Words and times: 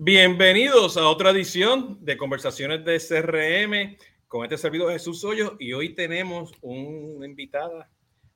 Bienvenidos 0.00 0.96
a 0.96 1.08
otra 1.08 1.30
edición 1.30 1.98
de 2.04 2.16
Conversaciones 2.16 2.84
de 2.84 3.00
CRM 3.00 3.98
con 4.28 4.44
este 4.44 4.56
servidor 4.56 4.92
Jesús 4.92 5.24
Hoyos 5.24 5.54
y 5.58 5.72
hoy 5.72 5.92
tenemos 5.92 6.52
una 6.60 7.26
invitada 7.26 7.90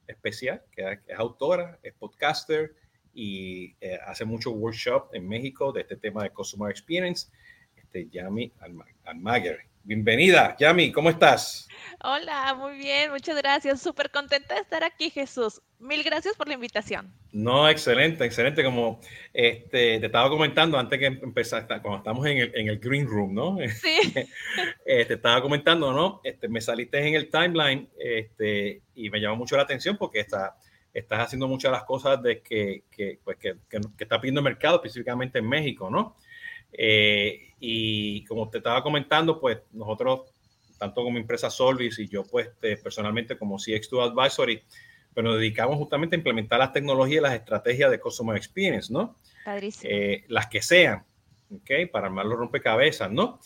especial 0.09 0.64
que 0.72 0.98
es 1.06 1.17
autora, 1.17 1.79
es 1.85 1.95
podcaster 1.95 2.75
y 3.14 3.77
eh, 3.80 3.96
hace 4.04 4.25
muchos 4.25 4.53
workshops 4.54 5.14
en 5.14 5.29
México 5.29 5.71
de 5.71 5.83
este 5.83 5.95
tema 5.95 6.25
de 6.25 6.30
Customer 6.30 6.68
Experience, 6.68 7.29
este 7.76 8.08
Yami 8.08 8.52
Almaguer. 9.04 9.60
Bienvenida, 9.85 10.57
Yami, 10.61 10.93
¿cómo 10.93 11.11
estás? 11.11 11.69
Hola, 12.05 12.55
muy 12.55 12.77
bien, 12.77 13.11
muchas 13.11 13.37
gracias. 13.37 13.82
Súper 13.82 14.12
contenta 14.12 14.55
de 14.55 14.61
estar 14.61 14.85
aquí, 14.85 15.11
Jesús. 15.11 15.61
Mil 15.81 16.05
gracias 16.05 16.37
por 16.37 16.46
la 16.46 16.55
invitación. 16.55 17.12
No, 17.32 17.69
excelente, 17.69 18.25
excelente. 18.25 18.63
Como 18.63 19.00
este, 19.32 19.99
te 19.99 20.07
estaba 20.07 20.29
comentando 20.29 20.79
antes 20.79 21.00
que 21.00 21.07
empezar, 21.07 21.67
cuando 21.67 21.96
estamos 21.96 22.25
en 22.26 22.39
el, 22.39 22.53
en 22.54 22.68
el 22.68 22.79
green 22.79 23.09
room, 23.09 23.35
¿no? 23.35 23.59
Sí. 23.68 23.99
Eh, 24.85 25.04
te 25.04 25.14
estaba 25.14 25.40
comentando, 25.40 25.93
¿no? 25.93 26.21
Este, 26.23 26.49
me 26.49 26.61
saliste 26.61 27.04
en 27.04 27.14
el 27.14 27.31
timeline 27.31 27.89
este, 27.99 28.82
y 28.95 29.11
me 29.11 29.21
llamó 29.21 29.37
mucho 29.37 29.57
la 29.57 29.62
atención 29.62 29.96
porque 29.96 30.21
está, 30.21 30.57
estás 30.93 31.21
haciendo 31.21 31.49
muchas 31.49 31.71
de 31.71 31.76
las 31.76 31.85
cosas 31.85 32.23
de 32.23 32.41
que, 32.41 32.84
que, 32.91 33.19
pues, 33.25 33.37
que, 33.39 33.56
que, 33.69 33.81
está 33.98 34.20
pidiendo 34.20 34.41
el 34.41 34.45
mercado, 34.45 34.77
específicamente 34.77 35.39
en 35.39 35.48
México, 35.48 35.89
¿no? 35.91 36.17
Eh, 36.72 37.50
y 37.61 38.25
como 38.25 38.48
te 38.48 38.58
estaba 38.58 38.83
comentando, 38.83 39.41
pues 39.41 39.58
nosotros 39.72 40.33
tanto 40.83 41.05
como 41.05 41.17
empresa 41.17 41.48
Solvis 41.48 42.00
y 42.00 42.08
yo 42.08 42.25
pues 42.25 42.48
este, 42.48 42.77
personalmente 42.77 43.39
como 43.39 43.56
CX2 43.56 44.11
Advisory, 44.11 44.61
pero 45.14 45.28
nos 45.28 45.39
dedicamos 45.39 45.77
justamente 45.77 46.17
a 46.17 46.19
implementar 46.19 46.58
las 46.58 46.72
tecnologías 46.72 47.20
y 47.20 47.22
las 47.22 47.34
estrategias 47.34 47.89
de 47.89 48.00
Customer 48.00 48.36
Experience, 48.36 48.92
¿no? 48.92 49.17
Eh, 49.84 50.25
las 50.27 50.48
que 50.48 50.61
sean, 50.61 51.05
¿ok? 51.55 51.89
Para 51.92 52.08
armar 52.08 52.27
los 52.27 52.36
rompecabezas, 52.36 53.12
¿no? 53.12 53.39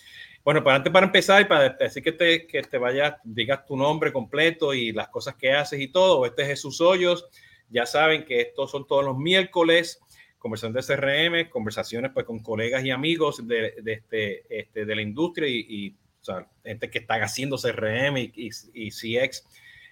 Bueno, 0.42 0.64
para 0.64 0.76
antes 0.76 0.90
para 0.90 1.04
empezar 1.04 1.42
y 1.42 1.44
para 1.44 1.70
decir 1.70 2.02
que 2.02 2.12
te, 2.12 2.46
que 2.46 2.62
te 2.62 2.78
vayas, 2.78 3.16
digas 3.22 3.66
tu 3.66 3.76
nombre 3.76 4.14
completo 4.14 4.72
y 4.72 4.92
las 4.92 5.08
cosas 5.08 5.34
que 5.34 5.52
haces 5.52 5.78
y 5.78 5.88
todo, 5.88 6.24
este 6.24 6.40
es 6.40 6.48
Jesús 6.48 6.80
Hoyos, 6.80 7.28
ya 7.68 7.84
saben 7.84 8.24
que 8.24 8.40
estos 8.40 8.70
son 8.70 8.86
todos 8.86 9.04
los 9.04 9.18
miércoles, 9.18 10.00
conversación 10.46 10.72
de 10.72 10.82
CRM, 10.82 11.50
conversaciones 11.50 12.12
pues 12.14 12.24
con 12.24 12.38
colegas 12.38 12.84
y 12.84 12.90
amigos 12.90 13.46
de, 13.46 13.74
este, 13.84 14.44
este, 14.48 14.84
de 14.84 14.94
la 14.94 15.02
industria 15.02 15.48
y, 15.48 15.96
o 16.20 16.24
sea, 16.24 16.48
gente 16.64 16.88
que 16.88 17.00
está 17.00 17.14
haciendo 17.14 17.56
CRM 17.56 18.16
y, 18.16 18.50
y, 18.74 18.90
CX 18.90 19.44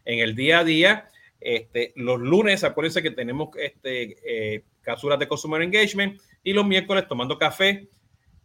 en 0.05 0.21
el 0.21 0.37
día 0.37 0.61
a 0.61 0.65
día. 0.65 1.09
Este, 1.41 1.93
los 1.97 2.21
lunes, 2.21 2.63
acuérdense 2.63 3.03
que 3.03 3.11
tenemos 3.11 3.51
este, 3.59 4.17
eh, 4.25 4.63
cápsulas 4.81 5.19
de 5.19 5.29
Consumer 5.29 5.61
Engagement 5.61 6.21
y 6.43 6.53
los 6.53 6.65
miércoles 6.65 7.07
tomando 7.09 7.37
café, 7.37 7.89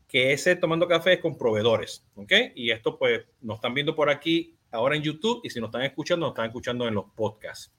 que 0.07 0.33
ese 0.33 0.55
tomando 0.55 0.87
café 0.87 1.13
es 1.13 1.19
con 1.19 1.37
proveedores, 1.37 2.03
¿ok? 2.15 2.33
Y 2.55 2.71
esto 2.71 2.97
pues 2.97 3.21
nos 3.41 3.57
están 3.57 3.75
viendo 3.75 3.95
por 3.95 4.09
aquí 4.09 4.55
ahora 4.71 4.95
en 4.95 5.03
YouTube 5.03 5.41
y 5.43 5.51
si 5.51 5.59
nos 5.59 5.67
están 5.67 5.83
escuchando, 5.83 6.25
nos 6.25 6.33
están 6.33 6.47
escuchando 6.47 6.87
en 6.87 6.95
los 6.95 7.05
podcasts. 7.15 7.71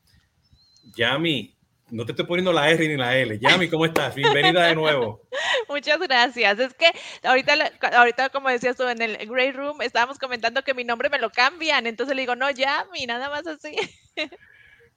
Yami, 0.95 1.57
no 1.91 2.05
te 2.05 2.13
estoy 2.13 2.27
poniendo 2.27 2.53
la 2.53 2.71
R 2.71 2.89
ni 2.89 2.97
la 2.97 3.17
L. 3.17 3.39
Yami, 3.39 3.69
¿cómo 3.69 3.85
estás? 3.85 4.15
Bienvenida 4.15 4.67
de 4.67 4.75
nuevo. 4.75 5.23
Muchas 5.69 5.99
gracias. 5.99 6.59
Es 6.59 6.75
que 6.75 6.87
ahorita, 7.23 7.55
ahorita, 7.93 8.29
como 8.31 8.49
decías 8.49 8.77
tú, 8.77 8.89
en 8.89 9.03
el 9.03 9.17
Grey 9.27 9.53
Room 9.53 9.83
estábamos 9.83 10.19
comentando 10.19 10.63
que 10.63 10.75
mi 10.75 10.85
nombre 10.85 11.09
me 11.09 11.19
lo 11.19 11.31
cambian. 11.31 11.87
Entonces 11.87 12.15
le 12.15 12.23
digo, 12.23 12.37
no, 12.37 12.51
Yami, 12.51 13.07
nada 13.07 13.29
más 13.29 13.47
así. 13.47 13.77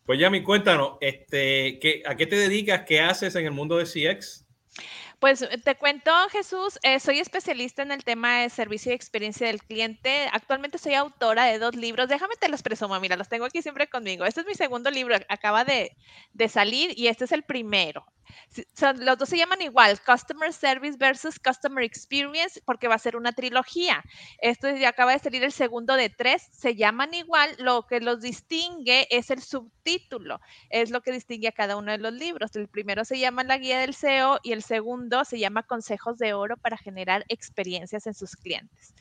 Pues 0.05 0.19
Yami, 0.19 0.43
cuéntanos, 0.43 0.97
este, 0.99 1.79
¿qué, 1.79 2.03
¿a 2.05 2.15
qué 2.15 2.27
te 2.27 2.35
dedicas? 2.35 2.81
¿Qué 2.85 2.99
haces 2.99 3.35
en 3.35 3.45
el 3.45 3.51
mundo 3.51 3.77
de 3.77 3.85
CX? 3.85 4.45
Pues 5.23 5.41
eh, 5.41 5.57
te 5.57 5.75
cuento, 5.75 6.11
Jesús, 6.31 6.77
eh, 6.83 6.99
soy 6.99 7.19
especialista 7.19 7.81
en 7.81 7.93
el 7.93 8.03
tema 8.03 8.41
de 8.41 8.49
servicio 8.49 8.91
y 8.91 8.95
experiencia 8.95 9.47
del 9.47 9.63
cliente. 9.63 10.27
Actualmente 10.33 10.77
soy 10.77 10.95
autora 10.95 11.45
de 11.45 11.59
dos 11.59 11.77
libros. 11.77 12.09
Déjame 12.09 12.35
te 12.35 12.49
los 12.49 12.61
presumo, 12.61 12.99
mira, 12.99 13.15
los 13.15 13.29
tengo 13.29 13.45
aquí 13.45 13.61
siempre 13.61 13.87
conmigo. 13.87 14.25
Este 14.25 14.41
es 14.41 14.47
mi 14.47 14.53
segundo 14.53 14.91
libro, 14.91 15.15
acaba 15.29 15.63
de, 15.63 15.95
de 16.33 16.49
salir 16.49 16.91
y 16.99 17.07
este 17.07 17.23
es 17.23 17.31
el 17.31 17.43
primero 17.43 18.05
los 18.99 19.17
dos 19.17 19.29
se 19.29 19.37
llaman 19.37 19.61
igual, 19.61 19.99
Customer 20.01 20.51
Service 20.53 20.97
versus 20.97 21.39
Customer 21.39 21.83
Experience, 21.83 22.61
porque 22.65 22.87
va 22.87 22.95
a 22.95 22.99
ser 22.99 23.15
una 23.15 23.31
trilogía. 23.31 24.03
Esto 24.39 24.69
ya 24.75 24.89
acaba 24.89 25.13
de 25.13 25.19
salir 25.19 25.43
el 25.43 25.51
segundo 25.51 25.95
de 25.95 26.09
tres, 26.09 26.49
se 26.51 26.75
llaman 26.75 27.13
igual, 27.13 27.55
lo 27.59 27.85
que 27.87 27.99
los 27.99 28.21
distingue 28.21 29.07
es 29.09 29.29
el 29.29 29.41
subtítulo, 29.41 30.39
es 30.69 30.89
lo 30.89 31.01
que 31.01 31.11
distingue 31.11 31.47
a 31.47 31.51
cada 31.51 31.77
uno 31.77 31.91
de 31.91 31.97
los 31.97 32.13
libros. 32.13 32.55
El 32.55 32.67
primero 32.67 33.05
se 33.05 33.19
llama 33.19 33.43
La 33.43 33.57
Guía 33.57 33.79
del 33.79 33.93
SEO 33.93 34.39
y 34.43 34.51
el 34.51 34.63
segundo 34.63 35.25
se 35.25 35.39
llama 35.39 35.63
Consejos 35.63 36.17
de 36.17 36.33
Oro 36.33 36.57
para 36.57 36.77
generar 36.77 37.25
experiencias 37.27 38.07
en 38.07 38.13
sus 38.13 38.35
clientes. 38.35 38.93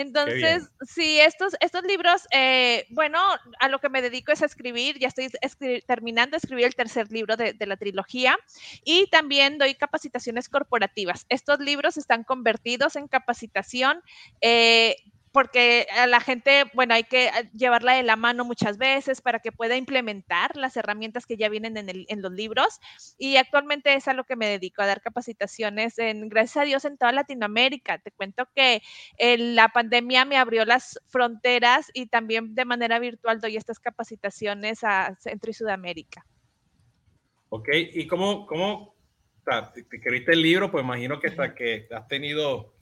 Entonces, 0.00 0.70
sí, 0.80 1.20
estos, 1.20 1.52
estos 1.60 1.84
libros, 1.84 2.26
eh, 2.32 2.86
bueno, 2.88 3.18
a 3.58 3.68
lo 3.68 3.80
que 3.80 3.90
me 3.90 4.00
dedico 4.00 4.32
es 4.32 4.40
a 4.40 4.46
escribir, 4.46 4.98
ya 4.98 5.08
estoy 5.08 5.82
terminando 5.86 6.30
de 6.30 6.38
escribir 6.38 6.64
el 6.64 6.74
tercer 6.74 7.12
libro 7.12 7.36
de, 7.36 7.54
la 7.66 7.76
trilogía 7.76 8.38
y 8.82 9.08
también 9.08 9.58
doy 9.58 9.74
capacitaciones 9.74 10.48
corporativas. 10.48 11.26
Estos 11.28 11.60
libros 11.60 11.98
están 11.98 12.24
convertidos 12.24 12.96
en 12.96 13.08
capacitación. 13.08 14.02
Eh, 14.40 14.96
porque 15.32 15.86
a 15.96 16.06
la 16.06 16.20
gente, 16.20 16.64
bueno, 16.74 16.94
hay 16.94 17.04
que 17.04 17.26
eh, 17.26 17.50
llevarla 17.54 17.94
de 17.94 18.02
la 18.02 18.16
mano 18.16 18.44
muchas 18.44 18.78
veces 18.78 19.20
para 19.20 19.38
que 19.38 19.52
pueda 19.52 19.76
implementar 19.76 20.56
las 20.56 20.76
herramientas 20.76 21.26
que 21.26 21.36
ya 21.36 21.48
vienen 21.48 21.76
en, 21.76 22.22
los 22.22 22.32
libros. 22.32 22.80
Y 23.18 23.36
actualmente 23.36 23.94
es 23.94 24.08
a 24.08 24.14
lo 24.14 24.24
que 24.24 24.36
me 24.36 24.48
dedico, 24.48 24.82
a 24.82 24.86
dar 24.86 25.00
capacitaciones, 25.00 25.98
en, 25.98 26.28
gracias 26.28 26.56
a 26.58 26.66
Dios, 26.66 26.84
en 26.84 26.98
toda 26.98 27.12
Latinoamérica. 27.12 27.98
Te 27.98 28.10
cuento 28.10 28.48
que 28.54 28.82
eh, 29.18 29.38
la 29.38 29.68
pandemia 29.68 30.24
me 30.24 30.36
abrió 30.36 30.64
las 30.64 31.00
fronteras 31.06 31.90
y 31.94 32.06
también 32.06 32.54
de 32.54 32.64
manera 32.64 32.98
virtual 32.98 33.40
doy 33.40 33.56
estas 33.56 33.78
capacitaciones 33.78 34.82
a 34.82 35.14
Centro 35.20 35.50
y 35.50 35.54
Sudamérica. 35.54 36.26
Ok, 37.50 37.68
¿y 37.72 38.06
cómo, 38.06 38.46
cómo 38.46 38.94
te 39.44 39.96
escribiste 39.96 40.32
el 40.32 40.42
libro? 40.42 40.70
Pues 40.70 40.84
imagino 40.84 41.18
que, 41.18 41.28
hasta 41.28 41.54
que 41.54 41.88
has 41.90 42.06
tenido 42.06 42.74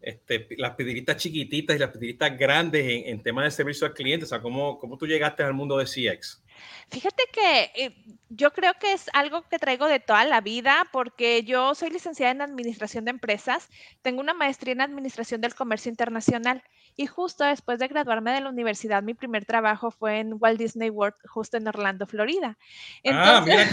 este, 0.00 0.46
las 0.56 0.74
piedritas 0.74 1.16
chiquititas 1.16 1.76
y 1.76 1.78
las 1.78 1.90
piedritas 1.90 2.38
grandes 2.38 2.84
en, 2.84 3.08
en 3.08 3.22
temas 3.22 3.44
de 3.44 3.50
servicio 3.50 3.86
al 3.86 3.94
cliente. 3.94 4.24
O 4.24 4.28
sea, 4.28 4.40
¿cómo, 4.40 4.78
¿cómo 4.78 4.96
tú 4.96 5.06
llegaste 5.06 5.42
al 5.42 5.54
mundo 5.54 5.78
de 5.78 5.84
CX? 5.84 6.42
Fíjate 6.90 7.22
que 7.32 7.70
eh, 7.74 7.94
yo 8.28 8.52
creo 8.52 8.72
que 8.80 8.92
es 8.92 9.08
algo 9.12 9.42
que 9.48 9.58
traigo 9.58 9.86
de 9.86 10.00
toda 10.00 10.24
la 10.24 10.40
vida 10.40 10.86
porque 10.92 11.44
yo 11.44 11.74
soy 11.74 11.90
licenciada 11.90 12.32
en 12.32 12.42
Administración 12.42 13.04
de 13.04 13.10
Empresas, 13.10 13.68
tengo 14.02 14.20
una 14.20 14.34
maestría 14.34 14.72
en 14.72 14.80
Administración 14.80 15.40
del 15.40 15.54
Comercio 15.54 15.90
Internacional 15.90 16.62
y 16.96 17.06
justo 17.06 17.44
después 17.44 17.78
de 17.78 17.88
graduarme 17.88 18.32
de 18.32 18.40
la 18.40 18.50
universidad, 18.50 19.02
mi 19.02 19.14
primer 19.14 19.44
trabajo 19.44 19.90
fue 19.90 20.18
en 20.18 20.34
Walt 20.38 20.58
Disney 20.58 20.90
World, 20.90 21.14
justo 21.26 21.56
en 21.56 21.68
Orlando, 21.68 22.06
Florida. 22.06 22.58
ah, 23.04 23.42
mira 23.46 23.68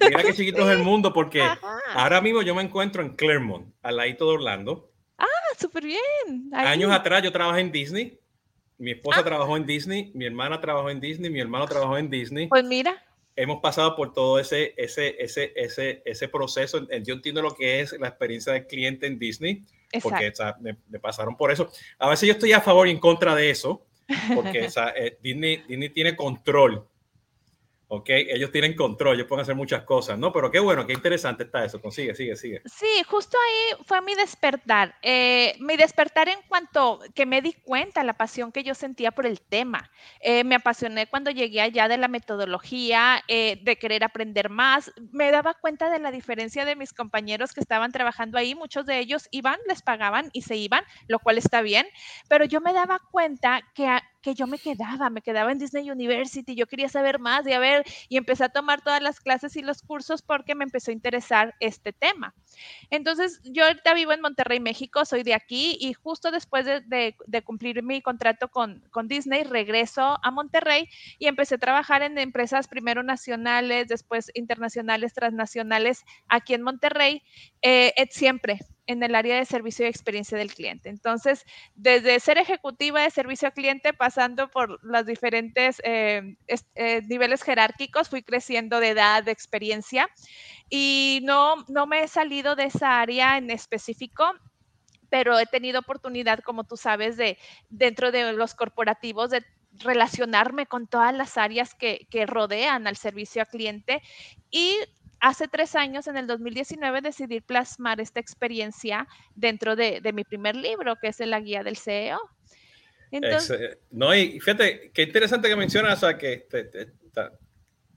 Mira 0.00 0.22
qué 0.22 0.32
chiquito 0.34 0.70
es 0.70 0.78
el 0.78 0.82
mundo, 0.82 1.12
porque 1.12 1.42
ahora 1.94 2.20
mismo 2.20 2.42
yo 2.42 2.54
me 2.54 2.62
encuentro 2.62 3.02
en 3.02 3.10
Claremont, 3.16 3.74
al 3.82 3.96
ladito 3.96 4.26
de 4.26 4.34
Orlando. 4.34 4.89
Súper 5.60 5.84
bien. 5.84 6.50
Años 6.52 6.90
atrás 6.90 7.22
yo 7.22 7.30
trabajé 7.30 7.60
en 7.60 7.70
Disney. 7.70 8.18
Mi 8.78 8.92
esposa 8.92 9.20
ah. 9.20 9.24
trabajó 9.24 9.58
en 9.58 9.66
Disney, 9.66 10.10
mi 10.14 10.24
hermana 10.24 10.58
trabajó 10.58 10.88
en 10.88 11.00
Disney, 11.00 11.30
mi 11.30 11.38
hermano 11.38 11.66
trabajó 11.66 11.98
en 11.98 12.08
Disney. 12.08 12.48
Pues 12.48 12.64
mira. 12.64 13.04
Hemos 13.36 13.60
pasado 13.60 13.94
por 13.94 14.14
todo 14.14 14.38
ese, 14.38 14.72
ese, 14.76 15.16
ese, 15.22 15.52
ese, 15.54 16.02
ese 16.04 16.28
proceso. 16.28 16.88
Yo 17.02 17.14
entiendo 17.14 17.42
lo 17.42 17.54
que 17.54 17.80
es 17.80 17.92
la 17.92 18.08
experiencia 18.08 18.54
del 18.54 18.66
cliente 18.66 19.06
en 19.06 19.18
Disney, 19.18 19.64
porque 20.02 20.32
me, 20.60 20.98
pasaron 20.98 21.36
por 21.36 21.50
eso. 21.50 21.70
A 21.98 22.08
veces 22.08 22.26
yo 22.26 22.32
estoy 22.32 22.52
a 22.52 22.60
favor 22.60 22.88
y 22.88 22.90
en 22.90 22.98
contra 22.98 23.34
de 23.34 23.50
eso, 23.50 23.86
porque 24.34 24.68
eh, 24.96 25.18
Disney, 25.22 25.62
Disney 25.68 25.90
tiene 25.90 26.16
control 26.16 26.89
¿ok? 27.90 28.08
Ellos 28.08 28.52
tienen 28.52 28.76
control, 28.76 29.16
ellos 29.16 29.26
pueden 29.26 29.42
hacer 29.42 29.56
muchas 29.56 29.82
cosas, 29.82 30.16
¿no? 30.16 30.32
Pero 30.32 30.50
qué 30.50 30.60
bueno, 30.60 30.86
qué 30.86 30.92
interesante 30.92 31.42
está 31.42 31.64
eso. 31.64 31.80
Consigue, 31.80 32.14
sigue, 32.14 32.36
sigue. 32.36 32.62
Sí, 32.64 32.86
justo 33.08 33.36
ahí 33.36 33.84
fue 33.84 34.00
mi 34.00 34.14
despertar. 34.14 34.94
Eh, 35.02 35.56
mi 35.58 35.76
despertar 35.76 36.28
en 36.28 36.38
cuanto 36.46 37.00
que 37.16 37.26
me 37.26 37.42
di 37.42 37.52
cuenta 37.52 38.04
la 38.04 38.14
pasión 38.14 38.52
que 38.52 38.62
yo 38.62 38.76
sentía 38.76 39.10
por 39.10 39.26
el 39.26 39.40
tema. 39.40 39.90
Eh, 40.20 40.44
me 40.44 40.54
apasioné 40.54 41.08
cuando 41.08 41.32
llegué 41.32 41.60
allá 41.60 41.88
de 41.88 41.98
la 41.98 42.06
metodología, 42.06 43.24
eh, 43.26 43.58
de 43.60 43.76
querer 43.76 44.04
aprender 44.04 44.50
más. 44.50 44.92
Me 45.10 45.32
daba 45.32 45.54
cuenta 45.54 45.90
de 45.90 45.98
la 45.98 46.12
diferencia 46.12 46.64
de 46.64 46.76
mis 46.76 46.92
compañeros 46.92 47.52
que 47.52 47.60
estaban 47.60 47.90
trabajando 47.90 48.38
ahí. 48.38 48.54
Muchos 48.54 48.86
de 48.86 49.00
ellos 49.00 49.26
iban, 49.32 49.58
les 49.66 49.82
pagaban 49.82 50.30
y 50.32 50.42
se 50.42 50.54
iban, 50.56 50.84
lo 51.08 51.18
cual 51.18 51.38
está 51.38 51.60
bien. 51.60 51.88
Pero 52.28 52.44
yo 52.44 52.60
me 52.60 52.72
daba 52.72 53.00
cuenta 53.10 53.62
que 53.74 53.88
que 54.20 54.34
yo 54.34 54.46
me 54.46 54.58
quedaba, 54.58 55.10
me 55.10 55.22
quedaba 55.22 55.52
en 55.52 55.58
Disney 55.58 55.90
University, 55.90 56.54
yo 56.54 56.66
quería 56.66 56.88
saber 56.88 57.18
más 57.18 57.46
y 57.46 57.52
a 57.52 57.58
ver, 57.58 57.84
y 58.08 58.16
empecé 58.16 58.44
a 58.44 58.48
tomar 58.48 58.82
todas 58.82 59.02
las 59.02 59.20
clases 59.20 59.56
y 59.56 59.62
los 59.62 59.82
cursos 59.82 60.22
porque 60.22 60.54
me 60.54 60.64
empezó 60.64 60.90
a 60.90 60.94
interesar 60.94 61.54
este 61.60 61.92
tema. 61.92 62.34
Entonces, 62.90 63.40
yo 63.44 63.64
ahorita 63.64 63.94
vivo 63.94 64.12
en 64.12 64.20
Monterrey, 64.20 64.60
México, 64.60 65.04
soy 65.04 65.22
de 65.22 65.34
aquí 65.34 65.76
y 65.80 65.92
justo 65.94 66.30
después 66.30 66.66
de, 66.66 67.16
cumplir 67.44 67.82
mi 67.82 68.02
contrato 68.02 68.48
con, 68.48 68.82
Disney, 69.04 69.44
regreso 69.44 70.18
a 70.22 70.30
Monterrey 70.30 70.88
y 71.18 71.26
empecé 71.26 71.54
a 71.56 71.58
trabajar 71.58 72.02
en 72.02 72.18
empresas 72.18 72.68
primero 72.68 73.02
nacionales, 73.02 73.88
después 73.88 74.30
internacionales, 74.34 75.14
transnacionales 75.14 76.04
aquí 76.28 76.54
en 76.54 76.62
Monterrey, 76.62 77.22
eh, 77.62 77.92
siempre 78.10 78.60
en 78.90 79.02
el 79.04 79.14
área 79.14 79.36
de 79.36 79.44
servicio 79.44 79.86
y 79.86 79.88
experiencia 79.88 80.36
del 80.36 80.52
cliente. 80.52 80.88
Entonces, 80.88 81.44
desde 81.76 82.18
ser 82.18 82.38
ejecutiva 82.38 83.00
de 83.02 83.10
servicio 83.10 83.46
al 83.46 83.54
cliente, 83.54 83.92
pasando 83.92 84.48
por 84.50 84.82
los 84.82 85.06
diferentes 85.06 85.80
eh, 85.84 86.36
eh, 86.74 87.02
niveles 87.06 87.42
jerárquicos, 87.44 88.08
fui 88.08 88.22
creciendo 88.22 88.80
de 88.80 88.88
edad, 88.88 89.22
de 89.22 89.30
experiencia 89.30 90.08
y 90.68 91.20
no, 91.22 91.64
no 91.68 91.86
me 91.86 92.02
he 92.02 92.08
salido 92.08 92.56
de 92.56 92.64
esa 92.64 93.00
área 93.00 93.38
en 93.38 93.50
específico 93.50 94.24
pero 95.08 95.36
he 95.40 95.46
tenido 95.46 95.80
oportunidad, 95.80 96.38
como 96.38 96.62
tú 96.62 96.76
sabes, 96.76 97.16
de 97.16 97.36
dentro 97.68 98.12
de 98.12 98.32
los 98.32 98.54
corporativos 98.54 99.30
de 99.30 99.44
relacionarme 99.72 100.66
con 100.66 100.86
todas 100.86 101.12
las 101.12 101.36
áreas 101.36 101.74
que, 101.74 102.06
que 102.10 102.26
rodean 102.26 102.86
al 102.86 102.96
servicio 102.96 103.42
al 103.42 103.48
cliente 103.48 104.02
y 104.52 104.76
hace 105.20 105.48
tres 105.48 105.74
años, 105.74 106.06
en 106.06 106.16
el 106.16 106.26
2019, 106.26 107.00
decidí 107.00 107.40
plasmar 107.40 108.00
esta 108.00 108.20
experiencia 108.20 109.06
dentro 109.34 109.76
de, 109.76 110.00
de 110.00 110.12
mi 110.12 110.24
primer 110.24 110.56
libro, 110.56 110.96
que 110.96 111.08
es 111.08 111.20
la 111.20 111.40
guía 111.40 111.62
del 111.62 111.76
CEO. 111.76 112.18
Entonces, 113.10 113.78
no, 113.90 114.14
y 114.14 114.38
fíjate, 114.38 114.90
qué 114.92 115.02
interesante 115.02 115.48
que 115.48 115.56
mencionas 115.56 116.04
a 116.04 116.16
que 116.16 116.46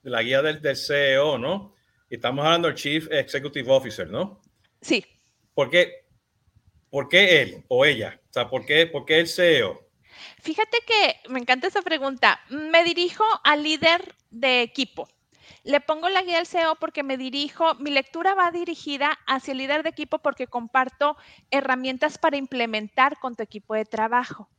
la 0.04 0.22
guía 0.24 0.42
del, 0.42 0.62
del, 0.62 0.76
CEO, 0.76 1.38
¿no? 1.38 1.76
Y 2.10 2.16
estamos 2.16 2.44
hablando 2.46 2.68
del 2.68 2.76
Chief 2.76 3.08
Executive 3.12 3.72
Officer, 3.72 4.10
¿no? 4.10 4.42
Sí. 4.82 5.06
¿Por 5.54 5.70
qué, 5.70 6.04
¿Por 6.90 7.10
qué 7.10 7.42
él 7.42 7.64
o 7.70 7.86
ella? 7.86 8.20
O 8.30 8.34
sea, 8.34 8.50
¿por 8.50 8.66
qué, 8.66 8.86
¿por 8.86 9.06
qué 9.06 9.20
el 9.20 9.28
CEO? 9.28 9.84
Fíjate 10.42 10.78
que 10.86 11.30
me 11.30 11.40
encanta 11.40 11.68
esa 11.68 11.82
pregunta. 11.82 12.40
Me 12.50 12.84
dirijo 12.84 13.24
al 13.44 13.64
líder 13.64 14.16
de 14.30 14.62
equipo. 14.62 15.08
Le 15.64 15.80
pongo 15.82 16.10
la 16.10 16.24
guía 16.24 16.40
al 16.40 16.48
CEO 16.48 16.76
porque 16.76 17.04
me 17.04 17.18
dirijo, 17.18 17.76
mi 17.76 17.92
lectura 17.92 18.34
va 18.36 18.52
dirigida 18.52 19.18
hacia 19.28 19.52
el 19.54 19.60
líder 19.60 19.84
de 19.84 19.90
equipo 19.90 20.20
porque 20.20 20.48
comparto 20.48 21.18
herramientas 21.52 22.18
para 22.18 22.38
implementar 22.38 23.20
con 23.20 23.36
tu 23.36 23.44
equipo 23.44 23.74
de 23.76 23.86
trabajo. 23.86 24.50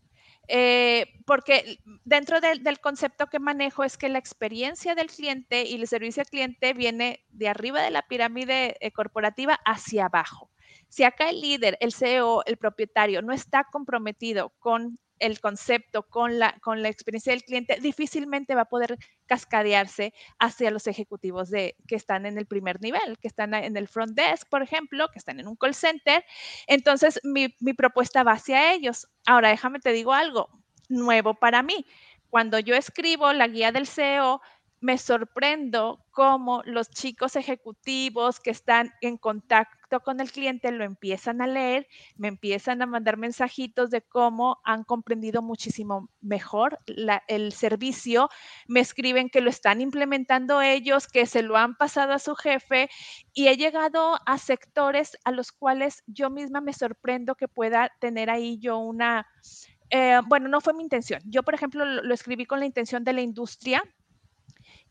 Eh, 0.46 1.06
porque 1.24 1.78
dentro 2.04 2.40
del 2.40 2.80
concepto 2.80 3.28
que 3.28 3.38
manejo 3.38 3.82
es 3.82 3.96
que 3.96 4.10
la 4.10 4.18
experiencia 4.18 4.94
del 4.94 5.06
cliente 5.06 5.64
y 5.64 5.74
el 5.74 5.88
servicio 5.88 6.20
al 6.20 6.28
cliente 6.28 6.74
viene 6.74 7.24
de 7.30 7.48
arriba 7.48 7.80
de 7.80 7.90
la 7.90 8.02
pirámide 8.02 8.76
eh, 8.80 8.90
corporativa 8.92 9.58
hacia 9.64 10.06
abajo. 10.06 10.50
Si 10.88 11.02
acá 11.02 11.30
el 11.30 11.40
líder, 11.40 11.78
el 11.80 11.92
CEO, 11.92 12.44
el 12.44 12.58
propietario 12.58 13.22
no 13.22 13.32
está 13.32 13.64
comprometido 13.64 14.50
con 14.58 14.98
el 15.18 15.40
concepto, 15.40 16.02
con 16.04 16.38
la, 16.38 16.58
con 16.60 16.82
la 16.82 16.88
experiencia 16.88 17.32
del 17.32 17.44
cliente, 17.44 17.78
difícilmente 17.80 18.54
va 18.54 18.62
a 18.62 18.68
poder 18.68 18.98
cascadearse 19.26 20.12
hacia 20.38 20.70
los 20.70 20.86
ejecutivos 20.86 21.50
de, 21.50 21.76
que 21.86 21.96
están 21.96 22.26
en 22.26 22.38
el 22.38 22.46
primer 22.46 22.80
nivel, 22.80 23.18
que 23.18 23.28
están 23.28 23.54
en 23.54 23.76
el 23.76 23.88
front 23.88 24.16
desk, 24.16 24.48
por 24.48 24.62
ejemplo, 24.62 25.08
que 25.12 25.18
están 25.18 25.40
en 25.40 25.48
un 25.48 25.56
call 25.56 25.74
center. 25.74 26.24
Entonces, 26.66 27.20
mi, 27.22 27.54
mi 27.60 27.72
propuesta 27.72 28.22
va 28.22 28.32
hacia 28.32 28.72
ellos. 28.72 29.08
Ahora, 29.26 29.50
déjame 29.50 29.80
te 29.80 29.92
digo 29.92 30.12
algo 30.12 30.48
nuevo 30.88 31.34
para 31.34 31.62
mí. 31.62 31.86
Cuando 32.28 32.58
yo 32.58 32.74
escribo 32.74 33.32
la 33.32 33.46
guía 33.48 33.72
del 33.72 33.86
CEO, 33.86 34.40
me 34.84 34.98
sorprendo 34.98 36.04
cómo 36.10 36.62
los 36.66 36.90
chicos 36.90 37.36
ejecutivos 37.36 38.38
que 38.38 38.50
están 38.50 38.92
en 39.00 39.16
contacto 39.16 40.00
con 40.00 40.20
el 40.20 40.30
cliente 40.30 40.70
lo 40.72 40.84
empiezan 40.84 41.40
a 41.40 41.46
leer, 41.46 41.88
me 42.16 42.28
empiezan 42.28 42.82
a 42.82 42.86
mandar 42.86 43.16
mensajitos 43.16 43.88
de 43.88 44.02
cómo 44.02 44.58
han 44.62 44.84
comprendido 44.84 45.40
muchísimo 45.40 46.10
mejor 46.20 46.80
el 47.28 47.52
servicio, 47.52 48.28
me 48.68 48.80
escriben 48.80 49.30
que 49.30 49.40
lo 49.40 49.48
están 49.48 49.80
implementando 49.80 50.60
ellos, 50.60 51.08
que 51.08 51.24
se 51.24 51.40
lo 51.40 51.56
han 51.56 51.76
pasado 51.76 52.12
a 52.12 52.18
su 52.18 52.34
jefe 52.34 52.90
y 53.32 53.48
he 53.48 53.56
llegado 53.56 54.18
a 54.26 54.36
sectores 54.36 55.16
a 55.24 55.30
los 55.30 55.50
cuales 55.50 56.02
yo 56.06 56.28
misma 56.28 56.60
me 56.60 56.74
sorprendo 56.74 57.36
que 57.36 57.48
pueda 57.48 57.90
tener 58.00 58.28
ahí 58.28 58.58
yo 58.58 58.76
una... 58.76 59.26
Eh, 59.88 60.20
bueno, 60.26 60.48
no 60.48 60.60
fue 60.60 60.74
mi 60.74 60.82
intención. 60.82 61.22
Yo, 61.24 61.42
por 61.42 61.54
ejemplo, 61.54 61.86
lo 61.86 62.14
escribí 62.14 62.44
con 62.44 62.60
la 62.60 62.66
intención 62.66 63.02
de 63.04 63.12
la 63.14 63.22
industria, 63.22 63.82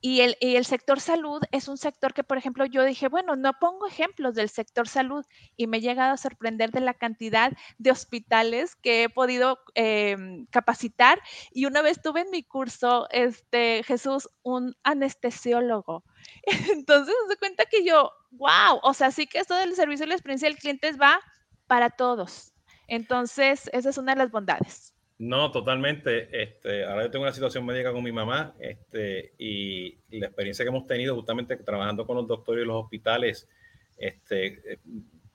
y 0.05 0.19
el, 0.19 0.65
sector 0.65 0.99
salud 0.99 1.41
es 1.53 1.69
un 1.69 1.77
sector 1.77 2.13
que, 2.13 2.25
por 2.25 2.37
ejemplo, 2.37 2.65
yo 2.65 2.83
dije, 2.83 3.07
bueno, 3.07 3.37
no 3.37 3.53
pongo 3.53 3.87
ejemplos 3.87 4.35
del 4.35 4.49
sector 4.49 4.85
salud 4.85 5.25
y 5.55 5.67
me 5.67 5.77
he 5.77 5.79
llegado 5.79 6.11
a 6.11 6.17
sorprender 6.17 6.71
de 6.71 6.81
la 6.81 6.93
cantidad 6.93 7.53
de 7.77 7.91
hospitales 7.91 8.75
que 8.75 9.03
he 9.03 9.09
podido 9.09 9.59
eh, 9.75 10.17
capacitar. 10.49 11.21
Y 11.53 11.67
una 11.67 11.81
vez 11.81 12.01
tuve 12.01 12.19
en 12.19 12.31
mi 12.31 12.43
curso, 12.43 13.07
este, 13.11 13.81
Jesús, 13.83 14.27
un 14.41 14.75
anestesiólogo. 14.83 16.03
Entonces, 16.73 17.15
se 17.29 17.37
cuenta 17.37 17.63
que 17.63 17.85
yo, 17.85 18.11
wow, 18.31 18.81
o 18.83 18.93
sea, 18.93 19.09
sí 19.09 19.25
que 19.25 19.39
esto 19.39 19.55
del 19.55 19.73
servicio 19.73 20.05
y 20.05 20.09
la 20.09 20.15
experiencia 20.15 20.49
del 20.49 20.57
cliente 20.57 20.91
va 20.91 21.21
para 21.65 21.89
todos. 21.89 22.51
Entonces, 22.89 23.69
esa 23.71 23.91
es 23.91 23.97
una 23.97 24.15
de 24.15 24.17
las 24.17 24.31
bondades. 24.31 24.92
No, 25.23 25.51
totalmente. 25.51 26.27
Este, 26.31 26.83
ahora 26.83 27.03
yo 27.03 27.11
tengo 27.11 27.23
una 27.23 27.31
situación 27.31 27.65
médica 27.65 27.93
con 27.93 28.03
mi 28.03 28.11
mamá 28.11 28.55
este, 28.59 29.33
y 29.37 29.95
la 30.09 30.27
experiencia 30.27 30.65
que 30.65 30.69
hemos 30.69 30.85
tenido 30.85 31.15
justamente 31.15 31.55
trabajando 31.55 32.05
con 32.05 32.17
los 32.17 32.27
doctores 32.27 32.65
y 32.65 32.67
los 32.67 32.83
hospitales, 32.83 33.47
este, 33.97 34.79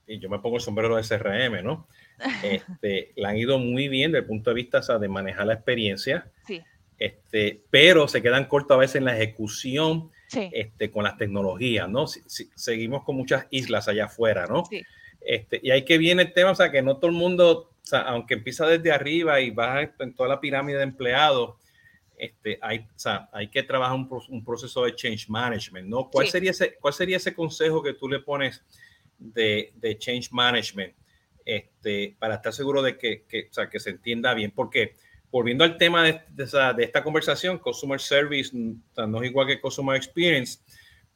y 0.06 0.18
yo 0.18 0.28
me 0.28 0.40
pongo 0.40 0.56
el 0.56 0.62
sombrero 0.62 0.96
de 0.96 1.04
SRM, 1.04 1.64
¿no? 1.64 1.88
Este, 2.42 3.12
la 3.16 3.30
han 3.30 3.38
ido 3.38 3.58
muy 3.58 3.88
bien 3.88 4.12
desde 4.12 4.22
el 4.22 4.26
punto 4.26 4.50
de 4.50 4.56
vista 4.56 4.80
de 4.98 5.08
manejar 5.08 5.46
la 5.46 5.54
experiencia, 5.54 6.30
sí. 6.46 6.60
este, 6.98 7.62
pero 7.70 8.08
se 8.08 8.20
quedan 8.20 8.44
cortos 8.44 8.74
a 8.74 8.80
veces 8.80 8.96
en 8.96 9.06
la 9.06 9.16
ejecución 9.16 10.10
sí. 10.26 10.50
este, 10.52 10.90
con 10.90 11.04
las 11.04 11.16
tecnologías, 11.16 11.88
¿no? 11.88 12.06
Si, 12.06 12.20
si, 12.26 12.50
seguimos 12.56 13.04
con 13.04 13.16
muchas 13.16 13.46
islas 13.50 13.88
allá 13.88 14.04
afuera, 14.06 14.46
¿no? 14.46 14.66
Sí. 14.66 14.82
Este, 15.20 15.60
y 15.62 15.70
ahí 15.70 15.84
que 15.84 15.96
viene 15.96 16.22
el 16.22 16.32
tema, 16.32 16.50
o 16.50 16.54
sea, 16.54 16.70
que 16.70 16.82
no 16.82 16.96
todo 16.96 17.10
el 17.10 17.16
mundo 17.16 17.50
o 17.50 17.67
sea, 17.88 18.00
aunque 18.00 18.34
empieza 18.34 18.66
desde 18.66 18.92
arriba 18.92 19.40
y 19.40 19.50
va 19.50 19.82
en 19.98 20.14
toda 20.14 20.28
la 20.28 20.40
pirámide 20.40 20.78
de 20.78 20.84
empleados, 20.84 21.56
este, 22.18 22.58
hay, 22.60 22.78
o 22.78 22.98
sea, 22.98 23.28
hay 23.32 23.48
que 23.48 23.62
trabajar 23.62 23.96
un, 23.96 24.08
un, 24.28 24.44
proceso 24.44 24.84
de 24.84 24.94
change 24.94 25.28
management, 25.28 25.88
¿no? 25.88 26.10
¿Cuál, 26.10 26.26
sí. 26.26 26.32
sería 26.32 26.50
ese, 26.50 26.76
¿Cuál 26.80 26.92
sería 26.92 27.16
ese 27.16 27.32
consejo 27.32 27.82
que 27.82 27.94
tú 27.94 28.08
le 28.08 28.18
pones 28.18 28.64
de, 29.18 29.72
de 29.76 29.96
change 29.98 30.30
management 30.32 30.94
este, 31.44 32.16
para 32.18 32.34
estar 32.36 32.52
seguro 32.52 32.82
de 32.82 32.98
que, 32.98 33.24
que, 33.28 33.48
o 33.50 33.52
sea, 33.52 33.68
que 33.68 33.78
se 33.78 33.90
entienda 33.90 34.34
bien? 34.34 34.50
Porque, 34.50 34.96
volviendo 35.30 35.62
al 35.62 35.78
tema 35.78 36.02
de, 36.02 36.20
de, 36.28 36.44
esa, 36.44 36.72
de 36.72 36.84
esta 36.84 37.04
conversación, 37.04 37.58
Customer 37.58 38.00
Service 38.00 38.50
o 38.56 38.94
sea, 38.94 39.06
no 39.06 39.22
es 39.22 39.30
igual 39.30 39.46
que 39.46 39.60
Customer 39.60 39.96
Experience, 39.96 40.58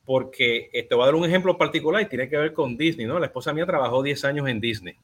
porque 0.05 0.69
te 0.73 0.81
este, 0.81 0.95
voy 0.95 1.03
a 1.03 1.07
dar 1.07 1.15
un 1.15 1.25
ejemplo 1.25 1.57
particular 1.57 2.03
y 2.03 2.07
tiene 2.07 2.29
que 2.29 2.37
ver 2.37 2.53
con 2.53 2.77
Disney, 2.77 3.07
¿no? 3.07 3.19
La 3.19 3.27
esposa 3.27 3.53
mía 3.53 3.67
trabajó 3.67 4.03
10 4.03 4.25
años 4.25 4.49
en 4.49 4.61
Disney. 4.61 4.97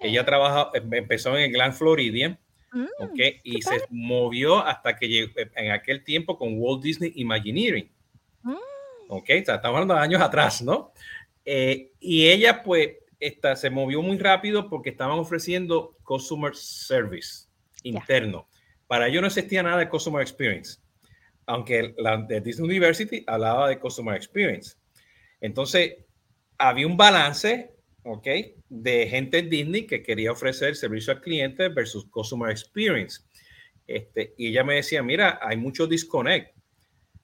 Ella 0.00 0.24
trabaja, 0.24 0.70
em, 0.74 0.92
empezó 0.94 1.36
en 1.36 1.44
el 1.44 1.52
Glen 1.52 1.72
Floridian, 1.72 2.38
mm, 2.72 2.86
okay, 2.98 3.40
y 3.42 3.62
se 3.62 3.82
movió 3.90 4.58
hasta 4.58 4.96
que 4.96 5.08
llegó 5.08 5.32
en 5.54 5.70
aquel 5.70 6.04
tiempo 6.04 6.38
con 6.38 6.54
Walt 6.58 6.82
Disney 6.82 7.12
Imagineering. 7.16 7.90
Mm. 8.42 8.56
Ok, 9.08 9.30
o 9.42 9.44
sea, 9.44 9.54
estamos 9.56 9.76
hablando 9.76 9.94
de 9.94 10.00
años 10.00 10.20
atrás, 10.20 10.62
¿no? 10.62 10.92
Eh, 11.44 11.92
y 12.00 12.26
ella, 12.28 12.62
pues, 12.62 12.90
esta, 13.20 13.56
se 13.56 13.70
movió 13.70 14.02
muy 14.02 14.18
rápido 14.18 14.68
porque 14.68 14.90
estaban 14.90 15.18
ofreciendo 15.18 15.96
Customer 16.04 16.54
Service 16.54 17.46
interno. 17.82 18.46
Yeah. 18.48 18.60
Para 18.86 19.08
ello 19.08 19.20
no 19.20 19.26
existía 19.28 19.62
nada 19.62 19.78
de 19.78 19.88
Customer 19.88 20.20
Experience, 20.20 20.78
aunque 21.46 21.94
la 21.98 22.18
de 22.18 22.40
Disney 22.40 22.68
University 22.68 23.24
hablaba 23.26 23.68
de 23.68 23.78
Customer 23.78 24.14
Experience. 24.14 24.76
Entonces, 25.40 25.96
había 26.58 26.86
un 26.86 26.96
balance 26.96 27.73
¿ok? 28.04 28.26
De 28.68 29.08
gente 29.08 29.38
en 29.38 29.50
Disney 29.50 29.86
que 29.86 30.02
quería 30.02 30.32
ofrecer 30.32 30.76
servicio 30.76 31.12
al 31.12 31.20
cliente 31.20 31.68
versus 31.68 32.06
customer 32.06 32.50
experience. 32.50 33.22
Este, 33.86 34.34
y 34.38 34.48
ella 34.48 34.64
me 34.64 34.76
decía, 34.76 35.02
mira, 35.02 35.38
hay 35.42 35.56
mucho 35.56 35.86
disconnect, 35.86 36.56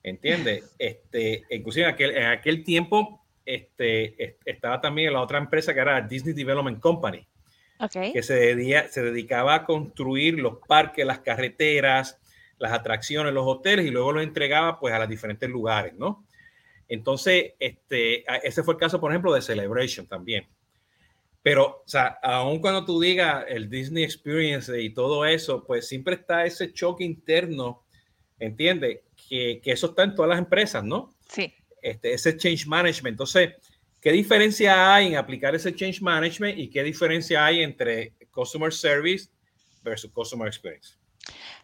¿entiendes? 0.03 0.75
Este, 0.79 1.43
inclusive 1.49 1.85
en 1.85 1.93
aquel, 1.93 2.17
en 2.17 2.25
aquel 2.25 2.63
tiempo 2.63 3.25
este, 3.45 4.37
estaba 4.45 4.81
también 4.81 5.13
la 5.13 5.21
otra 5.21 5.37
empresa 5.37 5.73
que 5.73 5.79
era 5.79 6.01
Disney 6.01 6.33
Development 6.33 6.79
Company, 6.79 7.27
okay. 7.79 8.11
que 8.11 8.23
se, 8.23 8.35
dedía, 8.35 8.87
se 8.87 9.01
dedicaba 9.03 9.55
a 9.55 9.65
construir 9.65 10.39
los 10.39 10.59
parques, 10.67 11.05
las 11.05 11.19
carreteras, 11.19 12.19
las 12.57 12.71
atracciones, 12.71 13.33
los 13.33 13.45
hoteles 13.45 13.85
y 13.85 13.89
luego 13.89 14.13
los 14.13 14.23
entregaba 14.23 14.79
pues 14.79 14.93
a 14.93 14.99
los 14.99 15.09
diferentes 15.09 15.49
lugares, 15.49 15.93
¿no? 15.95 16.25
Entonces, 16.87 17.53
este, 17.59 18.25
ese 18.45 18.63
fue 18.63 18.73
el 18.73 18.79
caso, 18.79 18.99
por 18.99 19.11
ejemplo, 19.11 19.33
de 19.33 19.41
Celebration 19.41 20.05
también. 20.05 20.45
Pero, 21.43 21.81
o 21.83 21.87
sea, 21.87 22.19
aun 22.21 22.59
cuando 22.59 22.85
tú 22.85 22.99
digas 22.99 23.45
el 23.47 23.69
Disney 23.69 24.03
Experience 24.03 24.79
y 24.79 24.93
todo 24.93 25.25
eso, 25.25 25.63
pues 25.65 25.87
siempre 25.87 26.15
está 26.15 26.45
ese 26.45 26.71
choque 26.71 27.03
interno, 27.03 27.83
¿entiendes? 28.37 28.99
Que, 29.27 29.59
que 29.63 29.71
eso 29.71 29.87
está 29.87 30.03
en 30.03 30.13
todas 30.13 30.29
las 30.29 30.39
empresas, 30.39 30.83
¿no? 30.83 31.15
Sí. 31.27 31.53
Este, 31.81 32.13
ese 32.13 32.37
change 32.37 32.67
management. 32.67 33.13
Entonces, 33.13 33.53
¿qué 33.99 34.11
diferencia 34.11 34.93
hay 34.93 35.07
en 35.07 35.15
aplicar 35.15 35.55
ese 35.55 35.73
change 35.73 36.01
management 36.01 36.59
y 36.59 36.69
qué 36.69 36.83
diferencia 36.83 37.43
hay 37.43 37.63
entre 37.63 38.13
customer 38.31 38.71
service 38.71 39.29
versus 39.83 40.11
customer 40.11 40.47
experience? 40.47 41.00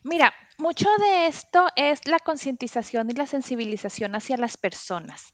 Mira, 0.04 0.34
mucho 0.58 0.88
de 1.00 1.28
esto 1.28 1.68
es 1.76 2.08
la 2.08 2.20
concientización 2.20 3.10
y 3.10 3.14
la 3.14 3.28
sensibilización 3.28 4.16
hacia 4.16 4.38
las 4.38 4.58
personas. 4.58 5.32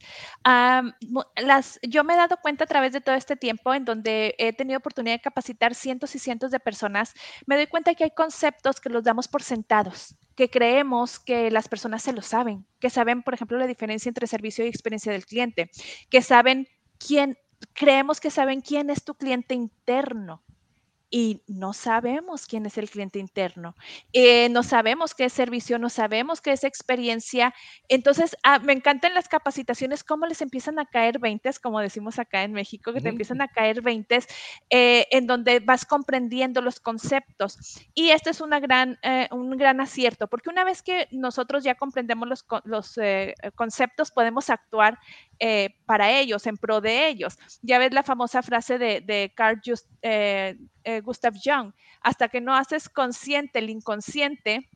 yo 1.84 2.03
me 2.03 2.13
he 2.13 2.18
dado 2.18 2.38
cuenta 2.42 2.63
a 2.63 2.68
través 2.68 2.94
de 2.94 3.01
todo 3.01 3.15
este 3.15 3.36
tiempo 3.36 3.74
en 3.74 3.86
donde 3.86 4.36
he 4.38 4.53
tenido 4.53 4.80
oportunidad 4.80 5.15
de 5.15 5.22
capacitar 5.22 5.75
cientos 5.75 6.15
y 6.15 6.20
cientos 6.20 6.51
de 6.51 6.60
personas, 6.60 7.13
me 7.46 7.56
doy 7.56 7.68
cuenta 7.68 7.94
que 7.94 8.06
hay 8.06 8.12
conceptos 8.12 8.82
que 8.82 8.89
los 8.89 9.03
damos 9.03 9.27
por 9.27 9.44
sentados, 9.44 10.15
que 10.36 10.50
creemos 10.50 11.20
que 11.20 11.51
las 11.51 11.68
personas 11.68 12.01
se 12.03 12.13
lo 12.13 12.22
saben, 12.22 12.65
que 12.80 12.89
saben, 12.89 13.24
por 13.24 13.34
ejemplo, 13.34 13.58
la 13.58 13.68
diferencia 13.68 14.10
entre 14.10 14.27
servicio 14.27 14.65
y 14.65 14.70
experiencia 14.70 15.12
del 15.12 15.25
cliente, 15.25 15.70
que 16.10 16.22
saben 16.22 16.68
quién, 16.98 17.38
creemos 17.74 18.20
que 18.20 18.32
saben 18.32 18.62
quién 18.62 18.89
es 18.89 19.03
tu 19.03 19.15
cliente 19.15 19.53
interno 19.53 20.44
y 21.15 21.43
no 21.46 21.74
sabemos 21.74 22.48
quién 22.48 22.65
es 22.65 22.79
el 22.79 22.89
cliente 22.89 23.20
interno, 23.20 23.75
eh, 24.13 24.50
no 24.50 24.63
sabemos 24.63 25.13
qué 25.13 25.25
es 25.25 25.34
servicio, 25.34 25.77
no 25.77 25.91
sabemos 25.91 26.41
qué 26.41 26.53
es 26.53 26.63
experiencia. 26.63 27.53
Entonces, 27.88 28.36
ah, 28.41 28.58
me 28.58 28.74
encantan 28.74 29.13
las 29.13 29.27
capacitaciones, 29.27 30.03
cómo 30.03 30.25
les 30.25 30.41
empiezan 30.41 30.79
a 30.79 30.88
caer 30.88 31.20
20, 31.20 31.51
como 31.62 31.79
decimos 31.82 32.17
acá 32.17 32.41
en 32.41 32.53
México, 32.53 32.91
que 32.93 33.00
te 33.00 33.10
empiezan 33.10 33.43
a 33.43 33.48
caer 33.48 33.84
20, 33.84 34.22
eh, 34.72 35.08
en 35.12 35.27
donde 35.27 35.60
vas 35.60 35.86
comprendiendo 35.86 36.63
los 36.63 36.79
conceptos. 36.79 37.60
Y 37.93 38.10
este 38.10 38.32
es 38.32 38.41
una 38.41 38.60
gran, 38.60 38.98
eh, 39.03 39.27
un 39.29 39.55
gran 39.55 39.82
acierto, 39.82 40.25
porque 40.25 40.50
una 40.50 40.63
vez 40.63 40.82
que 40.82 41.08
nosotros 41.12 41.63
ya 41.63 41.75
comprendemos 41.75 42.27
los, 42.27 42.43
los 42.63 42.96
conceptos, 43.53 44.10
podemos 44.10 44.50
actuar 44.50 44.98
para 45.86 46.10
ellos, 46.12 46.48
en 46.48 46.58
pro 46.58 46.82
de 46.82 47.08
ellos. 47.08 47.38
Ya 47.62 47.77
ves 47.77 47.93
la 47.93 48.01
famosa 48.01 48.41
frase 48.41 48.79
de, 48.79 49.01
de 49.01 49.32
Carl 49.36 49.62
Just, 49.63 49.86
eh, 50.84 51.02
Gustav 51.02 51.34
Jung, 51.44 51.74
hasta 52.02 52.30
que 52.30 52.42
no 52.42 52.56
haces 52.56 52.90
consciente 52.90 53.60
el 53.60 53.70
inconsciente, 53.70 54.70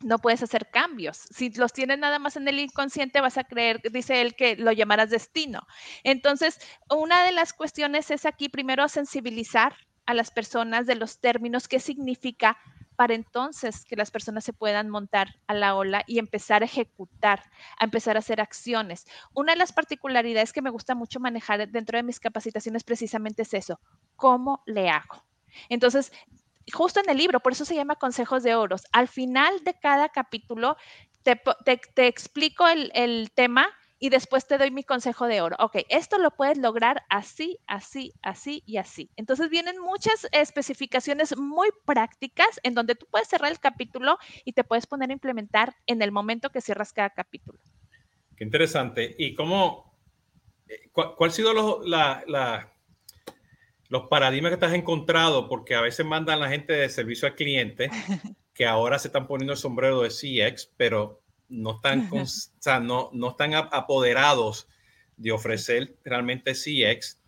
no 0.00 0.18
puedes 0.18 0.42
hacer 0.42 0.68
cambios. 0.70 1.18
Si 1.30 1.50
los 1.50 1.72
tienes 1.72 1.98
nada 1.98 2.18
más 2.18 2.36
en 2.36 2.46
el 2.48 2.58
inconsciente, 2.58 3.20
vas 3.20 3.38
a 3.38 3.44
creer, 3.44 3.80
dice 3.90 4.20
él, 4.20 4.34
que 4.34 4.56
lo 4.56 4.72
llamarás 4.72 5.10
destino. 5.10 5.66
Entonces, 6.04 6.58
una 6.90 7.24
de 7.24 7.32
las 7.32 7.52
cuestiones 7.52 8.10
es 8.10 8.26
aquí 8.26 8.48
primero 8.48 8.88
sensibilizar 8.88 9.74
a 10.04 10.14
las 10.14 10.30
personas 10.30 10.86
de 10.86 10.94
los 10.94 11.20
términos, 11.20 11.66
qué 11.66 11.80
significa 11.80 12.56
para 12.96 13.14
entonces 13.14 13.84
que 13.84 13.96
las 13.96 14.10
personas 14.10 14.44
se 14.44 14.52
puedan 14.52 14.88
montar 14.88 15.28
a 15.46 15.54
la 15.54 15.74
ola 15.74 16.02
y 16.06 16.18
empezar 16.18 16.62
a 16.62 16.64
ejecutar, 16.64 17.42
a 17.78 17.84
empezar 17.84 18.16
a 18.16 18.20
hacer 18.20 18.40
acciones. 18.40 19.06
Una 19.34 19.52
de 19.52 19.58
las 19.58 19.72
particularidades 19.72 20.52
que 20.52 20.62
me 20.62 20.70
gusta 20.70 20.94
mucho 20.94 21.20
manejar 21.20 21.68
dentro 21.68 21.98
de 21.98 22.02
mis 22.02 22.20
capacitaciones 22.20 22.84
precisamente 22.84 23.42
es 23.42 23.52
eso, 23.52 23.80
¿cómo 24.16 24.62
le 24.66 24.88
hago? 24.88 25.24
Entonces, 25.68 26.12
justo 26.72 27.00
en 27.00 27.10
el 27.10 27.18
libro, 27.18 27.40
por 27.40 27.52
eso 27.52 27.64
se 27.64 27.74
llama 27.74 27.96
Consejos 27.96 28.42
de 28.42 28.54
Oros, 28.54 28.84
al 28.92 29.08
final 29.08 29.62
de 29.64 29.74
cada 29.74 30.08
capítulo 30.08 30.76
te, 31.94 32.06
explico 32.06 32.66
el, 32.68 33.30
tema 33.34 33.66
y 33.98 34.10
después 34.10 34.46
te 34.46 34.58
doy 34.58 34.70
mi 34.70 34.84
consejo 34.84 35.26
de 35.26 35.40
oro. 35.40 35.56
Ok, 35.58 35.78
esto 35.88 36.18
lo 36.18 36.30
puedes 36.30 36.58
lograr 36.58 37.02
así, 37.08 37.58
así, 37.66 38.12
así 38.22 38.62
y 38.66 38.76
así. 38.76 39.10
Entonces 39.16 39.48
vienen 39.48 39.80
muchas 39.80 40.28
especificaciones 40.32 41.36
muy 41.36 41.70
prácticas 41.84 42.60
en 42.62 42.74
donde 42.74 42.94
tú 42.94 43.06
puedes 43.10 43.28
cerrar 43.28 43.50
el 43.50 43.58
capítulo 43.58 44.18
y 44.44 44.52
te 44.52 44.64
puedes 44.64 44.86
poner 44.86 45.10
a 45.10 45.14
implementar 45.14 45.74
en 45.86 46.02
el 46.02 46.12
momento 46.12 46.50
que 46.50 46.60
cierras 46.60 46.92
cada 46.92 47.10
capítulo. 47.10 47.58
Qué 48.36 48.44
interesante. 48.44 49.16
¿Y 49.18 49.34
cómo, 49.34 49.98
eh, 50.68 50.90
cuál, 50.92 51.14
ha 51.18 51.30
sido 51.30 51.82
la, 51.82 52.72
los 53.88 54.08
paradigmas 54.08 54.52
que 54.52 54.58
te 54.58 54.66
has 54.66 54.74
encontrado, 54.74 55.48
porque 55.48 55.74
a 55.74 55.80
veces 55.80 56.04
mandan 56.04 56.40
la 56.40 56.48
gente 56.48 56.72
de 56.72 56.88
servicio 56.88 57.28
al 57.28 57.34
cliente 57.34 57.90
que 58.54 58.66
ahora 58.66 58.98
se 58.98 59.08
están 59.08 59.26
poniendo 59.26 59.52
el 59.52 59.58
sombrero 59.58 60.02
de 60.02 60.08
CX, 60.08 60.72
pero 60.76 61.20
no 61.48 61.76
están, 61.76 62.08
o 62.12 62.24
sea, 62.58 62.80
no, 62.80 63.10
no 63.12 63.30
están 63.30 63.54
apoderados 63.54 64.68
de 65.16 65.32
ofrecer 65.32 65.94
realmente 66.04 66.52
CX. 66.52 67.20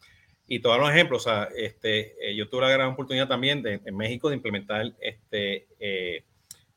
Y 0.46 0.60
todos 0.60 0.78
los 0.78 0.90
ejemplos, 0.90 1.26
o 1.26 1.28
sea, 1.28 1.48
este, 1.54 2.16
eh, 2.26 2.34
yo 2.34 2.48
tuve 2.48 2.62
la 2.62 2.70
gran 2.70 2.88
oportunidad 2.92 3.28
también 3.28 3.62
de, 3.62 3.80
en 3.84 3.96
México 3.96 4.30
de 4.30 4.36
implementar 4.36 4.94
este, 5.00 5.68
eh, 5.78 6.24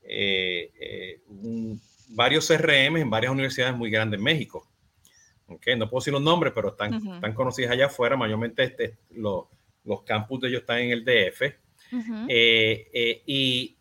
eh, 0.02 1.20
varios 2.08 2.46
CRM 2.46 2.98
en 2.98 3.08
varias 3.08 3.32
universidades 3.32 3.74
muy 3.74 3.90
grandes 3.90 4.18
en 4.18 4.24
México. 4.24 4.68
Okay, 5.46 5.76
no 5.76 5.88
puedo 5.88 6.00
decir 6.00 6.12
los 6.12 6.22
nombres, 6.22 6.52
pero 6.54 6.68
están, 6.68 6.94
están 6.94 7.34
conocidas 7.34 7.72
allá 7.72 7.86
afuera, 7.86 8.16
mayormente 8.16 8.62
este, 8.62 8.96
los 9.10 9.46
los 9.84 10.02
campus 10.02 10.40
de 10.40 10.48
ellos 10.48 10.60
están 10.60 10.78
en 10.78 10.90
el 10.90 11.04
DF. 11.04 11.42
Eh, 12.28 12.88
eh, 12.92 13.22
y, 13.26 13.76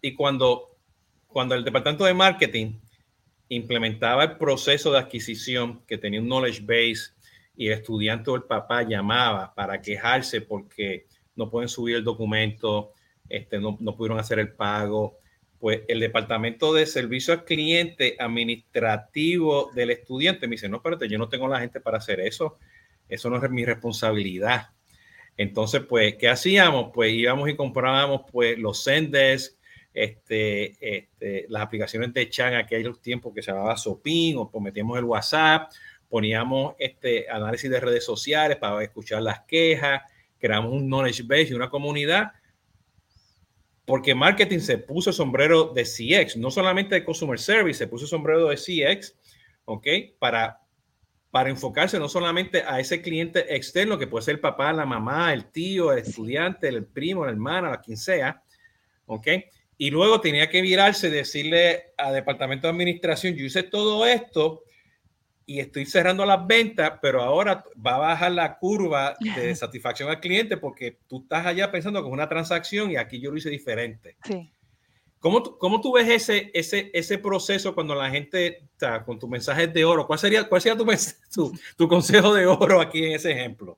y 0.00 0.14
cuando, 0.14 0.76
cuando 1.26 1.54
el 1.54 1.64
departamento 1.64 2.04
de 2.04 2.14
marketing 2.14 2.78
implementaba 3.48 4.24
el 4.24 4.36
proceso 4.36 4.92
de 4.92 4.98
adquisición 4.98 5.82
que 5.86 5.98
tenía 5.98 6.20
un 6.20 6.28
knowledge 6.28 6.62
base 6.62 7.12
y 7.56 7.68
el 7.68 7.74
estudiante 7.74 8.30
o 8.30 8.36
el 8.36 8.44
papá 8.44 8.82
llamaba 8.82 9.54
para 9.54 9.80
quejarse 9.80 10.40
porque 10.40 11.06
no 11.34 11.50
pueden 11.50 11.68
subir 11.68 11.96
el 11.96 12.04
documento, 12.04 12.92
este, 13.28 13.58
no, 13.58 13.76
no 13.80 13.96
pudieron 13.96 14.18
hacer 14.18 14.38
el 14.38 14.52
pago, 14.52 15.18
pues 15.58 15.82
el 15.88 16.00
departamento 16.00 16.72
de 16.74 16.86
servicio 16.86 17.32
al 17.32 17.44
cliente 17.44 18.16
administrativo 18.18 19.70
del 19.74 19.90
estudiante 19.90 20.46
me 20.46 20.52
dice, 20.52 20.68
no, 20.68 20.76
espérate, 20.76 21.08
yo 21.08 21.18
no 21.18 21.28
tengo 21.28 21.48
la 21.48 21.60
gente 21.60 21.80
para 21.80 21.98
hacer 21.98 22.20
eso, 22.20 22.58
eso 23.08 23.30
no 23.30 23.42
es 23.42 23.50
mi 23.50 23.64
responsabilidad. 23.64 24.70
Entonces, 25.36 25.82
pues, 25.86 26.16
¿qué 26.16 26.28
hacíamos? 26.28 26.90
Pues 26.94 27.12
íbamos 27.12 27.48
y 27.48 27.56
comprábamos 27.56 28.22
pues 28.30 28.58
los 28.58 28.82
Sendes, 28.82 29.58
este, 29.92 30.76
este, 30.80 31.46
las 31.48 31.62
aplicaciones 31.62 32.12
de 32.12 32.28
Chan 32.28 32.54
aquellos 32.54 33.00
tiempos 33.00 33.32
que 33.34 33.42
se 33.42 33.50
llamaba 33.50 33.76
Sopin, 33.76 34.36
o 34.38 34.50
pues 34.50 34.62
metíamos 34.62 34.98
el 34.98 35.04
WhatsApp, 35.04 35.70
poníamos 36.08 36.74
este 36.78 37.28
análisis 37.30 37.70
de 37.70 37.80
redes 37.80 38.04
sociales 38.04 38.56
para 38.58 38.82
escuchar 38.82 39.22
las 39.22 39.40
quejas, 39.40 40.02
creamos 40.38 40.72
un 40.72 40.86
knowledge 40.86 41.22
base 41.22 41.48
y 41.50 41.54
una 41.54 41.70
comunidad, 41.70 42.32
porque 43.84 44.14
marketing 44.14 44.58
se 44.58 44.78
puso 44.78 45.12
sombrero 45.12 45.72
de 45.72 45.84
CX, 45.84 46.36
no 46.36 46.50
solamente 46.50 46.94
de 46.94 47.04
Customer 47.04 47.38
Service, 47.38 47.78
se 47.78 47.86
puso 47.86 48.06
sombrero 48.06 48.48
de 48.48 48.56
CX, 48.56 49.16
¿ok? 49.64 49.86
Para 50.18 50.60
para 51.36 51.50
enfocarse 51.50 51.98
no 51.98 52.08
solamente 52.08 52.62
a 52.66 52.80
ese 52.80 53.02
cliente 53.02 53.54
externo, 53.54 53.98
que 53.98 54.06
puede 54.06 54.24
ser 54.24 54.36
el 54.36 54.40
papá, 54.40 54.72
la 54.72 54.86
mamá, 54.86 55.34
el 55.34 55.50
tío, 55.50 55.92
el 55.92 55.98
estudiante, 55.98 56.66
el 56.66 56.86
primo, 56.86 57.26
la 57.26 57.30
hermana, 57.32 57.78
quien 57.78 57.98
sea, 57.98 58.42
¿ok? 59.04 59.28
Y 59.76 59.90
luego 59.90 60.18
tenía 60.18 60.48
que 60.48 60.62
virarse, 60.62 61.10
decirle 61.10 61.92
al 61.98 62.14
departamento 62.14 62.66
de 62.66 62.70
administración, 62.70 63.34
yo 63.34 63.44
hice 63.44 63.64
todo 63.64 64.06
esto 64.06 64.62
y 65.44 65.60
estoy 65.60 65.84
cerrando 65.84 66.24
las 66.24 66.46
ventas, 66.46 66.92
pero 67.02 67.20
ahora 67.20 67.62
va 67.86 67.96
a 67.96 67.98
bajar 67.98 68.32
la 68.32 68.56
curva 68.56 69.14
de 69.20 69.54
satisfacción 69.54 70.08
al 70.08 70.20
cliente 70.20 70.56
porque 70.56 71.00
tú 71.06 71.20
estás 71.20 71.44
allá 71.44 71.70
pensando 71.70 72.00
que 72.00 72.08
es 72.08 72.14
una 72.14 72.30
transacción 72.30 72.92
y 72.92 72.96
aquí 72.96 73.20
yo 73.20 73.30
lo 73.30 73.36
hice 73.36 73.50
diferente. 73.50 74.16
Sí. 74.24 74.50
¿Cómo, 75.26 75.42
¿Cómo, 75.58 75.80
tú 75.80 75.90
ves 75.90 76.08
ese, 76.08 76.52
ese, 76.54 76.88
ese 76.94 77.18
proceso 77.18 77.74
cuando 77.74 77.96
la 77.96 78.08
gente 78.10 78.58
está 78.70 79.04
con 79.04 79.18
tu 79.18 79.26
mensaje 79.26 79.66
de 79.66 79.84
oro? 79.84 80.06
¿Cuál 80.06 80.20
sería, 80.20 80.48
cuál 80.48 80.60
sería 80.60 80.78
tu, 81.34 81.52
tu, 81.76 81.88
consejo 81.88 82.32
de 82.32 82.46
oro 82.46 82.80
aquí 82.80 83.04
en 83.06 83.14
ese 83.14 83.32
ejemplo? 83.32 83.76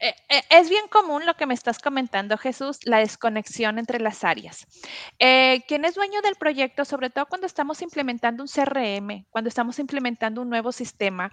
Eh, 0.00 0.12
eh, 0.28 0.42
es 0.50 0.68
bien 0.68 0.88
común 0.88 1.24
lo 1.24 1.34
que 1.34 1.46
me 1.46 1.54
estás 1.54 1.78
comentando, 1.78 2.36
Jesús, 2.36 2.80
la 2.82 2.98
desconexión 2.98 3.78
entre 3.78 4.00
las 4.00 4.24
áreas. 4.24 4.66
Eh, 5.20 5.62
quien 5.68 5.84
es 5.84 5.94
dueño 5.94 6.20
del 6.20 6.34
proyecto, 6.34 6.84
sobre 6.84 7.10
todo 7.10 7.26
cuando 7.26 7.46
estamos 7.46 7.80
implementando 7.80 8.42
un 8.42 8.48
CRM, 8.48 9.24
cuando 9.30 9.46
estamos 9.46 9.78
implementando 9.78 10.42
un 10.42 10.50
nuevo 10.50 10.72
sistema, 10.72 11.30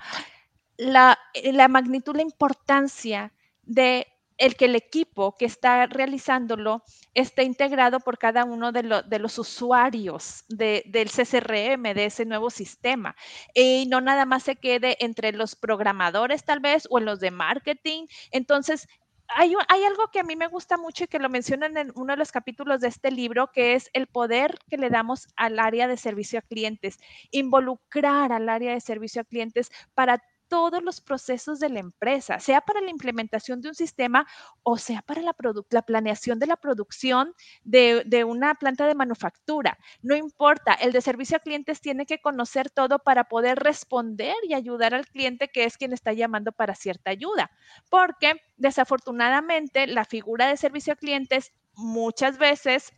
la, 0.78 1.18
la 1.42 1.68
magnitud, 1.70 2.16
la 2.16 2.22
importancia 2.22 3.34
de 3.64 4.06
el 4.38 4.56
que 4.56 4.66
el 4.66 4.76
equipo 4.76 5.36
que 5.38 5.46
está 5.46 5.86
realizándolo 5.86 6.84
esté 7.14 7.44
integrado 7.44 8.00
por 8.00 8.18
cada 8.18 8.44
uno 8.44 8.72
de, 8.72 8.84
los 8.84 9.40
usuarios 9.40 10.44
del 10.50 11.10
CCRM, 11.10 11.94
de 11.94 12.06
ese 12.06 12.26
nuevo 12.26 12.50
sistema. 12.50 13.16
Y 13.54 13.86
no 13.88 14.02
nada 14.02 14.26
más 14.26 14.44
se 14.44 14.56
quede 14.56 14.98
entre 15.00 15.32
los 15.32 15.56
programadores 15.56 16.44
tal 16.44 16.60
vez 16.60 16.88
o 16.90 17.00
en 17.00 17.06
los 17.06 17.20
de 17.20 17.32
marketing. 17.32 18.08
Entonces, 18.32 18.88
hay, 19.28 19.54
hay, 19.70 19.84
algo 19.84 20.10
que 20.12 20.20
a 20.20 20.24
mí 20.24 20.36
me 20.36 20.48
gusta 20.48 20.78
mucho 20.78 21.06
y 21.06 21.08
que 21.08 21.18
lo 21.18 21.30
mencionan 21.30 21.78
en 21.78 21.92
uno 21.96 22.14
de 22.14 22.18
los 22.18 22.32
capítulos 22.32 22.82
de 22.82 22.90
este 22.90 23.10
libro, 23.10 23.52
que 23.52 23.74
es 23.74 23.90
el 23.94 24.08
poder 24.08 24.60
que 24.70 24.78
le 24.78 24.90
damos 24.90 25.28
al 25.36 25.58
área 25.58 25.88
de 25.88 25.98
servicio 25.98 26.40
a 26.40 26.44
clientes, 26.44 27.00
involucrar 27.32 28.32
al 28.32 28.50
área 28.50 28.74
de 28.74 28.82
servicio 28.82 29.22
a 29.22 29.26
clientes 29.26 29.72
para 29.96 30.22
todos 30.48 30.84
los 30.84 31.02
procesos 31.02 31.60
de 31.60 31.70
la 31.70 31.80
empresa, 31.80 32.40
sea 32.40 32.62
para 32.62 32.82
la 32.82 32.90
implementación 32.90 33.62
de 33.62 33.70
un 33.70 33.76
sistema 33.76 34.28
o 34.64 34.78
sea 34.78 35.02
para 35.02 35.22
la, 35.22 35.36
la 35.70 35.82
planeación 35.82 36.40
de 36.40 36.48
la 36.48 36.56
producción 36.58 37.34
de, 37.64 38.04
de, 38.06 38.24
una 38.24 38.56
planta 38.56 38.88
de 38.88 38.96
manufactura. 38.96 39.78
No 40.02 40.16
importa, 40.16 40.74
el 40.74 40.92
de 40.92 41.02
servicio 41.02 41.38
a 41.38 41.40
clientes 41.40 41.82
tiene 41.82 42.06
que 42.06 42.20
conocer 42.20 42.70
todo 42.70 43.00
para 43.00 43.26
poder 43.26 43.60
responder 43.60 44.36
y 44.44 44.54
ayudar 44.54 44.94
al 44.94 45.08
cliente 45.08 45.50
que 45.50 45.66
es 45.66 45.78
quien 45.78 45.94
está 45.94 46.14
llamando 46.14 46.52
para 46.52 46.76
cierta 46.76 47.12
ayuda, 47.12 47.52
porque 47.90 48.42
desafortunadamente 48.58 49.88
la 49.88 50.06
figura 50.06 50.48
de 50.48 50.58
servicio 50.58 50.94
a 50.94 50.96
clientes 50.96 51.52
muchas 51.76 52.38
veces 52.38 52.94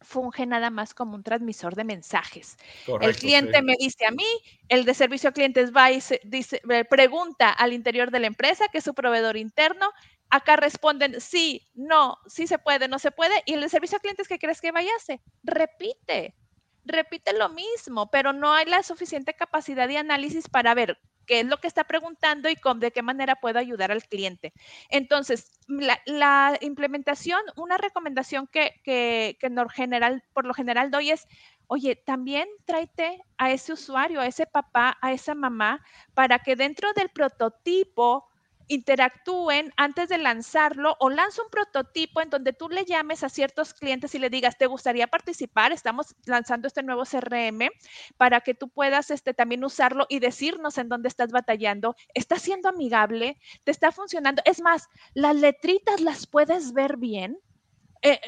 funge 0.00 0.46
nada 0.46 0.70
más 0.70 0.94
como 0.94 1.14
un 1.14 1.22
transmisor 1.22 1.74
de 1.74 1.84
mensajes. 1.84 2.56
el 3.00 3.16
cliente 3.16 3.62
me 3.62 3.74
dice 3.78 4.06
a 4.06 4.10
mí, 4.10 4.26
el 4.68 4.84
de 4.84 4.94
servicio 4.94 5.30
a 5.30 5.32
clientes 5.32 5.72
va 5.72 5.90
y 5.90 6.02
dice, 6.24 6.62
pregunta 6.88 7.50
al 7.50 7.72
interior 7.72 8.10
de 8.10 8.20
la 8.20 8.26
empresa, 8.26 8.68
que 8.68 8.78
es 8.78 8.84
su 8.84 8.94
proveedor 8.94 9.36
interno. 9.36 9.90
Acá 10.30 10.56
responden 10.56 11.20
sí, 11.20 11.66
no, 11.74 12.18
sí 12.26 12.46
se 12.46 12.58
puede, 12.58 12.88
no 12.88 12.98
se 12.98 13.10
puede. 13.10 13.42
Y 13.46 13.54
el 13.54 13.60
de 13.60 13.68
servicio 13.68 13.98
a 13.98 14.00
clientes, 14.00 14.28
¿qué 14.28 14.38
crees 14.38 14.60
que 14.60 14.72
vaya 14.72 14.92
a 14.92 14.96
hacer? 14.96 15.20
Repite, 15.42 16.34
repite 16.84 17.32
lo 17.32 17.48
mismo, 17.48 18.10
pero 18.10 18.32
no 18.32 18.52
hay 18.52 18.66
la 18.66 18.82
suficiente 18.82 19.34
capacidad 19.34 19.88
de 19.88 19.98
análisis 19.98 20.48
para 20.48 20.74
ver 20.74 20.98
qué 21.30 21.38
es 21.38 21.46
lo 21.46 21.58
que 21.58 21.68
está 21.68 21.84
preguntando 21.84 22.48
y 22.50 22.56
con, 22.56 22.80
de 22.80 22.90
qué 22.90 23.02
manera 23.02 23.36
puedo 23.36 23.60
ayudar 23.60 23.92
al 23.92 24.02
cliente. 24.02 24.52
Entonces, 24.88 25.52
la, 25.68 26.58
implementación, 26.60 27.40
una 27.54 27.78
recomendación 27.78 28.48
que, 28.48 28.80
que, 28.82 29.38
general, 29.72 30.24
por 30.32 30.44
lo 30.44 30.54
general 30.54 30.90
doy 30.90 31.12
es, 31.12 31.28
oye, 31.68 31.94
también 31.94 32.48
tráete 32.64 33.22
a 33.38 33.52
ese 33.52 33.72
usuario, 33.74 34.20
a 34.20 34.26
ese 34.26 34.44
papá, 34.44 34.98
a 35.00 35.12
esa 35.12 35.36
mamá, 35.36 35.84
para 36.14 36.40
que 36.40 36.56
dentro 36.56 36.92
del 36.94 37.10
prototipo 37.10 38.26
interactúen 38.70 39.72
antes 39.76 40.08
de 40.08 40.16
lanzarlo 40.16 40.96
o 41.00 41.10
lanza 41.10 41.42
un 41.42 41.50
prototipo 41.50 42.20
en 42.20 42.30
donde 42.30 42.52
tú 42.52 42.68
le 42.68 42.84
llames 42.84 43.24
a 43.24 43.28
ciertos 43.28 43.74
clientes 43.74 44.14
y 44.14 44.20
le 44.20 44.30
digas, 44.30 44.58
¿te 44.58 44.66
gustaría 44.66 45.08
participar? 45.08 45.72
Estamos 45.72 46.14
lanzando 46.24 46.68
este 46.68 46.84
nuevo 46.84 47.02
CRM 47.02 47.68
para 48.16 48.40
que 48.42 48.54
tú 48.54 48.68
puedas 48.68 49.10
este, 49.10 49.34
también 49.34 49.64
usarlo 49.64 50.06
y 50.08 50.20
decirnos 50.20 50.78
en 50.78 50.88
dónde 50.88 51.08
estás 51.08 51.32
batallando. 51.32 51.96
¿Está 52.14 52.38
siendo 52.38 52.68
amigable? 52.68 53.40
¿Te 53.64 53.72
está 53.72 53.90
funcionando? 53.90 54.40
Es 54.44 54.60
más, 54.62 54.88
las 55.14 55.34
letritas 55.34 56.00
las 56.00 56.28
puedes 56.28 56.72
ver 56.72 56.96
bien. 56.96 57.40
Eh, 58.02 58.20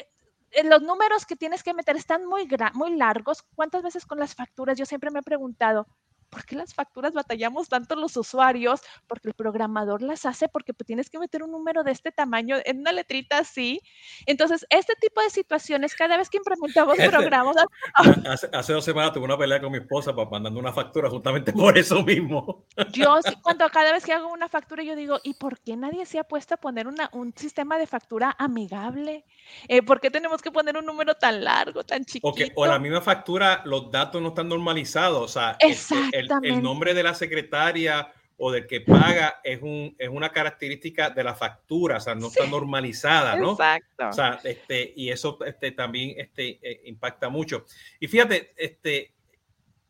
eh, 0.51 0.63
los 0.65 0.81
números 0.81 1.25
que 1.25 1.37
tienes 1.37 1.63
que 1.63 1.73
meter 1.73 1.95
están 1.95 2.25
muy, 2.25 2.49
muy 2.73 2.97
largos. 2.97 3.43
¿Cuántas 3.55 3.81
veces 3.81 4.05
con 4.05 4.19
las 4.19 4.35
facturas? 4.35 4.77
Yo 4.77 4.85
siempre 4.85 5.09
me 5.09 5.19
he 5.19 5.23
preguntado, 5.23 5.87
¿por 6.33 6.45
qué 6.45 6.55
las 6.55 6.73
facturas 6.73 7.13
batallamos 7.13 7.69
tanto 7.69 7.95
los 7.95 8.17
usuarios? 8.17 8.81
Porque 9.07 9.27
el 9.27 9.33
programador 9.33 10.01
las 10.01 10.25
hace 10.25 10.49
porque 10.49 10.73
pues, 10.73 10.87
tienes 10.87 11.09
que 11.09 11.19
meter 11.19 11.43
un 11.43 11.51
número 11.51 11.83
de 11.83 11.91
este 11.91 12.11
tamaño 12.11 12.57
en 12.65 12.79
una 12.79 12.91
letrita 12.91 13.37
así. 13.37 13.81
Entonces, 14.25 14.65
este 14.69 14.95
tipo 14.95 15.21
de 15.21 15.29
situaciones, 15.29 15.95
cada 15.95 16.17
vez 16.17 16.29
que 16.29 16.37
implementamos 16.37 16.97
este, 16.97 17.09
programas... 17.09 17.55
hace, 18.51 18.73
dos 18.73 18.83
semanas 18.83 19.13
tuve 19.13 19.25
una 19.25 19.37
pelea 19.37 19.61
con 19.61 19.71
mi 19.71 19.77
esposa 19.77 20.15
para 20.15 20.29
mandando 20.29 20.59
una 20.59 20.73
factura 20.73 21.09
justamente 21.09 21.53
por 21.53 21.77
eso 21.77 22.01
mismo. 22.03 22.65
Yo, 22.91 23.19
cuando 23.41 23.69
cada 23.69 23.91
vez 23.91 24.03
que 24.03 24.13
hago 24.13 24.31
una 24.31 24.49
factura, 24.49 24.83
yo 24.83 24.95
digo, 24.95 25.19
¿y 25.23 25.35
por 25.35 25.59
qué 25.59 25.75
nadie 25.75 26.05
se 26.05 26.17
ha 26.17 26.23
puesto 26.23 26.55
a 26.55 26.57
poner 26.57 26.87
una, 26.87 27.09
un 27.13 27.33
sistema 27.35 27.77
de 27.77 27.85
factura 27.85 28.35
amigable? 28.39 29.25
Eh, 29.67 29.83
¿Por 29.83 29.99
qué 30.01 30.09
tenemos 30.09 30.41
que 30.41 30.51
poner 30.51 30.77
un 30.77 30.85
número 30.85 31.13
tan 31.13 31.43
largo, 31.43 31.83
tan 31.83 32.03
chiquito? 32.05 32.33
o 32.55 32.65
la 32.65 32.79
misma 32.79 33.01
factura, 33.01 33.61
los 33.65 33.91
datos 33.91 34.21
no 34.21 34.29
están 34.29 34.49
normalizados. 34.49 35.23
O 35.23 35.27
sea, 35.27 35.57
Exacto 35.59 36.22
el, 36.22 36.22
nombre 36.61 36.93
de 36.93 37.03
la 37.03 37.13
secretaria 37.13 38.11
o 38.37 38.51
del 38.51 38.67
que 38.67 38.81
paga 38.81 39.39
es, 39.43 39.61
un, 39.61 39.95
es 39.97 40.09
una 40.09 40.31
característica 40.31 41.09
de 41.09 41.23
la 41.23 41.35
factura, 41.35 41.97
o 41.97 41.99
sea, 41.99 42.15
no 42.15 42.27
está 42.27 42.47
normalizada, 42.47 43.35
¿no? 43.35 43.51
Exacto. 43.51 44.09
O 44.09 44.13
sea, 44.13 44.39
este, 44.43 44.93
y 44.95 45.09
eso 45.09 45.37
este, 45.45 45.71
también 45.71 46.15
este, 46.17 46.59
eh, 46.61 46.81
impacta 46.85 47.29
mucho. 47.29 47.65
Y 47.99 48.07
fíjate, 48.07 48.53
este, 48.57 49.13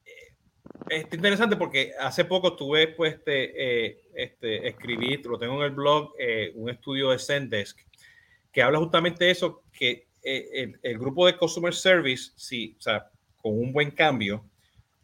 eh, 0.06 0.34
es 0.90 1.06
interesante 1.14 1.56
porque 1.56 1.94
hace 2.00 2.26
poco 2.26 2.56
tuve, 2.56 2.90
pues, 2.90 3.16
este, 3.16 3.88
eh, 3.88 4.02
este, 4.14 4.68
escribí, 4.68 5.18
lo 5.24 5.40
tengo 5.40 5.56
en 5.56 5.70
el 5.70 5.72
blog, 5.72 6.14
un 6.56 6.70
estudio 6.70 7.12
de 7.12 7.20
Zendesk, 7.20 7.80
que 8.52 8.62
habla 8.62 8.80
justamente 8.80 9.26
de 9.26 9.32
eso, 9.32 9.64
que 9.72 10.10
el, 10.22 10.80
el, 10.84 11.00
grupo 11.00 11.26
de 11.26 11.38
Customer 11.38 11.74
Service, 11.74 12.32
sí, 12.36 12.76
o 12.78 12.82
sea, 12.82 13.10
con 13.42 13.58
un 13.58 13.74
buen 13.74 13.92
cambio, 13.92 14.46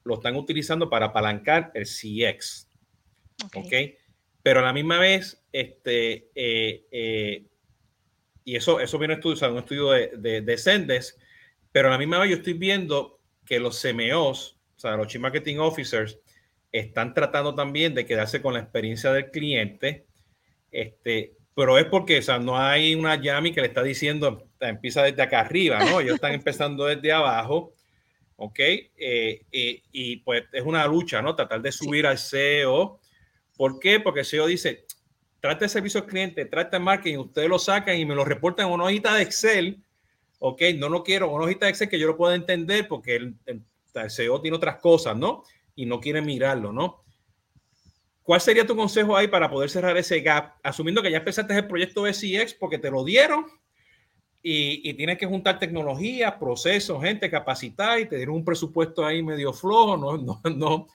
lo 0.03 0.15
están 0.15 0.35
utilizando 0.35 0.89
para 0.89 1.07
apalancar 1.07 1.71
el 1.73 1.85
CX. 1.85 2.67
¿Ok? 3.55 3.73
Pero 4.41 4.59
a 4.59 4.63
la 4.63 4.73
misma 4.73 4.99
vez, 4.99 5.43
este, 5.51 6.29
eh, 6.35 6.85
eh, 6.91 7.45
y 8.43 8.55
eso, 8.55 8.79
eso 8.79 8.97
viene 8.97 9.15
estudio, 9.15 9.33
o 9.33 9.37
sea, 9.37 9.49
un 9.49 9.59
estudio 9.59 9.91
de, 9.91 10.11
de, 10.17 10.41
de 10.41 10.57
Sendes, 10.57 11.17
pero 11.71 11.89
a 11.89 11.91
la 11.91 11.97
misma 11.97 12.19
vez 12.19 12.31
yo 12.31 12.35
estoy 12.37 12.53
viendo 12.53 13.19
que 13.45 13.59
los 13.59 13.81
CMOs, 13.81 14.59
o 14.77 14.79
sea, 14.79 14.95
los 14.95 15.07
Chief 15.07 15.21
Marketing 15.21 15.57
Officers, 15.57 16.19
están 16.71 17.13
tratando 17.13 17.55
también 17.55 17.93
de 17.93 18.05
quedarse 18.05 18.41
con 18.41 18.53
la 18.53 18.59
experiencia 18.59 19.11
del 19.11 19.31
cliente, 19.31 20.05
este, 20.71 21.35
pero 21.55 21.77
es 21.77 21.85
porque, 21.85 22.19
o 22.19 22.21
sea, 22.21 22.39
no 22.39 22.57
hay 22.57 22.95
una 22.95 23.21
Yami 23.21 23.51
que 23.51 23.61
le 23.61 23.67
está 23.67 23.83
diciendo, 23.83 24.47
empieza 24.59 25.03
desde 25.03 25.21
acá 25.21 25.41
arriba, 25.41 25.79
¿no? 25.79 25.99
Ellos 25.99 26.15
están 26.15 26.33
empezando 26.33 26.85
desde 26.85 27.11
abajo 27.11 27.73
¿ok? 28.39 28.59
Eh, 28.59 29.45
eh, 29.51 29.83
y 29.91 30.17
pues 30.17 30.45
es 30.51 30.63
una 30.63 30.87
lucha, 30.87 31.21
¿no? 31.21 31.35
Tratar 31.35 31.61
de 31.61 31.71
subir 31.71 32.07
al 32.07 32.17
SEO. 32.17 32.99
¿Por 33.57 33.79
qué? 33.79 33.99
Porque 33.99 34.21
el 34.21 34.25
SEO 34.25 34.47
dice, 34.47 34.85
trate 35.41 35.65
de 35.65 35.69
servicio 35.69 35.99
al 35.99 36.07
cliente, 36.07 36.45
trate 36.45 36.77
de 36.77 36.83
marketing, 36.83 37.17
ustedes 37.17 37.49
lo 37.49 37.59
sacan 37.59 37.97
y 37.97 38.05
me 38.05 38.15
lo 38.15 38.23
reportan 38.23 38.67
en 38.67 38.73
una 38.73 38.85
hojita 38.85 39.13
de 39.13 39.23
Excel, 39.23 39.83
¿ok? 40.39 40.61
No 40.77 40.87
lo 40.87 41.03
quiero, 41.03 41.29
una 41.29 41.45
hojita 41.45 41.65
de 41.65 41.71
Excel 41.71 41.89
que 41.89 41.99
yo 41.99 42.07
lo 42.07 42.17
pueda 42.17 42.33
entender 42.33 42.87
porque 42.87 43.17
el, 43.17 43.35
el 43.45 43.61
SEO 44.09 44.41
tiene 44.41 44.55
otras 44.55 44.77
cosas, 44.77 45.17
¿no? 45.17 45.43
Y 45.75 45.85
no 45.85 45.99
quiere 45.99 46.21
mirarlo, 46.21 46.71
¿no? 46.71 47.03
¿Cuál 48.23 48.39
sería 48.39 48.65
tu 48.65 48.75
consejo 48.75 49.17
ahí 49.17 49.27
para 49.27 49.49
poder 49.49 49.69
cerrar 49.69 49.97
ese 49.97 50.21
gap? 50.21 50.53
Asumiendo 50.63 51.01
que 51.01 51.11
ya 51.11 51.17
empezaste 51.17 51.53
el 51.55 51.67
proyecto 51.67 52.03
de 52.03 52.13
CX 52.13 52.53
porque 52.53 52.77
te 52.77 52.91
lo 52.91 53.03
dieron, 53.03 53.47
y, 54.41 54.93
tienes 54.93 55.17
que 55.17 55.25
juntar 55.25 55.59
tecnología, 55.59 56.39
procesos, 56.39 57.03
gente 57.03 57.29
capacitada 57.29 57.99
y 57.99 58.07
te 58.07 58.15
dieron 58.15 58.35
un 58.35 58.45
presupuesto 58.45 59.05
ahí 59.05 59.21
medio 59.21 59.51
flojo, 59.53 59.97
no, 59.97 60.17
no, 60.17 60.41
no. 60.49 60.87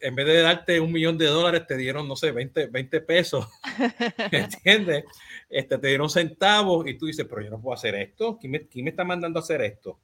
en 0.00 0.14
vez 0.14 0.26
de 0.26 0.42
darte 0.42 0.80
un 0.80 0.92
millón 0.92 1.16
de 1.16 1.26
dólares, 1.26 1.66
te 1.66 1.76
dieron, 1.76 2.06
no 2.06 2.16
sé, 2.16 2.32
20, 2.32 2.66
20 2.66 3.00
pesos. 3.00 3.46
¿Entiendes? 4.30 5.04
Este, 5.48 5.78
te 5.78 5.88
dieron 5.88 6.10
centavos 6.10 6.86
y 6.86 6.94
tú 6.98 7.06
dices, 7.06 7.26
pero 7.28 7.40
yo 7.40 7.50
no 7.50 7.60
puedo 7.60 7.74
hacer 7.74 7.94
esto. 7.94 8.36
¿Quién 8.38 8.52
me, 8.52 8.66
quién 8.66 8.84
me 8.84 8.90
está 8.90 9.04
mandando 9.04 9.38
a 9.38 9.42
hacer 9.42 9.62
esto? 9.62 9.98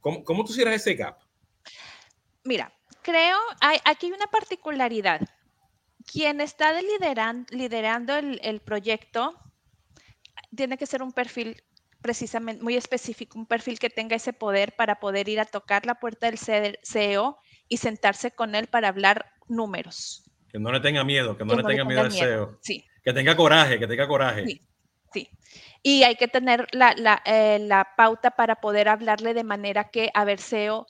¿Cómo, 0.00 0.24
cómo 0.24 0.44
tú 0.44 0.52
hicieras 0.52 0.74
ese 0.74 0.94
gap? 0.94 1.18
Mira, 2.42 2.72
creo, 3.02 3.38
hay, 3.60 3.78
aquí 3.84 4.06
hay 4.06 4.12
una 4.12 4.26
particularidad. 4.26 5.20
Quien 6.10 6.40
está 6.40 6.80
liderando, 6.80 7.46
liderando 7.54 8.16
el, 8.16 8.40
el 8.42 8.60
proyecto 8.60 9.36
tiene 10.54 10.76
que 10.76 10.86
ser 10.86 11.02
un 11.02 11.12
perfil 11.12 11.62
precisamente 12.00 12.62
muy 12.62 12.76
específico, 12.76 13.38
un 13.38 13.46
perfil 13.46 13.78
que 13.78 13.90
tenga 13.90 14.16
ese 14.16 14.32
poder 14.32 14.74
para 14.74 15.00
poder 15.00 15.28
ir 15.28 15.40
a 15.40 15.44
tocar 15.44 15.86
la 15.86 15.96
puerta 15.96 16.30
del 16.30 16.38
CEO 16.82 17.38
y 17.68 17.76
sentarse 17.76 18.30
con 18.30 18.54
él 18.54 18.66
para 18.66 18.88
hablar 18.88 19.26
números. 19.48 20.24
Que 20.50 20.58
no 20.58 20.72
le 20.72 20.80
tenga 20.80 21.04
miedo, 21.04 21.36
que 21.36 21.44
no, 21.44 21.54
le, 21.54 21.62
tenga 21.62 21.84
miedo 21.84 22.00
al 22.00 22.12
CEO. 22.12 22.58
Sí. 22.62 22.84
Que 23.04 23.12
tenga 23.12 23.36
coraje, 23.36 23.78
que 23.78 23.86
tenga 23.86 24.08
coraje. 24.08 24.46
Sí, 24.46 24.62
sí. 25.12 25.30
Y 25.82 26.02
hay 26.02 26.16
que 26.16 26.28
tener 26.28 26.66
la, 26.72 26.94
la, 26.96 27.22
eh, 27.24 27.58
la 27.60 27.88
pauta 27.96 28.32
para 28.32 28.56
poder 28.56 28.88
hablarle 28.88 29.34
de 29.34 29.44
manera 29.44 29.90
que, 29.90 30.10
a 30.14 30.24
ver, 30.24 30.40
CEO, 30.40 30.86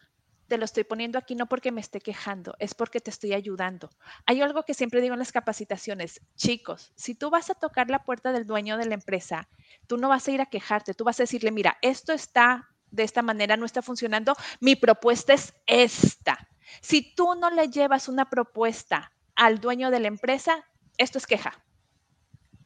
te 0.50 0.58
lo 0.58 0.64
estoy 0.64 0.82
poniendo 0.82 1.16
aquí 1.16 1.36
no 1.36 1.46
porque 1.46 1.70
me 1.70 1.80
esté 1.80 2.00
quejando, 2.00 2.56
es 2.58 2.74
porque 2.74 2.98
te 2.98 3.10
estoy 3.10 3.34
ayudando. 3.34 3.88
Hay 4.26 4.42
algo 4.42 4.64
que 4.64 4.74
siempre 4.74 5.00
digo 5.00 5.14
en 5.14 5.20
las 5.20 5.30
capacitaciones, 5.30 6.20
chicos, 6.34 6.92
si 6.96 7.14
tú 7.14 7.30
vas 7.30 7.50
a 7.50 7.54
tocar 7.54 7.88
la 7.88 8.02
puerta 8.02 8.32
del 8.32 8.48
dueño 8.48 8.76
de 8.76 8.86
la 8.86 8.94
empresa, 8.94 9.48
tú 9.86 9.96
no 9.96 10.08
vas 10.08 10.26
a 10.26 10.32
ir 10.32 10.40
a 10.40 10.46
quejarte, 10.46 10.92
tú 10.92 11.04
vas 11.04 11.20
a 11.20 11.22
decirle, 11.22 11.52
mira, 11.52 11.78
esto 11.82 12.12
está 12.12 12.68
de 12.90 13.04
esta 13.04 13.22
manera, 13.22 13.56
no 13.56 13.64
está 13.64 13.80
funcionando, 13.80 14.34
mi 14.58 14.74
propuesta 14.74 15.34
es 15.34 15.54
esta. 15.66 16.48
Si 16.80 17.14
tú 17.14 17.36
no 17.36 17.50
le 17.50 17.68
llevas 17.68 18.08
una 18.08 18.28
propuesta 18.28 19.12
al 19.36 19.60
dueño 19.60 19.92
de 19.92 20.00
la 20.00 20.08
empresa, 20.08 20.66
esto 20.98 21.18
es 21.18 21.28
queja. 21.28 21.64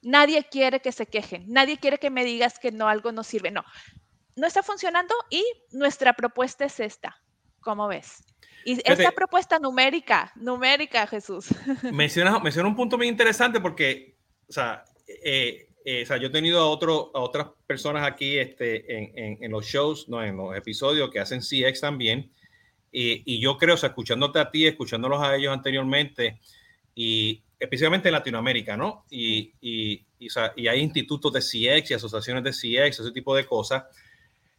Nadie 0.00 0.48
quiere 0.48 0.80
que 0.80 0.90
se 0.90 1.04
quejen, 1.04 1.44
nadie 1.48 1.76
quiere 1.76 1.98
que 1.98 2.08
me 2.08 2.24
digas 2.24 2.58
que 2.58 2.72
no, 2.72 2.88
algo 2.88 3.12
no 3.12 3.24
sirve, 3.24 3.50
no. 3.50 3.62
No 4.36 4.46
está 4.46 4.62
funcionando 4.62 5.14
y 5.28 5.44
nuestra 5.70 6.14
propuesta 6.14 6.64
es 6.64 6.80
esta 6.80 7.20
¿Cómo 7.64 7.88
ves? 7.88 8.22
Y 8.64 8.78
esta 8.84 9.10
propuesta 9.12 9.58
numérica, 9.58 10.32
numérica, 10.36 11.06
Jesús. 11.06 11.48
Menciona, 11.92 12.38
menciona 12.38 12.68
un 12.68 12.76
punto 12.76 12.96
muy 12.96 13.08
interesante 13.08 13.60
porque, 13.60 14.16
o 14.48 14.52
sea, 14.52 14.84
eh, 15.06 15.68
eh, 15.84 16.02
o 16.02 16.06
sea, 16.06 16.16
yo 16.16 16.28
he 16.28 16.30
tenido 16.30 16.60
a, 16.60 16.66
otro, 16.66 17.10
a 17.14 17.20
otras 17.20 17.48
personas 17.66 18.06
aquí 18.06 18.38
este, 18.38 18.96
en, 18.96 19.18
en, 19.18 19.44
en, 19.44 19.50
los 19.50 19.66
shows, 19.66 20.08
no, 20.08 20.22
en 20.22 20.36
los 20.36 20.56
episodios 20.56 21.10
que 21.10 21.20
hacen 21.20 21.40
CX 21.40 21.80
también. 21.80 22.30
Y, 22.90 23.22
y, 23.26 23.40
yo 23.40 23.58
creo, 23.58 23.74
o 23.74 23.76
sea, 23.76 23.90
escuchándote 23.90 24.38
a 24.38 24.50
ti, 24.50 24.66
escuchándolos 24.66 25.20
a 25.20 25.36
ellos 25.36 25.52
anteriormente, 25.52 26.40
y 26.94 27.42
especialmente 27.58 28.08
en 28.08 28.14
Latinoamérica, 28.14 28.76
¿no? 28.76 29.04
Y, 29.10 29.52
y, 29.60 30.06
y, 30.18 30.28
o 30.28 30.30
sea, 30.30 30.52
y 30.56 30.68
hay 30.68 30.80
institutos 30.80 31.32
de 31.32 31.40
CX 31.40 31.90
y 31.90 31.94
asociaciones 31.94 32.44
de 32.44 32.52
CX, 32.52 33.00
ese 33.00 33.12
tipo 33.12 33.34
de 33.34 33.44
cosas. 33.44 33.84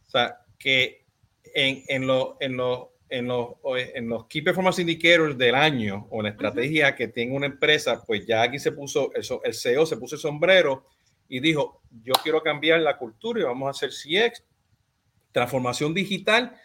O 0.06 0.10
sea, 0.10 0.38
que 0.58 1.06
en, 1.54 1.82
en, 1.88 2.06
lo, 2.06 2.36
en, 2.40 2.56
lo, 2.56 2.95
en 3.08 3.26
los, 3.28 3.50
en 3.74 4.08
los 4.08 4.26
Key 4.26 4.42
Performance 4.42 4.80
Indicators 4.80 5.38
del 5.38 5.54
año 5.54 6.06
o 6.10 6.18
en 6.18 6.24
la 6.24 6.30
estrategia 6.30 6.94
que 6.94 7.08
tiene 7.08 7.34
una 7.34 7.46
empresa, 7.46 8.02
pues 8.04 8.26
ya 8.26 8.42
aquí 8.42 8.58
se 8.58 8.72
puso, 8.72 9.12
el, 9.14 9.24
el 9.44 9.54
CEO 9.54 9.86
se 9.86 9.96
puso 9.96 10.16
el 10.16 10.20
sombrero 10.20 10.86
y 11.28 11.40
dijo, 11.40 11.82
yo 12.02 12.14
quiero 12.22 12.42
cambiar 12.42 12.80
la 12.80 12.96
cultura 12.96 13.40
y 13.40 13.44
vamos 13.44 13.66
a 13.66 13.70
hacer 13.70 13.90
CX. 13.90 14.44
transformación 15.32 15.94
digital 15.94 16.56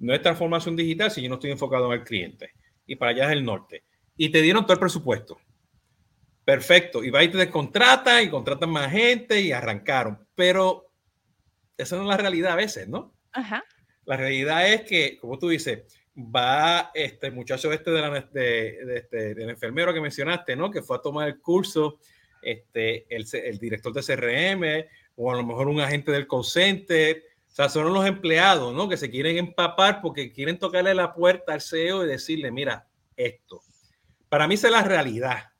no 0.00 0.14
es 0.14 0.22
transformación 0.22 0.76
digital 0.76 1.10
si 1.10 1.22
yo 1.22 1.28
no 1.28 1.34
estoy 1.34 1.50
enfocado 1.50 1.92
en 1.92 2.00
el 2.00 2.04
cliente. 2.04 2.52
Y 2.86 2.96
para 2.96 3.12
allá 3.12 3.26
es 3.26 3.32
el 3.32 3.44
norte. 3.44 3.84
Y 4.16 4.30
te 4.30 4.40
dieron 4.40 4.64
todo 4.64 4.72
el 4.72 4.80
presupuesto. 4.80 5.38
Perfecto. 6.44 7.04
Y 7.04 7.10
va 7.10 7.22
y 7.22 7.28
te 7.28 7.50
contratan 7.50 8.24
y 8.24 8.30
contratan 8.30 8.70
más 8.70 8.90
gente 8.90 9.40
y 9.40 9.52
arrancaron. 9.52 10.26
Pero 10.34 10.90
esa 11.76 11.96
no 11.96 12.02
es 12.02 12.08
la 12.08 12.16
realidad 12.16 12.52
a 12.52 12.56
veces, 12.56 12.88
¿no? 12.88 13.14
Ajá. 13.32 13.62
La 14.04 14.16
realidad 14.16 14.66
es 14.66 14.82
que, 14.82 15.18
como 15.18 15.38
tú 15.38 15.48
dices, 15.48 15.84
va 16.16 16.90
este 16.94 17.30
muchacho 17.30 17.72
este, 17.72 17.90
de 17.90 18.26
de, 18.32 18.96
este, 18.96 19.34
del 19.34 19.50
enfermero 19.50 19.94
que 19.94 20.00
mencionaste, 20.00 20.56
¿no? 20.56 20.70
Que 20.70 20.82
fue 20.82 20.96
a 20.96 21.00
tomar 21.00 21.28
el 21.28 21.40
curso, 21.40 21.98
este, 22.42 23.06
el, 23.14 23.26
el 23.32 23.58
director 23.58 23.92
de 23.92 24.02
CRM 24.02 24.88
o 25.16 25.32
a 25.32 25.36
lo 25.36 25.44
mejor 25.44 25.68
un 25.68 25.80
agente 25.80 26.12
del 26.12 26.26
call 26.26 26.44
center. 26.44 27.24
O 27.46 27.54
sea, 27.54 27.68
son 27.68 27.92
los 27.92 28.06
empleados, 28.06 28.74
¿no? 28.74 28.88
Que 28.88 28.96
se 28.96 29.10
quieren 29.10 29.36
empapar 29.36 30.00
porque 30.00 30.32
quieren 30.32 30.58
tocarle 30.58 30.94
la 30.94 31.14
puerta 31.14 31.52
al 31.52 31.60
CEO 31.60 32.04
y 32.04 32.08
decirle, 32.08 32.50
mira, 32.50 32.86
esto. 33.16 33.62
Para 34.28 34.46
mí 34.46 34.54
esa 34.54 34.68
es 34.68 34.72
la 34.72 34.82
realidad. 34.82 35.50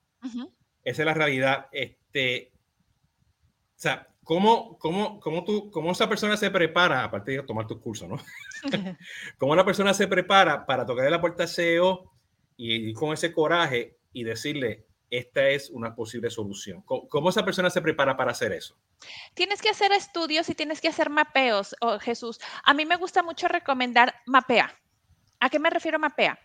Esa 0.84 1.02
es 1.02 1.06
la 1.06 1.14
realidad. 1.14 1.66
Este, 1.72 2.52
o 2.52 3.82
sea, 3.82 4.09
¿cómo, 4.30 4.78
cómo, 4.78 5.18
cómo, 5.18 5.42
tú, 5.42 5.72
¿cómo 5.72 5.90
esa 5.90 6.08
persona 6.08 6.36
se 6.36 6.52
prepara, 6.52 7.02
aparte 7.02 7.32
de 7.32 7.42
tomar 7.42 7.66
tus 7.66 7.80
cursos, 7.80 8.08
¿no? 8.08 8.16
¿Cómo 9.38 9.50
una 9.50 9.64
persona 9.64 9.92
se 9.92 10.06
prepara 10.06 10.64
para 10.66 10.86
tocarle 10.86 11.10
la 11.10 11.20
puerta 11.20 11.42
al 11.42 11.48
CEO 11.48 12.12
y 12.56 12.90
ir 12.90 12.94
con 12.94 13.12
ese 13.12 13.32
coraje 13.32 13.98
y 14.12 14.22
decirle, 14.22 14.86
esta 15.10 15.48
es 15.48 15.68
una 15.70 15.96
posible 15.96 16.30
solución? 16.30 16.80
¿Cómo, 16.82 17.30
esa 17.30 17.44
persona 17.44 17.70
se 17.70 17.82
prepara 17.82 18.16
para 18.16 18.30
hacer 18.30 18.52
eso? 18.52 18.78
Tienes 19.34 19.60
que 19.60 19.70
hacer 19.70 19.90
estudios 19.90 20.48
y 20.48 20.54
tienes 20.54 20.80
que 20.80 20.86
hacer 20.86 21.10
mapeos, 21.10 21.74
oh, 21.80 21.98
Jesús. 21.98 22.38
A 22.62 22.72
mí 22.72 22.86
me 22.86 22.94
gusta 22.94 23.24
mucho 23.24 23.48
recomendar 23.48 24.14
mapea. 24.26 24.78
¿A 25.40 25.50
qué 25.50 25.58
me 25.58 25.70
refiero 25.70 25.98
mapea? 25.98 26.38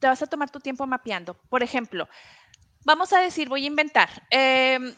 Te 0.00 0.08
vas 0.08 0.20
a 0.22 0.26
tomar 0.26 0.50
tu 0.50 0.58
tiempo 0.58 0.88
mapeando. 0.88 1.34
Por 1.48 1.62
ejemplo, 1.62 2.08
vamos 2.84 3.12
a 3.12 3.20
decir, 3.20 3.48
voy 3.48 3.64
a 3.64 3.68
inventar. 3.68 4.08
Em, 4.30 4.94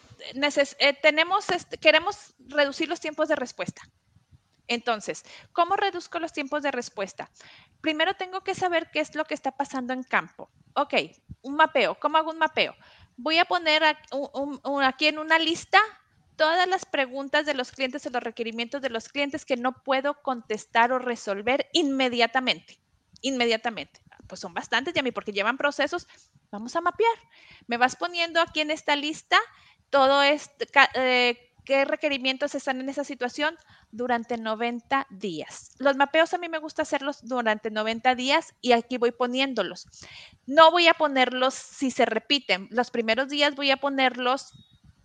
eh, 0.78 0.92
tenemos, 1.02 1.46
queremos 1.80 2.34
reducir 2.48 2.88
los 2.88 3.00
tiempos 3.00 3.28
de 3.28 3.36
respuesta. 3.36 3.82
Entonces, 4.66 5.24
¿cómo 5.52 5.76
reduzco 5.76 6.18
los 6.18 6.32
tiempos 6.32 6.62
de 6.62 6.70
respuesta? 6.70 7.30
Primero 7.80 8.14
tengo 8.14 8.42
que 8.42 8.54
saber 8.54 8.90
qué 8.90 9.00
es 9.00 9.14
lo 9.14 9.24
que 9.24 9.34
está 9.34 9.52
pasando 9.52 9.92
en 9.92 10.02
campo. 10.02 10.50
Ok, 10.74 10.94
un 11.42 11.56
mapeo. 11.56 11.98
¿Cómo 12.00 12.16
hago 12.16 12.30
un 12.30 12.38
mapeo? 12.38 12.74
Voy 13.16 13.38
a 13.38 13.44
poner 13.44 13.82
aquí 13.84 15.06
en 15.06 15.18
una 15.18 15.38
lista 15.38 15.80
todas 16.36 16.66
las 16.66 16.84
preguntas 16.84 17.46
de 17.46 17.54
los 17.54 17.70
clientes 17.70 18.06
o 18.06 18.10
los 18.10 18.22
requerimientos 18.22 18.82
de 18.82 18.90
los 18.90 19.08
clientes 19.08 19.44
que 19.44 19.56
no 19.56 19.84
puedo 19.84 20.20
contestar 20.22 20.92
o 20.92 20.98
resolver 20.98 21.68
inmediatamente. 21.72 22.78
Inmediatamente. 23.20 24.00
Pues 24.26 24.40
son 24.40 24.54
bastantes, 24.54 24.94
Yami, 24.94 25.12
porque 25.12 25.32
llevan 25.32 25.58
procesos. 25.58 26.06
Vamos 26.50 26.74
a 26.76 26.80
mapear. 26.80 27.16
Me 27.66 27.76
vas 27.76 27.96
poniendo 27.96 28.40
aquí 28.40 28.60
en 28.60 28.70
esta 28.70 28.96
lista 28.96 29.38
todo 29.90 30.22
este, 30.22 30.66
qué 31.64 31.84
requerimientos 31.84 32.54
están 32.54 32.80
en 32.80 32.88
esa 32.88 33.04
situación 33.04 33.56
durante 33.90 34.36
90 34.36 35.06
días. 35.10 35.70
Los 35.78 35.96
mapeos 35.96 36.34
a 36.34 36.38
mí 36.38 36.48
me 36.48 36.58
gusta 36.58 36.82
hacerlos 36.82 37.26
durante 37.26 37.70
90 37.70 38.14
días 38.14 38.54
y 38.60 38.72
aquí 38.72 38.98
voy 38.98 39.12
poniéndolos. 39.12 39.86
No 40.46 40.70
voy 40.70 40.88
a 40.88 40.94
ponerlos 40.94 41.54
si 41.54 41.90
se 41.90 42.04
repiten. 42.04 42.68
Los 42.70 42.90
primeros 42.90 43.28
días 43.28 43.54
voy 43.54 43.70
a 43.70 43.78
ponerlos 43.78 44.52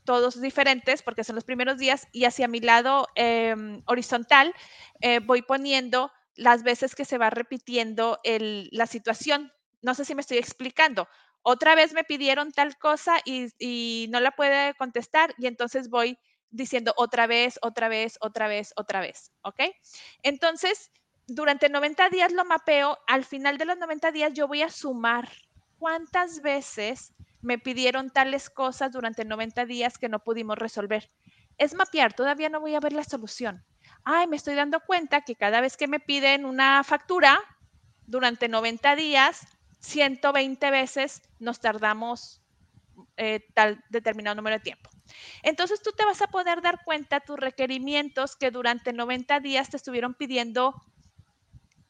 todos 0.03 0.41
diferentes 0.41 1.03
porque 1.03 1.23
son 1.23 1.36
los 1.36 1.43
primeros 1.43 1.77
días 1.77 2.08
y 2.12 2.25
hacia 2.25 2.47
mi 2.47 2.60
lado 2.60 3.08
em, 3.15 3.84
horizontal 3.86 4.55
eh, 5.01 5.19
voy 5.19 5.43
poniendo 5.43 6.12
las 6.39 6.63
veces 6.63 6.95
que 6.95 7.06
se 7.06 7.17
va 7.17 7.30
repitiendo 7.30 8.19
la 8.23 8.88
situación. 8.88 9.52
No 9.82 9.93
sé 9.93 10.06
si 10.06 10.15
me 10.15 10.21
estoy 10.21 10.38
explicando. 10.38 11.08
Otra 11.41 11.75
vez 11.75 11.93
me 11.93 12.04
pidieron 12.04 12.52
tal 12.52 12.78
cosa 12.78 13.17
y, 13.25 13.47
y 13.60 14.08
no 14.10 14.19
la 14.19 14.32
puede 14.32 14.73
contestar 14.75 15.34
y 15.38 15.47
entonces 15.47 15.89
voy 15.89 16.17
diciendo 16.49 16.93
otra 16.97 17.28
vez, 17.28 17.60
otra 17.62 17.89
vez, 17.89 18.17
otra 18.21 18.47
vez, 18.47 18.73
otra 18.75 19.02
vez, 19.02 19.32
¿ok? 19.43 19.62
Entonces, 20.23 20.91
durante 21.28 21.69
90 21.69 22.10
días 22.10 22.32
lo 22.32 22.43
mapeo, 22.45 22.97
al 23.08 23.23
final 23.23 23.58
de 23.58 23.65
los 23.65 23.78
90 23.78 24.12
días 24.12 24.34
yo 24.34 24.47
voy 24.47 24.62
a 24.62 24.69
sumar 24.69 25.30
cuántas 25.78 26.41
veces 26.41 27.13
me 27.41 27.60
pidieron 27.60 28.10
tales 28.10 28.49
cosas 28.49 28.91
durante 28.91 29.25
90 29.25 29.65
días 29.65 29.97
que 29.97 30.10
no 30.10 30.19
pudimos 30.23 30.58
resolver. 30.58 31.10
Es 31.58 31.73
mapear, 31.73 32.13
todavía 32.13 32.49
no 32.49 32.60
voy 32.62 32.75
a 32.75 32.80
ver 32.80 32.93
la 32.93 33.04
solución. 33.04 33.65
Ay, 34.12 34.26
me 34.26 34.38
estoy 34.38 34.56
dando 34.56 34.80
cuenta 34.80 35.22
que 35.22 35.36
cada 35.36 35.62
vez 35.62 35.78
que 35.78 35.88
me 35.88 36.00
piden 36.00 36.43
una 36.43 36.84
factura, 36.84 37.39
durante 38.08 38.48
90 38.48 38.95
días, 38.95 39.45
120 39.82 40.72
veces 40.72 41.22
nos 41.38 41.60
tardamos 41.60 42.41
eh, 43.17 43.45
tal 43.54 43.84
determinado 43.91 44.36
número 44.36 44.56
de 44.56 44.63
tiempo. 44.63 44.89
Entonces 45.43 45.84
tú 45.84 45.91
te 45.91 46.06
vas 46.06 46.24
a 46.24 46.28
poder 46.28 46.63
dar 46.63 46.84
cuenta 46.84 47.19
tus 47.19 47.39
requerimientos 47.39 48.36
que 48.36 48.50
durante 48.50 48.93
90 48.93 49.41
días 49.41 49.69
te 49.69 49.78
estuvieron 49.78 50.15
pidiendo 50.15 50.74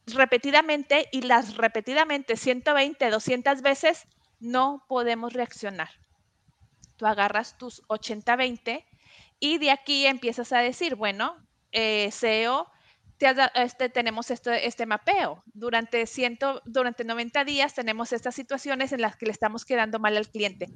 repetidamente 0.06 1.08
y 1.14 1.22
las 1.22 1.56
repetidamente 1.56 2.36
120, 2.36 3.12
200 3.12 3.62
veces 3.62 4.10
no 4.42 4.84
podemos 4.90 5.32
reaccionar. 5.32 5.90
Tú 6.98 7.06
agarras 7.06 7.58
tus 7.58 7.82
80-20 7.84 8.84
y 9.40 9.58
de 9.58 9.72
aquí 9.72 10.06
empiezas 10.06 10.52
a 10.52 10.60
decir, 10.60 10.96
bueno, 10.96 11.38
eh, 11.72 12.10
SEO, 12.12 12.70
este, 13.56 13.90
tenemos 13.90 14.32
este, 14.32 14.86
mapeo. 14.86 15.44
Durante, 15.54 16.06
ciento, 16.06 16.62
durante 16.66 17.04
90 17.04 17.44
días 17.44 17.74
tenemos 17.74 18.14
estas 18.14 18.36
situaciones 18.36 18.94
en 18.94 19.02
las 19.02 19.18
que 19.18 19.26
le 19.26 19.32
estamos 19.32 19.66
quedando 19.66 20.00
mal 20.00 20.16
al 20.16 20.30
cliente. 20.30 20.68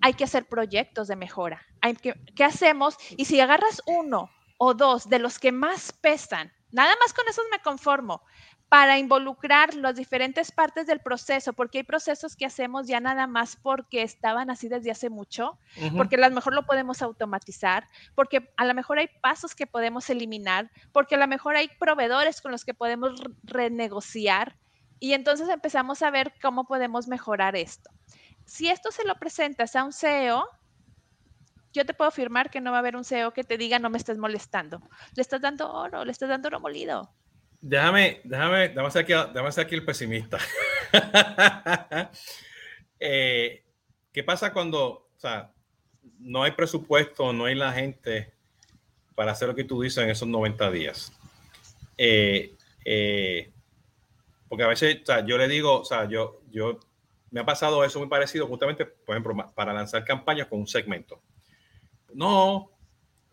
Hay 0.00 0.14
que 0.14 0.24
hacer 0.24 0.46
proyectos 0.46 1.08
de 1.08 1.16
mejora. 1.16 1.62
Que, 2.00 2.14
¿Qué 2.34 2.44
hacemos? 2.44 2.96
Y 3.10 3.26
si 3.26 3.38
agarras 3.40 3.82
uno 3.86 4.30
o 4.56 4.74
dos 4.74 5.08
de 5.08 5.18
los 5.18 5.38
que 5.38 5.52
más 5.52 5.92
pesan, 5.92 6.52
nada 6.70 6.94
más 7.00 7.12
con 7.12 7.28
esos 7.28 7.44
me 7.50 7.60
conformo 7.60 8.22
para 8.70 9.00
involucrar 9.00 9.74
las 9.74 9.96
diferentes 9.96 10.52
partes 10.52 10.86
del 10.86 11.00
proceso, 11.00 11.52
porque 11.52 11.78
hay 11.78 11.84
procesos 11.84 12.36
que 12.36 12.46
hacemos 12.46 12.86
ya 12.86 13.00
nada 13.00 13.26
más 13.26 13.56
porque 13.56 14.02
estaban 14.02 14.48
así 14.48 14.68
desde 14.68 14.92
hace 14.92 15.10
mucho, 15.10 15.58
porque 15.96 16.14
a 16.14 16.28
lo 16.28 16.32
mejor 16.32 16.54
lo 16.54 16.64
podemos 16.64 17.02
automatizar, 17.02 17.88
porque 18.14 18.48
a 18.56 18.64
lo 18.64 18.72
mejor 18.72 19.00
hay 19.00 19.08
pasos 19.20 19.56
que 19.56 19.66
podemos 19.66 20.08
eliminar, 20.08 20.70
porque 20.92 21.16
a 21.16 21.18
lo 21.18 21.26
mejor 21.26 21.56
hay 21.56 21.68
proveedores 21.80 22.40
con 22.40 22.52
los 22.52 22.64
que 22.64 22.72
podemos 22.72 23.20
renegociar 23.42 24.56
y 25.00 25.14
entonces 25.14 25.48
empezamos 25.48 26.00
a 26.02 26.12
ver 26.12 26.32
cómo 26.40 26.64
podemos 26.64 27.08
mejorar 27.08 27.56
esto. 27.56 27.90
Si 28.44 28.68
esto 28.68 28.92
se 28.92 29.04
lo 29.04 29.16
presentas 29.16 29.74
a 29.74 29.82
un 29.82 29.92
CEO, 29.92 30.44
yo 31.72 31.84
te 31.84 31.94
puedo 31.94 32.08
afirmar 32.08 32.50
que 32.50 32.60
no 32.60 32.70
va 32.70 32.76
a 32.76 32.80
haber 32.80 32.94
un 32.94 33.04
CEO 33.04 33.32
que 33.32 33.42
te 33.42 33.58
diga 33.58 33.80
no 33.80 33.90
me 33.90 33.98
estés 33.98 34.18
molestando. 34.18 34.80
Le 35.16 35.22
estás 35.22 35.40
dando 35.40 35.72
oro, 35.72 36.04
le 36.04 36.12
estás 36.12 36.28
dando 36.28 36.46
oro 36.46 36.60
molido. 36.60 37.12
Déjame, 37.60 38.20
déjame, 38.24 38.68
déjame 38.68 38.90
ser 38.90 39.02
aquí, 39.02 39.12
déjame 39.12 39.52
ser 39.52 39.66
aquí 39.66 39.74
el 39.74 39.84
pesimista. 39.84 40.38
Eh, 43.02 43.64
¿Qué 44.12 44.22
pasa 44.22 44.52
cuando, 44.52 44.86
o 44.86 45.14
sea, 45.16 45.50
no 46.18 46.42
hay 46.42 46.50
presupuesto, 46.50 47.32
no 47.32 47.46
hay 47.46 47.54
la 47.54 47.72
gente 47.72 48.34
para 49.14 49.32
hacer 49.32 49.48
lo 49.48 49.54
que 49.54 49.64
tú 49.64 49.80
dices 49.80 50.04
en 50.04 50.10
esos 50.10 50.28
90 50.28 50.70
días? 50.70 51.10
Eh, 51.96 52.56
eh, 52.84 53.50
porque 54.50 54.64
a 54.64 54.68
veces, 54.68 54.98
o 55.02 55.06
sea, 55.06 55.24
yo 55.24 55.38
le 55.38 55.48
digo, 55.48 55.80
o 55.80 55.84
sea, 55.86 56.06
yo, 56.08 56.42
yo, 56.50 56.78
me 57.30 57.40
ha 57.40 57.46
pasado 57.46 57.82
eso 57.84 57.98
muy 58.00 58.08
parecido 58.08 58.46
justamente, 58.46 58.84
por 58.84 59.16
ejemplo, 59.16 59.34
para 59.54 59.72
lanzar 59.72 60.04
campañas 60.04 60.48
con 60.48 60.60
un 60.60 60.66
segmento. 60.66 61.22
No, 62.12 62.70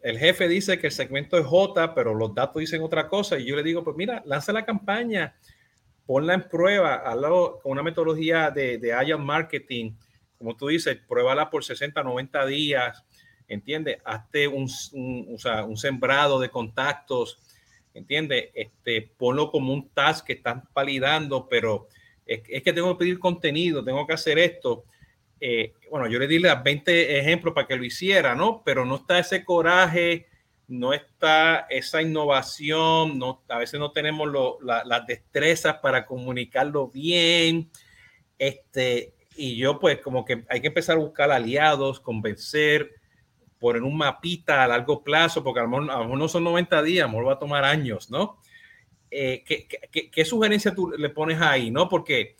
el 0.01 0.19
jefe 0.19 0.47
dice 0.47 0.79
que 0.79 0.87
el 0.87 0.93
segmento 0.93 1.37
es 1.37 1.45
J, 1.45 1.93
pero 1.93 2.13
los 2.13 2.33
datos 2.33 2.59
dicen 2.59 2.81
otra 2.81 3.07
cosa. 3.07 3.37
Y 3.37 3.45
yo 3.45 3.55
le 3.55 3.63
digo, 3.63 3.83
pues 3.83 3.95
mira, 3.97 4.21
lanza 4.25 4.53
la 4.53 4.65
campaña, 4.65 5.35
ponla 6.05 6.33
en 6.33 6.47
prueba, 6.47 6.95
hazlo 6.95 7.59
con 7.61 7.73
una 7.73 7.83
metodología 7.83 8.51
de, 8.51 8.77
de 8.77 8.93
Agile 8.93 9.17
Marketing. 9.17 9.93
Como 10.37 10.55
tú 10.55 10.67
dices, 10.67 10.97
pruébala 11.07 11.49
por 11.49 11.63
60, 11.63 12.03
90 12.03 12.45
días, 12.45 13.03
¿entiendes? 13.47 13.97
Hazte 14.05 14.47
un, 14.47 14.69
un, 14.93 15.77
sembrado 15.77 16.39
de 16.39 16.49
contactos, 16.49 17.41
¿entiendes? 17.93 18.49
Este, 18.53 19.11
ponlo 19.17 19.51
como 19.51 19.73
un 19.73 19.89
task 19.89 20.27
que 20.27 20.33
están 20.33 20.63
validando, 20.73 21.47
pero 21.49 21.87
es 22.25 22.61
que 22.61 22.73
tengo 22.73 22.95
que 22.95 23.05
pedir 23.05 23.19
contenido, 23.19 23.83
tengo 23.83 24.05
que 24.05 24.13
hacer 24.13 24.37
esto 24.37 24.83
eh, 25.39 25.73
bueno, 25.91 26.07
yo 26.07 26.19
le 26.19 26.27
di 26.27 26.39
las 26.39 26.63
20 26.63 27.19
ejemplos 27.19 27.53
para 27.53 27.67
que 27.67 27.75
lo 27.75 27.85
hiciera, 27.85 28.35
¿no? 28.35 28.63
Pero 28.63 28.85
no 28.85 28.95
está 28.95 29.19
ese 29.19 29.45
coraje, 29.45 30.27
no 30.67 30.93
está 30.93 31.67
esa 31.69 32.01
innovación, 32.01 33.17
no, 33.17 33.43
a 33.47 33.59
veces 33.59 33.79
no 33.79 33.91
tenemos 33.91 34.29
las 34.61 35.07
destrezas 35.07 35.75
para 35.75 36.05
comunicarlo 36.05 36.87
bien. 36.87 37.69
Este, 38.37 39.13
y 39.35 39.55
yo 39.55 39.79
pues 39.79 39.99
como 39.99 40.25
que 40.25 40.43
hay 40.49 40.61
que 40.61 40.67
empezar 40.67 40.97
a 40.97 40.99
buscar 40.99 41.31
aliados, 41.31 41.99
convencer, 41.99 42.91
poner 43.59 43.83
un 43.83 43.97
mapita 43.97 44.63
a 44.63 44.67
largo 44.67 45.03
plazo, 45.03 45.43
porque 45.43 45.59
a 45.59 45.63
lo 45.63 45.69
mejor, 45.69 46.17
no 46.17 46.27
son 46.27 46.43
90 46.43 46.81
días, 46.83 47.03
a 47.03 47.07
lo 47.07 47.13
mejor 47.13 47.27
va 47.29 47.33
a 47.33 47.39
tomar 47.39 47.63
años, 47.63 48.09
¿no? 48.11 48.39
eh, 49.11 49.43
¿qué, 50.11 50.25
sugerencia 50.25 50.73
tú 50.73 50.89
le 50.89 51.09
pones 51.09 51.39
ahí? 51.41 51.71
¿no? 51.71 51.87
Porque 51.89 52.35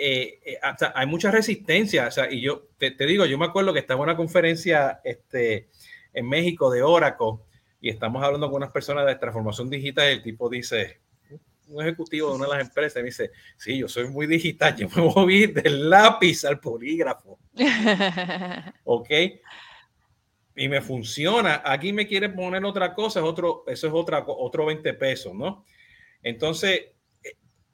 eh, 0.00 0.38
eh, 0.44 0.58
hay 0.94 1.06
mucha 1.06 1.32
resistencia. 1.32 2.06
O 2.06 2.10
sea, 2.10 2.32
y 2.32 2.40
yo 2.40 2.68
te, 2.78 2.94
digo, 3.04 3.26
yo 3.26 3.36
me 3.36 3.46
acuerdo 3.46 3.72
que 3.72 3.80
estaba 3.80 3.98
en 3.98 4.04
una 4.04 4.16
conferencia 4.16 5.00
este, 5.02 5.68
en 6.14 6.28
México 6.28 6.70
de 6.70 6.82
Oracle 6.82 7.38
y 7.80 7.90
estamos 7.90 8.22
hablando 8.22 8.46
con 8.46 8.58
unas 8.58 8.72
personas 8.72 9.04
de 9.06 9.16
transformación 9.16 9.68
digital 9.68 10.08
y 10.08 10.12
el 10.12 10.22
tipo 10.22 10.48
dice, 10.48 11.00
un 11.66 11.82
ejecutivo 11.82 12.30
de 12.30 12.36
una 12.36 12.46
de 12.46 12.52
las 12.54 12.66
empresas 12.66 13.02
me 13.02 13.08
dice, 13.08 13.32
sí, 13.56 13.78
yo 13.78 13.88
soy 13.88 14.08
muy 14.08 14.28
digital, 14.28 14.76
yo 14.76 14.88
me 14.88 15.02
moví 15.02 15.46
del 15.46 15.90
lápiz 15.90 16.44
al 16.44 16.60
polígrafo. 16.60 17.40
¿Ok? 18.84 19.10
Y 20.54 20.68
me 20.68 20.80
funciona. 20.80 21.62
Aquí 21.64 21.92
me 21.92 22.06
quiere 22.06 22.28
poner 22.28 22.64
otra 22.64 22.94
cosa, 22.94 23.18
es 23.18 23.26
otro, 23.26 23.64
eso 23.66 23.88
es 23.88 23.92
otra, 23.92 24.24
otro 24.26 24.66
20 24.66 24.94
pesos, 24.94 25.34
¿no? 25.34 25.64
Entonces, 26.22 26.86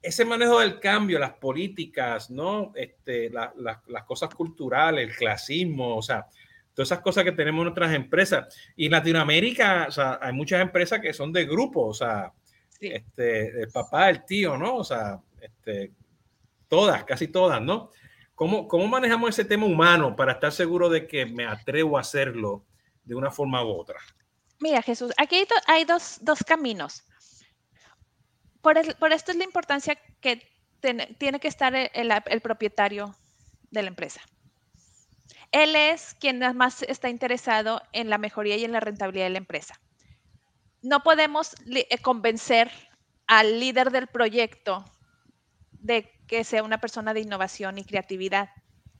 ese 0.05 0.23
manejo 0.23 0.59
del 0.59 0.79
cambio, 0.79 1.17
las 1.17 1.33
políticas, 1.33 2.29
¿no? 2.29 2.71
Este, 2.75 3.31
las 3.31 4.03
cosas 4.05 4.33
culturales, 4.33 5.09
el 5.09 5.15
clasismo, 5.15 5.97
o 5.97 6.01
sea, 6.01 6.27
todas 6.75 6.89
esas 6.89 7.01
cosas 7.01 7.23
que 7.23 7.31
tenemos 7.31 7.61
en 7.61 7.65
nuestras 7.65 7.93
empresas. 7.93 8.55
Y 8.75 8.85
en 8.85 8.91
Latinoamérica, 8.91 9.85
o 9.87 9.91
sea, 9.91 10.19
hay 10.21 10.31
muchas 10.33 10.61
empresas 10.61 10.99
que 10.99 11.11
son 11.11 11.33
de 11.33 11.45
grupo, 11.45 11.87
o 11.87 11.93
sea, 11.93 12.31
este, 12.79 13.63
el 13.63 13.69
papá, 13.69 14.09
el 14.09 14.23
tío, 14.25 14.57
¿no? 14.57 14.77
O 14.77 14.83
sea, 14.83 15.19
este, 15.41 15.91
todas, 16.67 17.03
casi 17.03 17.27
todas, 17.27 17.61
¿no? 17.61 17.89
¿Cómo, 18.35 18.67
¿Cómo 18.67 18.87
manejamos 18.87 19.29
ese 19.29 19.45
tema 19.45 19.65
humano 19.65 20.15
para 20.15 20.33
estar 20.33 20.51
seguro 20.51 20.87
de 20.87 21.07
que 21.07 21.25
me 21.25 21.45
atrevo 21.45 21.97
a 21.97 22.01
hacerlo 22.01 22.63
de 23.03 23.15
una 23.15 23.31
forma 23.31 23.63
u 23.63 23.69
otra? 23.69 23.97
Mira, 24.59 24.81
Jesús, 24.83 25.11
aquí 25.17 25.47
hay 25.67 25.85
dos, 25.85 26.19
dos 26.21 26.43
caminos. 26.43 27.03
Por, 28.65 29.13
esto 29.13 29.31
es 29.31 29.37
la 29.37 29.43
importancia 29.43 29.95
que 30.21 30.41
tiene 31.19 31.39
que 31.39 31.47
estar 31.47 31.75
el, 31.75 32.11
el, 32.25 32.41
propietario 32.41 33.15
de 33.69 33.83
la 33.83 33.89
empresa. 33.89 34.21
Él 35.51 35.75
es 35.75 36.15
quien 36.19 36.39
más 36.55 36.81
está 36.81 37.09
interesado 37.09 37.81
en 37.93 38.09
la 38.09 38.17
mejoría 38.17 38.57
y 38.57 38.65
en 38.65 38.71
la 38.71 38.79
rentabilidad 38.79 39.25
de 39.25 39.29
la 39.29 39.37
empresa 39.37 39.79
no 40.85 41.01
podemos 41.01 41.55
eh, 41.65 41.97
convencer 41.99 42.71
al 43.27 43.59
líder 43.59 43.91
del 43.91 44.07
proyecto 44.07 44.85
de 45.71 46.11
que 46.27 46.43
sea 46.43 46.63
una 46.63 46.79
persona 46.79 47.13
de 47.13 47.21
innovación 47.21 47.79
y 47.79 47.85
creatividad. 47.85 48.49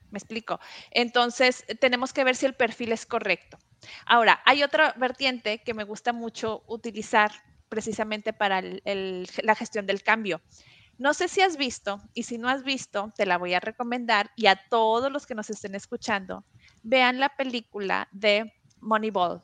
¿Me 0.10 0.18
explico? 0.18 0.60
Entonces, 0.92 1.64
tenemos 1.80 2.12
que 2.12 2.24
ver 2.24 2.36
si 2.36 2.46
el 2.48 2.56
perfil 2.56 2.92
es 2.92 3.06
correcto. 3.06 3.58
Ahora, 4.06 4.42
hay 4.46 4.64
otra 4.64 4.94
vertiente 4.98 5.60
que 5.60 5.74
me 5.76 5.84
gusta 5.84 6.12
mucho 6.12 6.64
utilizar 6.68 7.32
precisamente 7.70 8.34
para 8.34 8.62
la 8.62 9.56
gestión 9.56 9.86
del 9.86 10.04
cambio. 10.04 10.42
No 10.98 11.14
sé 11.14 11.28
si 11.28 11.42
has 11.42 11.58
visto, 11.58 12.02
y 12.14 12.24
si 12.24 12.38
no 12.38 12.48
has 12.48 12.64
visto, 12.64 13.12
te 13.18 13.26
la 13.26 13.38
voy 13.38 13.54
a 13.54 13.60
recomendar 13.60 14.32
y 14.36 14.48
a 14.48 14.56
todos 14.70 15.12
los 15.12 15.26
que 15.26 15.36
nos 15.36 15.50
estén 15.50 15.76
escuchando, 15.76 16.46
vean 16.84 17.20
la 17.20 17.30
película 17.30 18.08
de 18.12 18.54
Moneyball, 18.80 19.42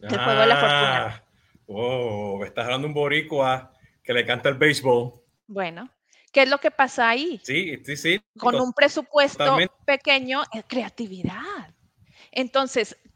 el 0.00 0.08
juego 0.08 0.40
de 0.40 0.46
la 0.46 0.56
fortuna. 0.56 1.06
Ah, 1.06 1.24
Oh, 1.66 2.38
me 2.38 2.46
estás 2.46 2.64
hablando 2.64 2.86
un 2.86 2.94
boricua 2.94 3.72
que 4.02 4.12
le 4.12 4.26
canta 4.26 4.48
el 4.48 4.56
béisbol. 4.56 5.14
Bueno, 5.46 5.90
¿qué 6.32 6.42
es 6.42 6.48
lo 6.48 6.58
que 6.58 6.70
pasa 6.70 7.08
ahí? 7.08 7.40
Sí, 7.42 7.78
sí, 7.84 7.96
sí. 7.96 8.20
Con 8.38 8.60
un 8.60 8.72
presupuesto 8.72 9.56
pequeño, 9.86 10.42
es 10.52 10.64
creatividad. 10.66 11.74
Entonces, 12.30 12.96
ah, 13.06 13.13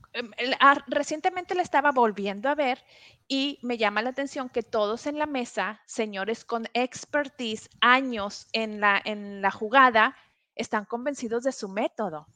recientemente 0.86 1.54
la 1.54 1.62
estaba 1.62 1.90
volviendo 1.90 2.48
a 2.48 2.54
ver 2.54 2.82
y 3.28 3.58
me 3.62 3.78
llama 3.78 4.02
la 4.02 4.10
atención 4.10 4.48
que 4.48 4.62
todos 4.62 5.06
en 5.06 5.18
la 5.18 5.26
mesa, 5.26 5.80
señores 5.86 6.44
con 6.44 6.66
expertise, 6.74 7.68
años 7.80 8.48
en 8.52 8.80
la, 8.80 9.00
en 9.04 9.42
la 9.42 9.50
jugada, 9.50 10.16
están 10.54 10.84
convencidos 10.84 11.44
de 11.44 11.52
su 11.52 11.68
método. 11.68 12.26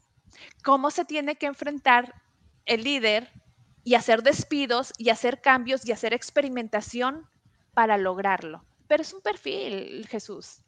¿Cómo 0.64 0.90
se 0.90 1.04
tiene 1.04 1.36
que 1.36 1.46
enfrentar 1.46 2.14
el 2.66 2.84
líder 2.84 3.30
y 3.84 3.94
hacer 3.94 4.22
despidos 4.22 4.92
y 4.98 5.10
hacer 5.10 5.40
cambios 5.40 5.86
y 5.86 5.92
hacer 5.92 6.12
experimentación 6.12 7.28
para 7.74 7.96
lograrlo. 7.98 8.64
Pero 8.86 9.02
es 9.02 9.12
un 9.12 9.22
perfil, 9.22 10.06
Jesús. 10.08 10.62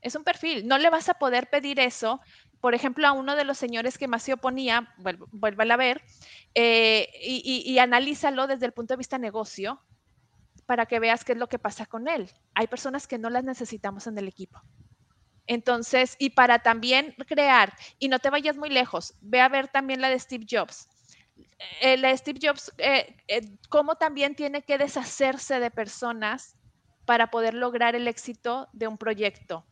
Es 0.00 0.14
un 0.14 0.24
perfil. 0.24 0.66
No 0.66 0.78
le 0.78 0.90
vas 0.90 1.08
a 1.08 1.14
poder 1.14 1.48
pedir 1.48 1.80
eso, 1.80 2.20
por 2.62 2.74
ejemplo, 2.74 3.06
a 3.06 3.12
uno 3.12 3.36
de 3.36 3.44
los 3.44 3.58
señores 3.58 3.98
que 3.98 4.08
más 4.08 4.22
se 4.22 4.32
oponía, 4.32 4.94
vuélvala 5.32 5.74
a 5.74 5.76
ver, 5.76 6.02
eh, 6.54 7.10
y, 7.22 7.62
y 7.66 7.78
analízalo 7.78 8.46
desde 8.46 8.64
el 8.64 8.72
punto 8.72 8.94
de 8.94 8.98
vista 8.98 9.18
negocio 9.18 9.82
para 10.64 10.86
que 10.86 10.98
veas 10.98 11.24
qué 11.24 11.32
es 11.32 11.38
lo 11.38 11.48
que 11.48 11.58
pasa 11.58 11.84
con 11.84 12.08
él. 12.08 12.30
Hay 12.54 12.68
personas 12.68 13.06
que 13.06 13.18
no 13.18 13.28
las 13.28 13.44
necesitamos 13.44 14.06
en 14.06 14.16
el 14.16 14.28
equipo. 14.28 14.62
Entonces, 15.46 16.16
y 16.18 16.30
para 16.30 16.60
también 16.60 17.14
crear, 17.26 17.74
y 17.98 18.08
no 18.08 18.18
te 18.18 18.30
vayas 18.30 18.56
muy 18.56 18.70
lejos, 18.70 19.14
ve 19.20 19.42
a 19.42 19.50
ver 19.50 19.68
también 19.68 20.00
la 20.00 20.08
de 20.08 20.18
Steve 20.18 20.46
Jobs 20.48 20.88
el 21.80 22.04
Steve 22.18 22.38
Jobs, 22.42 22.72
eh, 22.78 23.16
eh, 23.28 23.42
cómo 23.68 23.96
también 23.96 24.34
tiene 24.34 24.62
que 24.62 24.78
deshacerse 24.78 25.60
de 25.60 25.70
personas 25.70 26.56
para 27.04 27.30
poder 27.30 27.54
lograr 27.54 27.94
el 27.94 28.08
éxito 28.08 28.68
de 28.72 28.88
un 28.88 28.98
proyecto. 28.98 29.64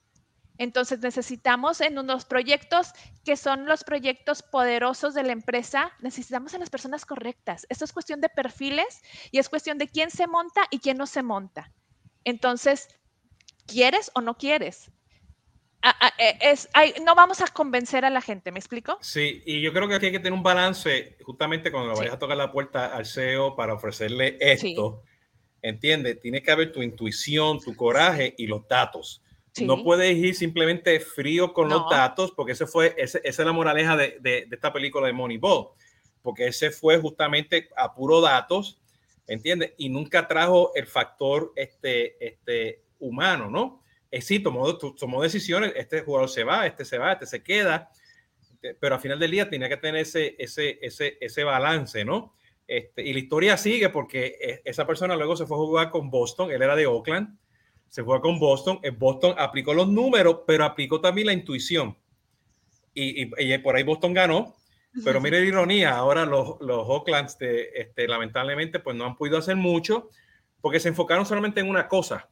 Entonces 0.61 1.01
necesitamos 1.01 1.81
en 1.81 1.99
unos 1.99 2.27
proyectos 2.27 2.92
que 3.25 3.38
son 3.38 3.64
los 3.64 3.83
proyectos 3.83 4.42
poderosos 4.42 5.14
de 5.14 5.23
la 5.23 5.33
empresa, 5.33 5.90
necesitamos 6.01 6.53
a 6.53 6.59
las 6.59 6.68
personas 6.68 7.07
correctas. 7.07 7.66
Esto 7.70 7.87
es 7.87 7.94
cuestión 7.94 8.20
de 8.20 8.29
perfiles 8.29 9.01
y 9.31 9.38
es 9.38 9.49
cuestión 9.49 9.79
de 9.79 9.88
quién 9.88 10.11
se 10.11 10.27
monta 10.27 10.61
y 10.70 10.81
quién 10.81 10.99
no 10.99 11.07
se 11.07 11.23
monta. 11.23 11.73
Entonces, 12.25 12.88
¿quieres 13.66 14.11
o 14.14 14.20
no 14.20 14.37
quieres? 14.37 14.90
Eh, 16.18 16.38
es, 16.42 16.68
no 17.07 17.14
vamos 17.14 17.40
a 17.40 17.46
convencer 17.46 18.05
a 18.05 18.11
la 18.11 18.20
gente, 18.20 18.53
¿me 18.53 18.59
explico? 18.59 18.99
Sí, 19.01 19.42
y 19.46 19.62
yo 19.62 19.73
creo 19.73 19.88
que 19.88 19.94
aquí 19.94 20.07
hay 20.07 20.12
que 20.12 20.18
tener 20.18 20.35
un 20.35 20.42
balance 20.42 21.16
justamente 21.23 21.73
cuando 21.73 21.94
vayas 21.94 22.12
a 22.12 22.18
tocar 22.18 22.37
la 22.37 22.53
puerta 22.53 22.94
al 22.94 23.07
CEO 23.07 23.57
para 23.57 23.73
ofrecerle 23.73 24.37
esto. 24.38 25.05
¿Entiendes? 25.62 26.20
Tiene 26.20 26.42
que 26.42 26.51
haber 26.51 26.70
tu 26.70 26.83
intuición, 26.83 27.61
tu 27.61 27.75
coraje 27.75 28.35
y 28.37 28.46
los 28.46 28.68
datos. 28.68 29.23
No 29.62 29.82
puedes 29.82 30.16
ir 30.16 30.34
simplemente 30.34 31.00
frío 31.00 31.52
con 31.52 31.68
los 31.68 31.88
datos, 31.90 32.32
porque 32.32 32.52
ese 32.52 32.66
fue, 32.66 32.94
ese, 32.96 33.20
esa 33.24 33.42
es 33.42 33.46
la 33.46 33.52
moraleja 33.52 33.96
de, 33.96 34.18
de, 34.20 34.46
de, 34.46 34.54
esta 34.54 34.72
película 34.72 35.06
de 35.06 35.12
Moneyball, 35.12 35.68
porque 36.22 36.46
ese 36.46 36.70
fue 36.70 36.98
justamente 36.98 37.68
a 37.76 37.92
puro 37.92 38.20
datos, 38.20 38.80
¿entiendes? 39.26 39.72
Y 39.76 39.88
nunca 39.88 40.28
trajo 40.28 40.72
el 40.74 40.86
factor 40.86 41.52
este, 41.56 42.24
este, 42.24 42.84
humano, 43.00 43.50
¿no? 43.50 43.80
eh, 44.10 44.20
sí, 44.20 44.40
tomó, 44.40 44.76
tomó 44.76 45.22
decisiones, 45.22 45.72
este 45.76 46.02
jugador 46.02 46.28
se 46.28 46.44
va, 46.44 46.66
este 46.66 46.84
se 46.84 46.98
va, 46.98 47.12
este 47.12 47.26
se 47.26 47.42
queda, 47.42 47.90
eh, 48.62 48.74
pero 48.78 48.96
al 48.96 49.00
final 49.00 49.18
del 49.18 49.30
día 49.30 49.48
tenía 49.48 49.68
que 49.68 49.76
tener 49.76 50.02
ese, 50.02 50.34
ese, 50.38 50.78
ese, 50.82 51.16
ese 51.20 51.44
balance, 51.44 52.04
¿no? 52.04 52.34
Este, 52.66 53.02
y 53.02 53.12
la 53.12 53.18
historia 53.18 53.56
sigue 53.56 53.88
porque 53.88 54.36
eh, 54.40 54.62
esa 54.64 54.86
persona 54.86 55.16
luego 55.16 55.36
se 55.36 55.46
fue 55.46 55.56
a 55.56 55.60
jugar 55.60 55.90
con 55.90 56.10
Boston, 56.10 56.50
él 56.50 56.62
era 56.62 56.76
de 56.76 56.86
Oakland, 56.86 57.38
se 57.90 58.03
fue 58.03 58.18
con 58.22 58.38
Boston, 58.38 58.79
en 58.83 58.98
Boston 58.98 59.35
aplicó 59.37 59.74
los 59.74 59.88
números, 59.88 60.40
pero 60.46 60.64
aplicó 60.64 61.03
también 61.03 61.26
la 61.26 61.35
intuición. 61.35 61.94
Y, 62.94 63.22
y, 63.22 63.59
por 63.59 63.76
ahí 63.76 63.83
Boston 63.83 64.14
ganó, 64.14 64.57
pero 65.05 65.20
mire 65.20 65.40
la 65.40 65.46
ironía, 65.46 65.96
ahora 65.96 66.24
los, 66.24 66.59
los 66.61 66.88
Oaklands, 66.88 67.37
este, 67.40 68.09
lamentablemente, 68.09 68.81
pues 68.81 68.96
no 68.96 69.05
han 69.05 69.16
podido 69.16 69.37
hacer 69.37 69.57
mucho 69.57 70.09
porque 70.62 70.81
se 70.81 70.88
enfocaron 70.88 71.26
solamente 71.26 71.61
en 71.61 71.68
una 71.68 71.87
cosa 71.87 72.29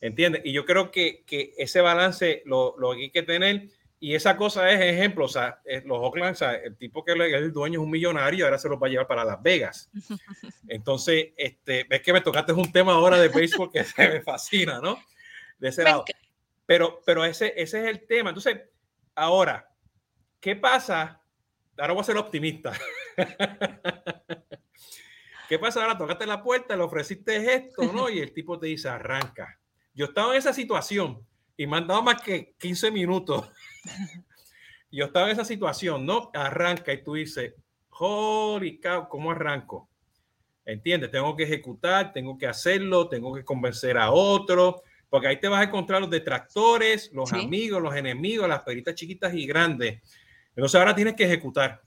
¿Entiendes? 0.00 0.42
Y 0.44 0.52
yo 0.52 0.64
creo 0.64 0.90
que, 0.90 1.24
que 1.26 1.54
ese 1.58 1.80
balance 1.80 2.42
lo, 2.44 2.76
lo, 2.78 2.92
hay 2.92 3.10
que 3.10 3.22
tener. 3.22 3.68
Y 4.00 4.14
esa 4.14 4.36
cosa 4.36 4.70
es 4.70 4.80
ejemplo, 4.80 5.24
o 5.24 5.28
sea, 5.28 5.60
eh, 5.64 5.82
los 5.84 5.98
Oakland, 5.98 6.32
o 6.32 6.36
sea, 6.36 6.54
el 6.54 6.76
tipo 6.76 7.04
que 7.04 7.12
es 7.12 7.18
el 7.34 7.52
dueño 7.52 7.80
es 7.80 7.84
un 7.84 7.90
millonario, 7.90 8.44
ahora 8.44 8.58
se 8.58 8.68
los 8.68 8.80
va 8.80 8.86
a 8.86 8.90
llevar 8.90 9.08
para 9.08 9.24
Las 9.24 9.42
Vegas. 9.42 9.90
Entonces, 10.68 11.32
este, 11.36 11.84
ves 11.84 12.00
que 12.02 12.12
me 12.12 12.20
tocaste 12.20 12.52
un 12.52 12.70
tema 12.70 12.92
ahora 12.92 13.18
de 13.18 13.28
béisbol 13.28 13.72
que 13.72 13.84
me 13.98 14.22
fascina, 14.22 14.80
¿no? 14.80 15.02
De 15.58 15.70
ese 15.70 15.82
lado. 15.82 16.04
Pero, 16.64 17.02
pero 17.04 17.24
ese, 17.24 17.54
ese 17.56 17.80
es 17.80 17.88
el 17.88 18.06
tema. 18.06 18.30
Entonces, 18.30 18.60
ahora, 19.16 19.68
¿qué 20.38 20.54
pasa? 20.54 21.20
Ahora 21.76 21.92
voy 21.92 22.02
a 22.02 22.04
ser 22.04 22.18
optimista. 22.18 22.72
¿Qué 25.48 25.58
pasa 25.58 25.80
ahora? 25.80 25.98
Tocaste 25.98 26.26
la 26.26 26.42
puerta, 26.42 26.76
le 26.76 26.82
ofreciste 26.82 27.54
esto, 27.54 27.90
¿no? 27.92 28.08
Y 28.10 28.20
el 28.20 28.32
tipo 28.32 28.58
te 28.60 28.66
dice, 28.66 28.88
arranca. 28.88 29.58
Yo 29.94 30.04
estaba 30.06 30.32
en 30.32 30.38
esa 30.38 30.52
situación 30.52 31.26
y 31.58 31.66
me 31.66 31.76
han 31.76 31.86
dado 31.88 32.02
más 32.02 32.22
que 32.22 32.54
15 32.58 32.90
minutos. 32.92 33.50
Yo 34.90 35.06
estaba 35.06 35.26
en 35.26 35.32
esa 35.32 35.44
situación, 35.44 36.06
¿no? 36.06 36.30
Arranca 36.32 36.92
y 36.92 37.02
tú 37.02 37.14
dices, 37.14 37.52
holy 37.90 38.80
cow, 38.80 39.08
¿cómo 39.08 39.32
arranco? 39.32 39.90
¿Entiendes? 40.64 41.10
Tengo 41.10 41.36
que 41.36 41.42
ejecutar, 41.42 42.12
tengo 42.12 42.38
que 42.38 42.46
hacerlo, 42.46 43.08
tengo 43.08 43.34
que 43.34 43.44
convencer 43.44 43.98
a 43.98 44.12
otro, 44.12 44.82
porque 45.10 45.26
ahí 45.26 45.40
te 45.40 45.48
vas 45.48 45.60
a 45.60 45.64
encontrar 45.64 46.00
los 46.00 46.10
detractores, 46.10 47.10
los 47.12 47.32
amigos, 47.32 47.82
los 47.82 47.94
enemigos, 47.94 48.48
las 48.48 48.62
peritas 48.62 48.94
chiquitas 48.94 49.34
y 49.34 49.44
grandes. 49.44 50.00
Entonces 50.50 50.78
ahora 50.78 50.94
tienes 50.94 51.14
que 51.14 51.24
ejecutar. 51.24 51.82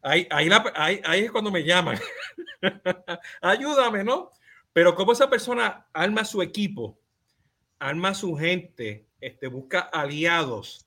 Ahí, 0.00 0.28
ahí, 0.30 0.48
ahí, 0.74 1.00
ahí 1.04 1.20
es 1.24 1.32
cuando 1.32 1.50
me 1.50 1.64
llaman. 1.64 1.98
Ayúdame, 3.42 4.04
¿no? 4.04 4.30
Pero 4.72 4.94
como 4.94 5.12
esa 5.12 5.28
persona 5.28 5.88
arma 5.92 6.24
su 6.24 6.40
equipo, 6.40 7.00
arma 7.80 8.14
su 8.14 8.36
gente, 8.36 9.06
este, 9.20 9.48
busca 9.48 9.80
aliados, 9.80 10.84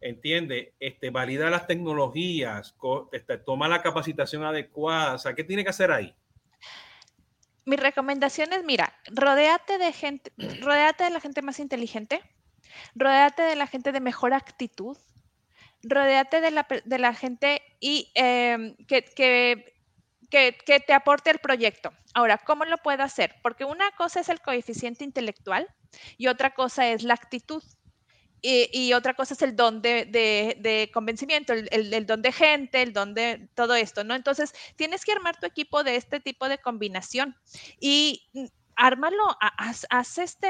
entiende, 0.00 0.72
este, 0.80 1.10
valida 1.10 1.50
las 1.50 1.66
tecnologías, 1.66 2.74
este, 3.12 3.38
toma 3.38 3.68
la 3.68 3.82
capacitación 3.82 4.44
adecuada, 4.44 5.14
o 5.14 5.18
sea, 5.18 5.34
¿qué 5.34 5.44
tiene 5.44 5.64
que 5.64 5.70
hacer 5.70 5.90
ahí? 5.90 6.14
Mi 7.64 7.76
recomendación 7.76 8.52
es, 8.52 8.64
mira, 8.64 8.94
rodéate 9.10 9.76
de 9.76 9.92
gente, 9.92 10.32
rodéate 10.60 11.04
de 11.04 11.10
la 11.10 11.20
gente 11.20 11.42
más 11.42 11.60
inteligente, 11.60 12.22
rodéate 12.94 13.42
de 13.42 13.56
la 13.56 13.66
gente 13.66 13.92
de 13.92 14.00
mejor 14.00 14.32
actitud, 14.32 14.96
rodéate 15.82 16.40
de 16.40 16.98
la, 16.98 17.14
gente 17.14 17.60
y 17.80 18.10
em, 18.14 18.74
que, 18.86 19.04
te 20.30 20.92
aporte 20.94 21.30
el 21.30 21.40
proyecto. 21.40 21.92
Ahora, 22.14 22.38
¿cómo 22.38 22.64
lo 22.64 22.78
puedo 22.78 23.02
hacer? 23.02 23.34
Porque 23.42 23.64
una 23.64 23.90
cosa 23.92 24.20
es 24.20 24.28
el 24.28 24.40
coeficiente 24.40 25.04
intelectual 25.04 25.68
y 26.16 26.28
otra 26.28 26.54
cosa 26.54 26.88
es 26.88 27.02
la 27.02 27.14
actitud. 27.14 27.62
Y, 28.40 28.92
otra 28.92 29.14
cosa 29.14 29.34
es 29.34 29.42
el 29.42 29.56
don 29.56 29.82
de, 29.82 30.90
convencimiento, 30.94 31.52
el, 31.52 32.06
don 32.06 32.22
de 32.22 32.30
gente, 32.30 32.82
el 32.82 32.92
don 32.92 33.12
de 33.12 33.48
todo 33.54 33.74
esto, 33.74 34.04
¿no? 34.04 34.14
Entonces, 34.14 34.54
tienes 34.76 35.04
que 35.04 35.10
armar 35.10 35.40
tu 35.40 35.46
equipo 35.46 35.82
de 35.82 35.96
este 35.96 36.20
tipo 36.20 36.48
de 36.48 36.58
combinación 36.58 37.36
y 37.80 38.28
mm, 38.34 38.44
ármalo, 38.76 39.36
haz, 39.40 40.18
este 40.18 40.48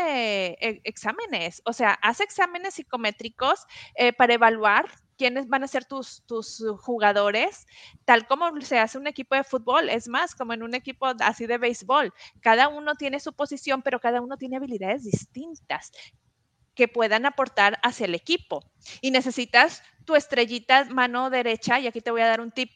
e, 0.69 0.81
exámenes, 0.85 1.63
o 1.65 1.73
sea, 1.73 1.93
haz 2.03 2.21
exámenes 2.21 2.75
psicométricos 2.75 3.67
eh, 3.95 4.13
para 4.13 4.35
evaluar 4.35 4.85
quiénes 5.19 5.49
van 5.49 5.65
a 5.65 5.69
ser 5.69 5.85
tus, 5.85 6.23
tus 6.27 6.65
jugadores, 6.81 7.67
tal 8.05 8.27
como 8.27 8.59
se 8.61 8.79
hace 8.79 8.97
un 8.97 9.07
equipo 9.07 9.35
de 9.35 9.45
fútbol, 9.45 9.91
es 9.91 10.09
más, 10.09 10.35
como 10.35 10.55
en 10.55 10.63
un 10.63 10.75
equipo 10.75 11.07
así 11.21 11.47
de 11.47 11.59
béisbol, 11.59 12.15
cada 12.41 12.69
uno 12.69 12.95
tiene 12.95 13.21
su 13.21 13.33
posición, 13.35 13.83
pero 13.83 14.01
cada 14.01 14.23
uno 14.23 14.37
tiene 14.39 14.57
habilidades 14.57 15.05
distintas 15.05 15.91
que 16.75 16.87
puedan 16.87 17.27
aportar 17.27 17.77
hacia 17.83 18.07
el 18.07 18.15
equipo. 18.15 18.63
Y 19.01 19.11
necesitas 19.11 19.83
tu 20.05 20.15
estrellita 20.15 20.85
mano 20.85 21.29
derecha, 21.29 21.81
y 21.81 21.89
aquí 21.89 22.01
te 22.01 22.13
voy 22.13 22.21
a 22.21 22.29
dar 22.29 22.41
un 22.41 22.53
tip. 22.53 22.71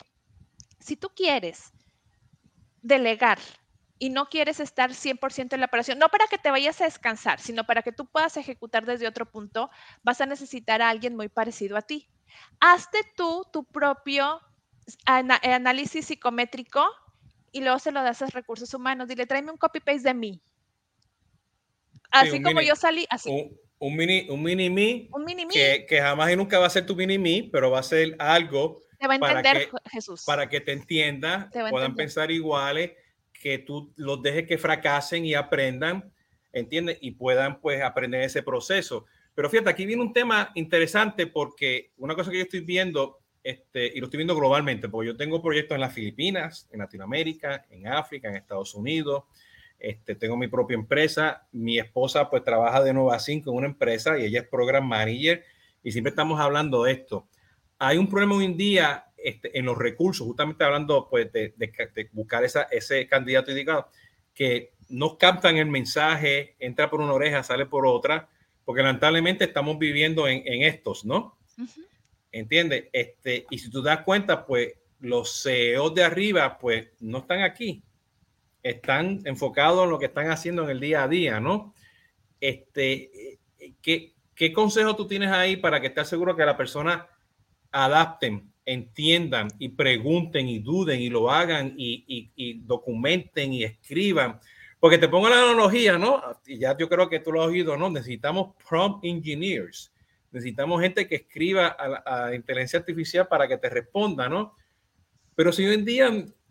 Si 0.80 0.96
tú 0.96 1.08
quieres 1.14 1.72
delegar 2.82 3.38
y 4.00 4.10
no 4.10 4.26
quieres 4.26 4.58
estar 4.58 4.92
100% 4.92 5.54
en 5.54 5.60
la 5.60 5.66
operación, 5.66 6.00
no 6.00 6.08
para 6.08 6.26
que 6.26 6.36
te 6.36 6.50
vayas 6.50 6.80
a 6.80 6.84
descansar, 6.84 7.38
sino 7.38 7.62
para 7.64 7.82
que 7.82 7.92
tú 7.92 8.06
puedas 8.06 8.36
ejecutar 8.36 8.84
desde 8.84 9.06
otro 9.06 9.30
punto, 9.30 9.70
vas 10.02 10.20
a 10.20 10.26
necesitar 10.26 10.82
a 10.82 10.88
alguien 10.88 11.14
muy 11.14 11.28
parecido 11.28 11.76
a 11.76 11.82
ti. 11.82 12.11
Hazte 12.60 12.98
tú 13.16 13.46
tu 13.52 13.64
propio 13.64 14.40
análisis 15.06 16.06
psicométrico 16.06 16.84
y 17.52 17.60
luego 17.60 17.78
se 17.78 17.92
lo 17.92 18.02
das 18.02 18.22
a 18.22 18.26
recursos 18.26 18.72
humanos. 18.74 19.08
Dile, 19.08 19.26
tráeme 19.26 19.50
un 19.50 19.58
copy-paste 19.58 20.08
de 20.08 20.14
mí. 20.14 20.42
Así 22.10 22.42
como 22.42 22.60
yo 22.60 22.76
salí, 22.76 23.06
así 23.10 23.50
un 23.82 23.96
mini, 23.96 24.26
un 24.28 24.42
mini 24.44 24.70
me, 24.70 25.08
Que, 25.52 25.86
que, 25.88 26.00
jamás 26.00 26.30
y 26.30 26.36
nunca 26.36 26.60
va 26.60 26.66
a 26.66 26.70
ser 26.70 26.86
tu 26.86 26.94
mini 26.94 27.18
me, 27.18 27.48
pero 27.50 27.68
va 27.68 27.80
a 27.80 27.82
ser 27.82 28.14
algo 28.20 28.80
para, 29.18 29.42
que, 29.42 29.68
Jesús. 29.90 30.22
para 30.24 30.48
que 30.48 30.60
te 30.60 30.70
entienda, 30.70 31.50
puedan 31.68 31.96
pensar 31.96 32.30
iguales, 32.30 32.92
que 33.32 33.58
tú 33.58 33.92
los 33.96 34.22
dejes 34.22 34.46
que 34.46 34.56
fracasen 34.56 35.26
y 35.26 35.34
aprendan, 35.34 36.12
¿entiendes? 36.52 36.98
Y 37.00 37.12
puedan 37.12 37.60
pues 37.60 37.82
aprender 37.82 38.20
ese 38.22 38.44
proceso. 38.44 39.06
Pero 39.34 39.48
fíjate, 39.48 39.70
aquí 39.70 39.86
viene 39.86 40.02
un 40.02 40.12
tema 40.12 40.50
interesante 40.54 41.26
porque 41.26 41.92
una 41.96 42.14
cosa 42.14 42.30
que 42.30 42.38
yo 42.38 42.42
estoy 42.44 42.60
viendo, 42.60 43.20
este, 43.42 43.86
y 43.86 44.00
lo 44.00 44.06
estoy 44.06 44.18
viendo 44.18 44.36
globalmente, 44.36 44.88
porque 44.88 45.08
yo 45.08 45.16
tengo 45.16 45.42
proyectos 45.42 45.74
en 45.74 45.80
las 45.80 45.92
Filipinas, 45.92 46.68
en 46.70 46.80
Latinoamérica, 46.80 47.66
en 47.70 47.88
África, 47.88 48.28
en 48.28 48.36
Estados 48.36 48.74
Unidos, 48.74 49.24
este, 49.82 50.14
tengo 50.14 50.36
mi 50.36 50.46
propia 50.46 50.76
empresa. 50.76 51.48
Mi 51.50 51.78
esposa 51.78 52.30
pues 52.30 52.44
trabaja 52.44 52.84
de 52.84 52.92
Nova 52.94 53.18
5 53.18 53.50
en 53.50 53.56
una 53.56 53.66
empresa 53.66 54.16
y 54.16 54.26
ella 54.26 54.42
es 54.42 54.48
program 54.48 54.86
manager 54.86 55.44
y 55.82 55.90
siempre 55.90 56.10
estamos 56.10 56.40
hablando 56.40 56.84
de 56.84 56.92
esto. 56.92 57.26
Hay 57.78 57.98
un 57.98 58.08
problema 58.08 58.36
hoy 58.36 58.44
en 58.44 58.56
día 58.56 59.06
este, 59.16 59.58
en 59.58 59.66
los 59.66 59.76
recursos, 59.76 60.24
justamente 60.24 60.62
hablando 60.62 61.08
pues 61.10 61.32
de, 61.32 61.54
buscar 62.12 62.44
ese 62.44 63.08
candidato 63.08 63.50
indicado, 63.50 63.88
que 64.32 64.74
no 64.88 65.18
captan 65.18 65.56
el 65.56 65.66
mensaje, 65.66 66.54
entra 66.60 66.88
por 66.88 67.00
una 67.00 67.12
oreja, 67.12 67.42
sale 67.42 67.66
por 67.66 67.84
otra, 67.84 68.28
porque 68.72 68.84
lamentablemente 68.84 69.44
estamos 69.44 69.78
viviendo 69.78 70.26
en, 70.26 70.62
estos, 70.62 71.04
¿no? 71.04 71.36
¿Entiendes? 72.32 72.86
Este, 72.90 73.44
y 73.50 73.58
si 73.58 73.70
tú 73.70 73.82
das 73.82 74.00
cuenta, 74.00 74.46
pues 74.46 74.72
los 75.00 75.42
CEOs 75.42 75.94
de 75.94 76.04
arriba, 76.04 76.56
pues 76.58 76.88
no 77.00 77.18
están 77.18 77.42
aquí 77.42 77.82
están 78.62 79.20
enfocados 79.24 79.84
en 79.84 79.90
lo 79.90 79.98
que 79.98 80.06
están 80.06 80.30
haciendo 80.30 80.64
en 80.64 80.70
el 80.70 80.80
día 80.80 81.02
a 81.02 81.08
día, 81.08 81.40
¿no? 81.40 81.74
Este, 82.40 83.38
¿qué, 83.80 84.14
qué 84.34 84.52
consejo 84.52 84.96
tú 84.96 85.06
tienes 85.06 85.30
ahí 85.30 85.56
para 85.56 85.80
que 85.80 85.88
estés 85.88 86.08
seguro 86.08 86.36
que 86.36 86.46
la 86.46 86.56
persona 86.56 87.06
adapten, 87.70 88.52
entiendan 88.64 89.48
y 89.58 89.70
pregunten 89.70 90.48
y 90.48 90.60
duden 90.60 91.00
y 91.00 91.10
lo 91.10 91.30
hagan 91.30 91.74
y, 91.76 92.32
y, 92.36 92.60
documenten 92.60 93.52
y 93.52 93.64
escriban? 93.64 94.40
Porque 94.82 94.98
te 94.98 95.06
pongo 95.06 95.28
la 95.28 95.44
analogía, 95.44 95.96
¿no? 95.96 96.20
Y 96.44 96.58
ya 96.58 96.76
yo 96.76 96.88
creo 96.88 97.08
que 97.08 97.20
tú 97.20 97.30
lo 97.30 97.40
has 97.40 97.46
oído, 97.46 97.76
¿no? 97.76 97.88
Necesitamos 97.88 98.56
prompt 98.68 99.04
engineers. 99.04 99.92
Necesitamos 100.32 100.82
gente 100.82 101.06
que 101.06 101.14
escriba 101.14 101.68
a 101.68 101.86
la, 101.88 102.02
a 102.04 102.34
inteligencia 102.34 102.80
artificial 102.80 103.28
para 103.28 103.46
que 103.46 103.58
te 103.58 103.70
responda, 103.70 104.28
¿no? 104.28 104.56
Pero 105.36 105.52
si 105.52 105.64
hoy 105.64 105.74
en 105.74 105.84
día 105.84 106.10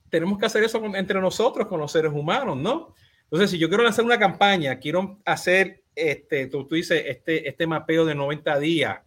tenemos 0.10 0.40
que 0.40 0.46
hacer 0.46 0.64
eso 0.64 0.82
entre 0.96 1.20
nosotros, 1.20 1.68
con 1.68 1.82
los 1.82 1.92
seres 1.92 2.14
humanos, 2.14 2.56
¿no? 2.56 2.96
Entonces, 3.24 3.52
si 3.52 3.58
yo 3.58 3.68
quiero 3.68 3.84
lanzar 3.84 4.06
una 4.06 4.18
campaña, 4.18 4.80
quiero 4.80 5.20
hacer, 5.26 5.84
este, 5.94 6.48
tú, 6.48 6.66
tú 6.66 6.76
dices, 6.76 7.04
este, 7.06 7.50
este 7.50 7.68
mapeo 7.68 8.06
de 8.06 8.16
90 8.16 8.60
días, 8.60 9.02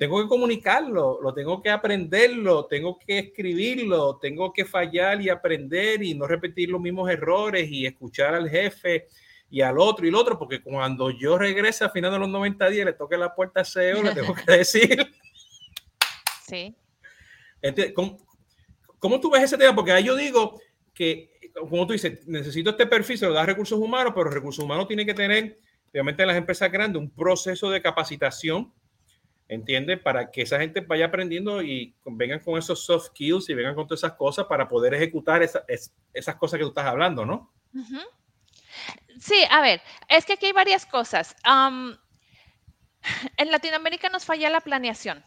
tengo 0.00 0.22
que 0.22 0.28
comunicarlo, 0.28 1.20
lo 1.20 1.34
tengo 1.34 1.60
que 1.60 1.68
aprenderlo, 1.68 2.64
tengo 2.64 2.98
que 2.98 3.18
escribirlo, 3.18 4.16
tengo 4.16 4.50
que 4.50 4.64
fallar 4.64 5.20
y 5.20 5.28
aprender 5.28 6.02
y 6.02 6.14
no 6.14 6.26
repetir 6.26 6.70
los 6.70 6.80
mismos 6.80 7.10
errores 7.10 7.70
y 7.70 7.84
escuchar 7.84 8.34
al 8.34 8.48
jefe 8.48 9.08
y 9.50 9.60
al 9.60 9.78
otro 9.78 10.06
y 10.06 10.08
el 10.08 10.14
otro, 10.14 10.38
porque 10.38 10.62
cuando 10.62 11.10
yo 11.10 11.36
regrese 11.36 11.84
a 11.84 11.90
final 11.90 12.12
de 12.12 12.18
los 12.18 12.30
90 12.30 12.70
días, 12.70 12.86
le 12.86 12.94
toque 12.94 13.18
la 13.18 13.34
puerta 13.34 13.60
al 13.60 13.66
CEO, 13.66 14.02
le 14.02 14.14
tengo 14.14 14.34
que 14.34 14.50
decir. 14.56 15.06
Sí. 16.46 16.74
Entonces, 17.60 17.92
¿Cómo 18.98 19.20
tú 19.20 19.30
ves 19.30 19.42
ese 19.42 19.58
tema? 19.58 19.74
Porque 19.74 19.92
ahí 19.92 20.04
yo 20.04 20.16
digo 20.16 20.58
que, 20.94 21.30
como 21.68 21.86
tú 21.86 21.92
dices, 21.92 22.26
necesito 22.26 22.70
este 22.70 22.86
perfil, 22.86 23.18
se 23.18 23.26
lo 23.26 23.34
da 23.34 23.44
recursos 23.44 23.78
humanos, 23.78 24.14
pero 24.16 24.30
recursos 24.30 24.64
humanos 24.64 24.88
tiene 24.88 25.04
que 25.04 25.12
tener, 25.12 25.58
obviamente 25.90 26.22
en 26.22 26.28
las 26.28 26.38
empresas 26.38 26.72
grandes, 26.72 27.02
un 27.02 27.10
proceso 27.10 27.70
de 27.70 27.82
capacitación, 27.82 28.72
¿entiendes? 29.50 29.98
Para 29.98 30.30
que 30.30 30.42
esa 30.42 30.60
gente 30.60 30.80
vaya 30.80 31.06
aprendiendo 31.06 31.60
y 31.60 31.92
vengan 32.04 32.38
con 32.38 32.56
esos 32.56 32.84
soft 32.84 33.08
skills 33.08 33.48
y 33.48 33.54
vengan 33.54 33.74
con 33.74 33.84
todas 33.84 34.00
esas 34.00 34.12
cosas 34.12 34.46
para 34.46 34.68
poder 34.68 34.94
ejecutar 34.94 35.42
esas 35.42 36.34
cosas 36.36 36.56
que 36.56 36.62
tú 36.62 36.68
estás 36.68 36.86
hablando, 36.86 37.26
¿no? 37.26 37.52
Sí, 39.18 39.42
a 39.50 39.60
ver, 39.60 39.82
es 40.08 40.24
que 40.24 40.34
aquí 40.34 40.46
hay 40.46 40.52
varias 40.52 40.86
cosas. 40.86 41.34
en 43.36 43.50
Latinoamérica 43.50 44.08
nos 44.08 44.24
falla 44.24 44.50
la 44.50 44.60
planeación. 44.60 45.24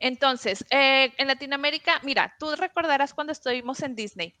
Entonces, 0.00 0.64
eh, 0.70 1.14
en 1.16 1.28
Latinoamérica, 1.28 2.00
mira, 2.02 2.34
tú 2.40 2.56
recordarás 2.56 3.14
cuando 3.14 3.32
estuvimos 3.32 3.82
en 3.82 3.94
Disney. 3.94 4.34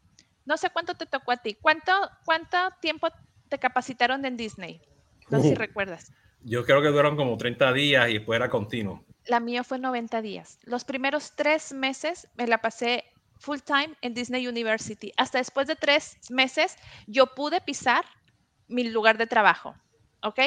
No 0.44 0.56
sé 0.56 0.70
cuánto 0.70 0.96
te 0.96 1.06
tocó 1.06 1.30
a 1.30 1.36
ti. 1.36 1.54
¿Cuánto, 1.54 1.92
cuánto 2.24 2.58
tiempo 2.80 3.06
te 3.48 3.60
capacitaron 3.60 4.24
en 4.24 4.36
Disney? 4.36 4.82
No 5.30 5.40
sé 5.40 5.50
si 5.50 5.54
recuerdas. 5.54 6.10
Yo 6.44 6.64
creo 6.64 6.82
que 6.82 6.88
duraron 6.88 7.16
como 7.16 7.36
30 7.36 7.72
días 7.72 8.10
y 8.10 8.14
después 8.14 8.36
era 8.36 8.48
continuo. 8.48 9.04
La 9.26 9.40
mía 9.40 9.64
fue 9.64 9.78
90 9.78 10.22
días. 10.22 10.58
Los 10.64 10.84
primeros 10.84 11.34
tres 11.36 11.72
meses 11.72 12.28
me 12.36 12.46
la 12.46 12.58
pasé 12.58 13.04
full 13.38 13.58
time 13.60 13.94
en 14.00 14.14
Disney 14.14 14.46
University. 14.46 15.12
Hasta 15.16 15.38
después 15.38 15.66
de 15.66 15.76
tres 15.76 16.16
meses 16.30 16.76
yo 17.06 17.26
pude 17.34 17.60
pisar 17.60 18.04
mi 18.68 18.84
lugar 18.84 19.18
de 19.18 19.26
trabajo. 19.26 19.74
¿Ok? 20.22 20.40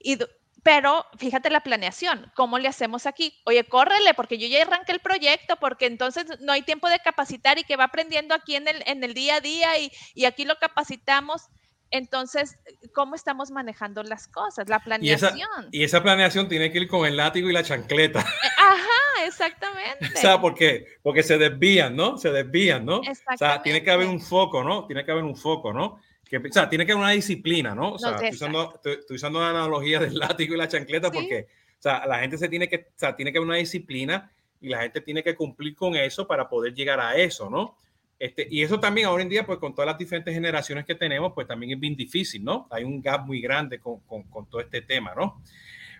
Y 0.00 0.18
pero 0.62 1.04
fíjate 1.18 1.50
la 1.50 1.60
planeación, 1.60 2.30
¿cómo 2.34 2.58
le 2.58 2.68
hacemos 2.68 3.06
aquí? 3.06 3.40
Oye, 3.46 3.64
córrele, 3.64 4.14
porque 4.14 4.38
yo 4.38 4.46
ya 4.46 4.62
arranqué 4.62 4.92
el 4.92 5.00
proyecto, 5.00 5.56
porque 5.56 5.86
entonces 5.86 6.24
no 6.40 6.52
hay 6.52 6.62
tiempo 6.62 6.88
de 6.88 7.00
capacitar 7.00 7.58
y 7.58 7.64
que 7.64 7.76
va 7.76 7.84
aprendiendo 7.84 8.34
aquí 8.34 8.54
en 8.54 8.68
el, 8.68 8.82
en 8.86 9.02
el 9.02 9.12
día 9.12 9.36
a 9.36 9.40
día 9.40 9.70
y, 9.78 10.24
aquí 10.24 10.44
lo 10.44 10.56
capacitamos. 10.58 11.48
Entonces, 11.92 12.58
¿cómo 12.94 13.14
estamos 13.14 13.50
manejando 13.50 14.02
las 14.02 14.26
cosas? 14.26 14.68
La 14.68 14.80
planeación. 14.80 15.68
Y 15.70 15.84
esa, 15.84 16.02
planeación 16.02 16.48
tiene 16.48 16.72
que 16.72 16.78
ir 16.78 16.88
con 16.88 17.06
el 17.06 17.18
látigo 17.18 17.50
y 17.50 17.52
la 17.52 17.62
chancleta. 17.62 18.20
Eh, 18.20 18.48
ajá, 18.58 19.26
exactamente. 19.26 20.06
o 20.16 20.18
sea, 20.18 20.40
porque, 20.40 20.86
porque 21.02 21.22
se 21.22 21.36
desvían, 21.36 21.94
¿no? 21.94 22.16
Se 22.16 22.30
desvían, 22.30 22.86
¿no? 22.86 23.00
O 23.00 23.36
sea, 23.36 23.62
tiene 23.62 23.82
que 23.82 23.90
haber 23.90 24.08
un 24.08 24.20
foco, 24.20 24.64
¿no? 24.64 24.86
Tiene 24.86 25.04
que 25.04 25.12
haber 25.12 25.24
un 25.24 25.36
foco, 25.36 25.72
¿no? 25.72 26.00
o 26.38 26.52
sea, 26.52 26.68
tiene 26.68 26.86
que 26.86 26.92
haber 26.92 27.04
una 27.04 27.12
disciplina, 27.12 27.74
¿no? 27.74 27.92
O 27.92 27.98
sea, 27.98 28.12
estoy, 28.12 28.30
usando, 28.30 28.72
estoy, 28.82 29.16
usando, 29.16 29.40
la 29.40 29.50
analogía 29.50 30.00
del 30.00 30.18
látigo 30.18 30.54
y 30.54 30.56
la 30.56 30.66
chancleta 30.66 31.10
porque, 31.10 31.46
o 31.78 31.82
sea, 31.82 32.06
la 32.06 32.20
gente 32.20 32.38
se 32.38 32.48
tiene 32.48 32.68
que, 32.68 32.76
o 32.76 32.98
sea, 32.98 33.14
tiene 33.14 33.32
que 33.32 33.38
haber 33.38 33.48
una 33.48 33.58
disciplina 33.58 34.32
y 34.60 34.70
la 34.70 34.80
gente 34.80 35.02
tiene 35.02 35.22
que 35.22 35.36
cumplir 35.36 35.74
con 35.74 35.94
eso 35.94 36.26
para 36.26 36.48
poder 36.48 36.72
llegar 36.72 37.00
a 37.00 37.16
eso, 37.16 37.50
¿no? 37.50 37.76
Este, 38.22 38.46
y 38.48 38.62
eso 38.62 38.78
también 38.78 39.08
ahora 39.08 39.24
en 39.24 39.28
día, 39.28 39.44
pues 39.44 39.58
con 39.58 39.74
todas 39.74 39.88
las 39.88 39.98
diferentes 39.98 40.32
generaciones 40.32 40.84
que 40.84 40.94
tenemos, 40.94 41.32
pues 41.34 41.44
también 41.48 41.72
es 41.72 41.80
bien 41.80 41.96
difícil, 41.96 42.44
¿no? 42.44 42.68
Hay 42.70 42.84
un 42.84 43.02
gap 43.02 43.26
muy 43.26 43.40
grande 43.40 43.80
con, 43.80 43.98
con, 44.02 44.22
con 44.30 44.48
todo 44.48 44.60
este 44.60 44.82
tema, 44.82 45.12
¿no? 45.12 45.42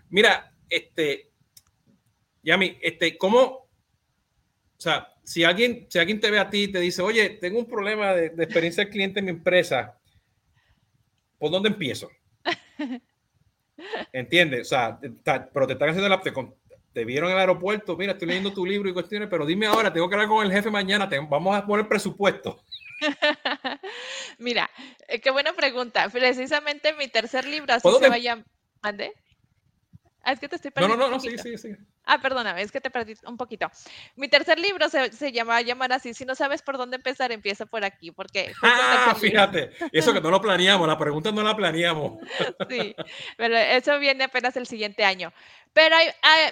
Mira, 0.09 0.55
este, 0.69 1.31
Yami, 2.41 2.77
este, 2.81 3.17
¿cómo, 3.17 3.41
o 3.41 3.67
sea, 4.77 5.09
si 5.21 5.43
alguien, 5.43 5.85
si 5.89 5.99
alguien 5.99 6.21
te 6.21 6.31
ve 6.31 6.39
a 6.39 6.49
ti 6.49 6.63
y 6.63 6.67
te 6.69 6.79
dice, 6.79 7.01
oye, 7.01 7.29
tengo 7.41 7.59
un 7.59 7.67
problema 7.67 8.13
de, 8.13 8.29
de 8.29 8.43
experiencia 8.45 8.85
del 8.85 8.93
cliente 8.93 9.19
en 9.19 9.25
mi 9.25 9.31
empresa, 9.31 9.99
¿por 11.37 11.51
dónde 11.51 11.67
empiezo? 11.67 12.09
¿Entiendes? 14.13 14.67
O 14.67 14.69
sea, 14.69 14.97
pero 15.53 15.67
te 15.67 15.73
están 15.73 15.89
haciendo 15.89 16.07
la, 16.07 16.21
te, 16.21 16.31
te 16.93 17.05
vieron 17.05 17.29
en 17.29 17.35
el 17.35 17.41
aeropuerto, 17.41 17.97
mira, 17.97 18.13
estoy 18.13 18.27
leyendo 18.27 18.53
tu 18.53 18.65
libro 18.65 18.89
y 18.89 18.93
cuestiones, 18.93 19.27
pero 19.29 19.45
dime 19.45 19.65
ahora, 19.65 19.91
tengo 19.91 20.07
que 20.07 20.15
hablar 20.15 20.29
con 20.29 20.45
el 20.45 20.51
jefe 20.51 20.69
mañana, 20.69 21.09
vamos 21.29 21.55
a 21.55 21.65
poner 21.65 21.87
presupuesto. 21.87 22.63
mira, 24.37 24.69
eh, 25.07 25.19
qué 25.19 25.31
buena 25.31 25.53
pregunta. 25.53 26.07
Precisamente 26.09 26.93
mi 26.93 27.07
tercer 27.07 27.45
libro 27.45 27.73
así 27.73 27.89
se 27.99 28.09
vaya. 28.09 28.43
¿Mande? 28.81 29.13
Ah, 30.23 30.31
es 30.31 30.39
que 30.39 30.47
te 30.47 30.55
estoy 30.55 30.71
perdiendo. 30.71 30.97
No, 30.97 31.05
no, 31.09 31.15
no, 31.15 31.19
sí, 31.19 31.37
sí, 31.37 31.57
sí. 31.57 31.75
Ah, 32.05 32.19
perdóname, 32.21 32.61
es 32.61 32.71
que 32.71 32.79
te 32.79 32.89
perdí 32.89 33.13
un 33.25 33.35
poquito. 33.35 33.69
Mi 34.15 34.29
tercer 34.29 34.57
libro 34.57 34.87
se, 34.89 35.11
se 35.11 35.33
llama 35.33 35.61
llamar 35.61 35.91
así. 35.91 36.13
Si 36.13 36.23
no 36.23 36.33
sabes 36.33 36.61
por 36.61 36.77
dónde 36.77 36.95
empezar, 36.95 37.31
empieza 37.33 37.65
por 37.65 37.83
aquí, 37.83 38.11
porque. 38.11 38.53
Ah, 38.63 39.15
fíjate, 39.19 39.71
eso 39.91 40.13
que 40.13 40.21
no 40.21 40.31
lo 40.31 40.41
planeamos, 40.41 40.87
la 40.87 40.97
pregunta 40.97 41.31
no 41.31 41.43
la 41.43 41.55
planeamos. 41.55 42.19
sí, 42.69 42.95
pero 43.35 43.57
eso 43.57 43.99
viene 43.99 44.23
apenas 44.23 44.55
el 44.55 44.65
siguiente 44.65 45.03
año. 45.03 45.33
Pero 45.73 45.95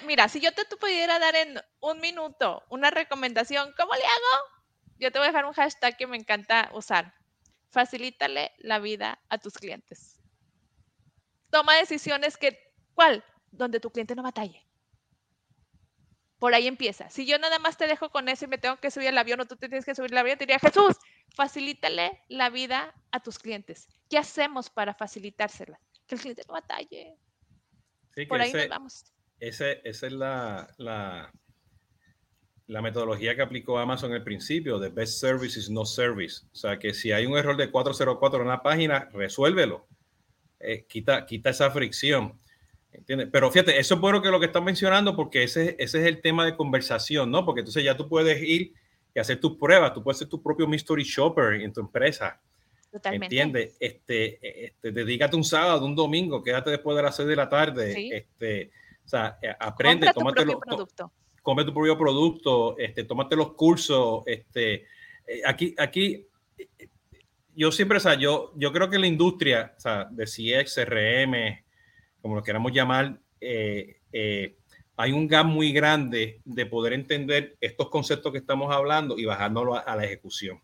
mira, 0.04 0.28
si 0.28 0.40
yo 0.40 0.52
te, 0.52 0.64
te 0.64 0.76
pudiera 0.76 1.18
dar 1.18 1.36
en 1.36 1.60
un 1.80 2.00
minuto 2.00 2.64
una 2.68 2.90
recomendación, 2.90 3.72
¿cómo 3.76 3.94
le 3.94 4.04
hago? 4.04 4.46
Yo 4.98 5.12
te 5.12 5.18
voy 5.18 5.26
a 5.26 5.30
dejar 5.30 5.46
un 5.46 5.52
hashtag 5.52 5.96
que 5.96 6.06
me 6.06 6.16
encanta 6.16 6.70
usar. 6.74 7.14
Facilítale 7.70 8.52
la 8.58 8.78
vida 8.78 9.20
a 9.28 9.38
tus 9.38 9.54
clientes. 9.54 10.20
Toma 11.50 11.76
decisiones 11.76 12.36
que, 12.36 12.58
¿cuál? 12.94 13.24
donde 13.52 13.80
tu 13.80 13.90
cliente 13.90 14.16
no 14.16 14.22
batalle. 14.22 14.66
Por 16.38 16.54
ahí 16.54 16.66
empieza. 16.66 17.08
Si 17.08 17.24
yo 17.24 17.38
nada 17.38 17.60
más 17.60 17.76
te 17.76 17.86
dejo 17.86 18.10
con 18.10 18.28
eso 18.28 18.46
y 18.46 18.48
me 18.48 18.58
tengo 18.58 18.78
que 18.78 18.90
subir 18.90 19.08
al 19.08 19.18
avión 19.18 19.40
o 19.40 19.46
tú 19.46 19.56
te 19.56 19.68
tienes 19.68 19.84
que 19.84 19.94
subir 19.94 20.10
al 20.12 20.18
avión, 20.18 20.38
te 20.38 20.44
diría, 20.44 20.58
Jesús, 20.58 20.96
facilítale 21.36 22.20
la 22.28 22.50
vida 22.50 22.92
a 23.12 23.20
tus 23.20 23.38
clientes. 23.38 23.88
¿Qué 24.10 24.18
hacemos 24.18 24.68
para 24.68 24.94
facilitársela? 24.94 25.78
Que 26.08 26.16
el 26.16 26.20
cliente 26.20 26.42
no 26.48 26.54
batalle. 26.54 27.16
Por 28.28 28.40
ahí 28.40 28.52
nos 28.52 28.68
vamos. 28.68 29.04
esa 29.40 29.72
es 29.82 30.02
la, 30.12 30.68
la, 30.78 31.32
la, 32.66 32.82
metodología 32.82 33.34
que 33.34 33.42
aplicó 33.42 33.78
Amazon 33.78 34.12
al 34.12 34.22
principio, 34.22 34.78
de 34.78 34.88
best 34.88 35.18
service 35.20 35.58
is 35.58 35.70
no 35.70 35.84
service. 35.84 36.44
O 36.52 36.54
sea, 36.54 36.78
que 36.78 36.94
si 36.94 37.12
hay 37.12 37.26
un 37.26 37.36
error 37.36 37.56
de 37.56 37.70
404 37.70 38.40
en 38.40 38.46
una 38.46 38.62
página, 38.62 39.08
resuélvelo. 39.12 39.86
Eh, 40.60 40.86
quita, 40.86 41.26
quita 41.26 41.50
esa 41.50 41.70
fricción. 41.70 42.38
Pero 43.06 43.50
fíjate, 43.50 43.78
eso 43.78 43.94
es 43.94 44.00
bueno 44.00 44.20
que 44.20 44.30
lo 44.30 44.38
que 44.38 44.46
estás 44.46 44.62
mencionando 44.62 45.16
porque 45.16 45.42
ese, 45.42 45.76
ese 45.78 46.00
es 46.00 46.06
el 46.06 46.20
tema 46.20 46.44
de 46.44 46.56
conversación, 46.56 47.30
¿no? 47.30 47.44
Porque 47.44 47.60
entonces 47.60 47.82
ya 47.82 47.96
tú 47.96 48.08
puedes 48.08 48.40
ir 48.42 48.74
y 49.14 49.18
hacer 49.18 49.40
tus 49.40 49.56
pruebas, 49.56 49.94
tú 49.94 50.02
puedes 50.02 50.18
ser 50.18 50.28
tu 50.28 50.42
propio 50.42 50.66
mystery 50.68 51.02
shopper 51.02 51.54
en 51.54 51.72
tu 51.72 51.80
empresa. 51.80 52.40
Totalmente. 52.92 53.26
¿Entiendes? 53.26 53.76
Este, 53.80 54.66
este, 54.66 54.92
dedícate 54.92 55.34
un 55.34 55.44
sábado, 55.44 55.84
un 55.84 55.96
domingo, 55.96 56.42
quédate 56.42 56.70
después 56.70 56.96
de 56.96 57.02
las 57.02 57.16
6 57.16 57.28
de 57.28 57.36
la 57.36 57.48
tarde. 57.48 58.16
Este, 58.16 58.70
o 59.04 59.08
sea, 59.08 59.38
eh, 59.42 59.54
aprende, 59.58 60.12
tómate 60.12 60.44
tu 60.44 60.60
producto. 60.60 61.12
Come 61.42 61.64
tu 61.64 61.74
propio 61.74 61.98
producto, 61.98 62.78
este, 62.78 63.04
tómate 63.04 63.34
los 63.34 63.54
cursos. 63.54 64.22
Este, 64.26 64.84
eh, 65.26 65.42
aquí, 65.44 65.74
aquí, 65.76 66.26
yo 67.54 67.72
siempre, 67.72 67.98
o 67.98 68.00
sea, 68.00 68.14
yo, 68.14 68.52
yo 68.56 68.72
creo 68.72 68.88
que 68.88 68.98
la 68.98 69.06
industria, 69.06 69.74
o 69.76 69.80
sea, 69.80 70.08
de 70.10 70.24
CX, 70.24 70.74
CRM, 70.74 71.64
como 72.20 72.36
lo 72.36 72.42
queramos 72.42 72.72
llamar, 72.72 73.18
eh, 73.40 73.96
eh, 74.12 74.56
hay 74.96 75.12
un 75.12 75.26
gap 75.26 75.46
muy 75.46 75.72
grande 75.72 76.40
de 76.44 76.66
poder 76.66 76.92
entender 76.92 77.56
estos 77.60 77.88
conceptos 77.88 78.30
que 78.32 78.38
estamos 78.38 78.72
hablando 78.72 79.18
y 79.18 79.24
bajándolo 79.24 79.74
a, 79.74 79.96
la 79.96 80.04
ejecución. 80.04 80.60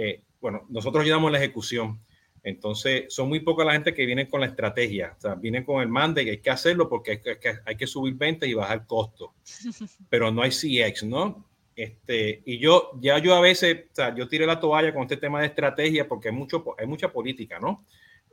Eh, 0.00 0.22
bueno, 0.40 0.64
nosotros 0.68 1.02
ayudamos 1.02 1.28
a 1.28 1.32
la 1.32 1.38
ejecución. 1.38 2.00
Entonces, 2.44 3.12
son 3.12 3.28
muy 3.28 3.40
pocas 3.40 3.66
la 3.66 3.72
gente 3.72 3.92
que 3.92 4.06
viene 4.06 4.28
con 4.28 4.40
la 4.40 4.46
estrategia. 4.46 5.14
O 5.18 5.20
sea, 5.20 5.34
vienen 5.34 5.64
con 5.64 5.82
el 5.82 5.88
mande 5.88 6.22
y 6.22 6.30
hay 6.30 6.38
que 6.38 6.50
hacerlo 6.50 6.88
porque 6.88 7.10
hay 7.10 7.20
que, 7.20 7.38
hay 7.64 7.76
que 7.76 7.86
subir 7.88 8.14
ventas 8.14 8.48
y 8.48 8.54
bajar 8.54 8.86
costos. 8.86 9.30
Pero 10.08 10.30
no 10.30 10.42
hay 10.42 10.50
CX, 10.50 11.02
¿no? 11.02 11.44
Este, 11.74 12.42
y 12.44 12.58
yo, 12.58 12.92
ya 13.00 13.18
yo 13.18 13.34
a 13.34 13.40
veces, 13.40 13.86
o 13.90 13.94
sea, 13.94 14.14
yo 14.14 14.28
tiré 14.28 14.46
la 14.46 14.60
toalla 14.60 14.94
con 14.94 15.02
este 15.02 15.16
tema 15.16 15.40
de 15.40 15.46
estrategia 15.46 16.06
porque 16.06 16.28
hay, 16.28 16.34
mucho, 16.34 16.64
hay 16.78 16.86
mucha 16.86 17.12
política, 17.12 17.58
¿no? 17.58 17.84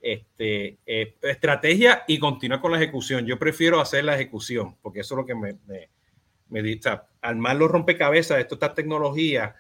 este, 0.06 0.78
eh, 0.86 1.16
estrategia 1.24 2.04
y 2.08 2.20
continuar 2.20 2.62
con 2.62 2.72
la 2.72 2.78
ejecución. 2.78 3.26
Yo 3.26 3.40
prefiero 3.40 3.82
hacer 3.82 4.04
la 4.04 4.14
ejecución, 4.14 4.76
porque 4.84 5.00
eso 5.00 5.16
es 5.16 5.18
lo 5.18 5.26
que 5.26 5.34
me, 5.34 5.56
me, 5.66 5.90
me 6.50 6.62
dice, 6.62 6.92
armar 7.22 7.56
los 7.56 7.72
rompecabezas 7.72 8.38
de 8.38 8.46
toda 8.46 8.68
esta 8.68 8.76
tecnología 8.76 9.56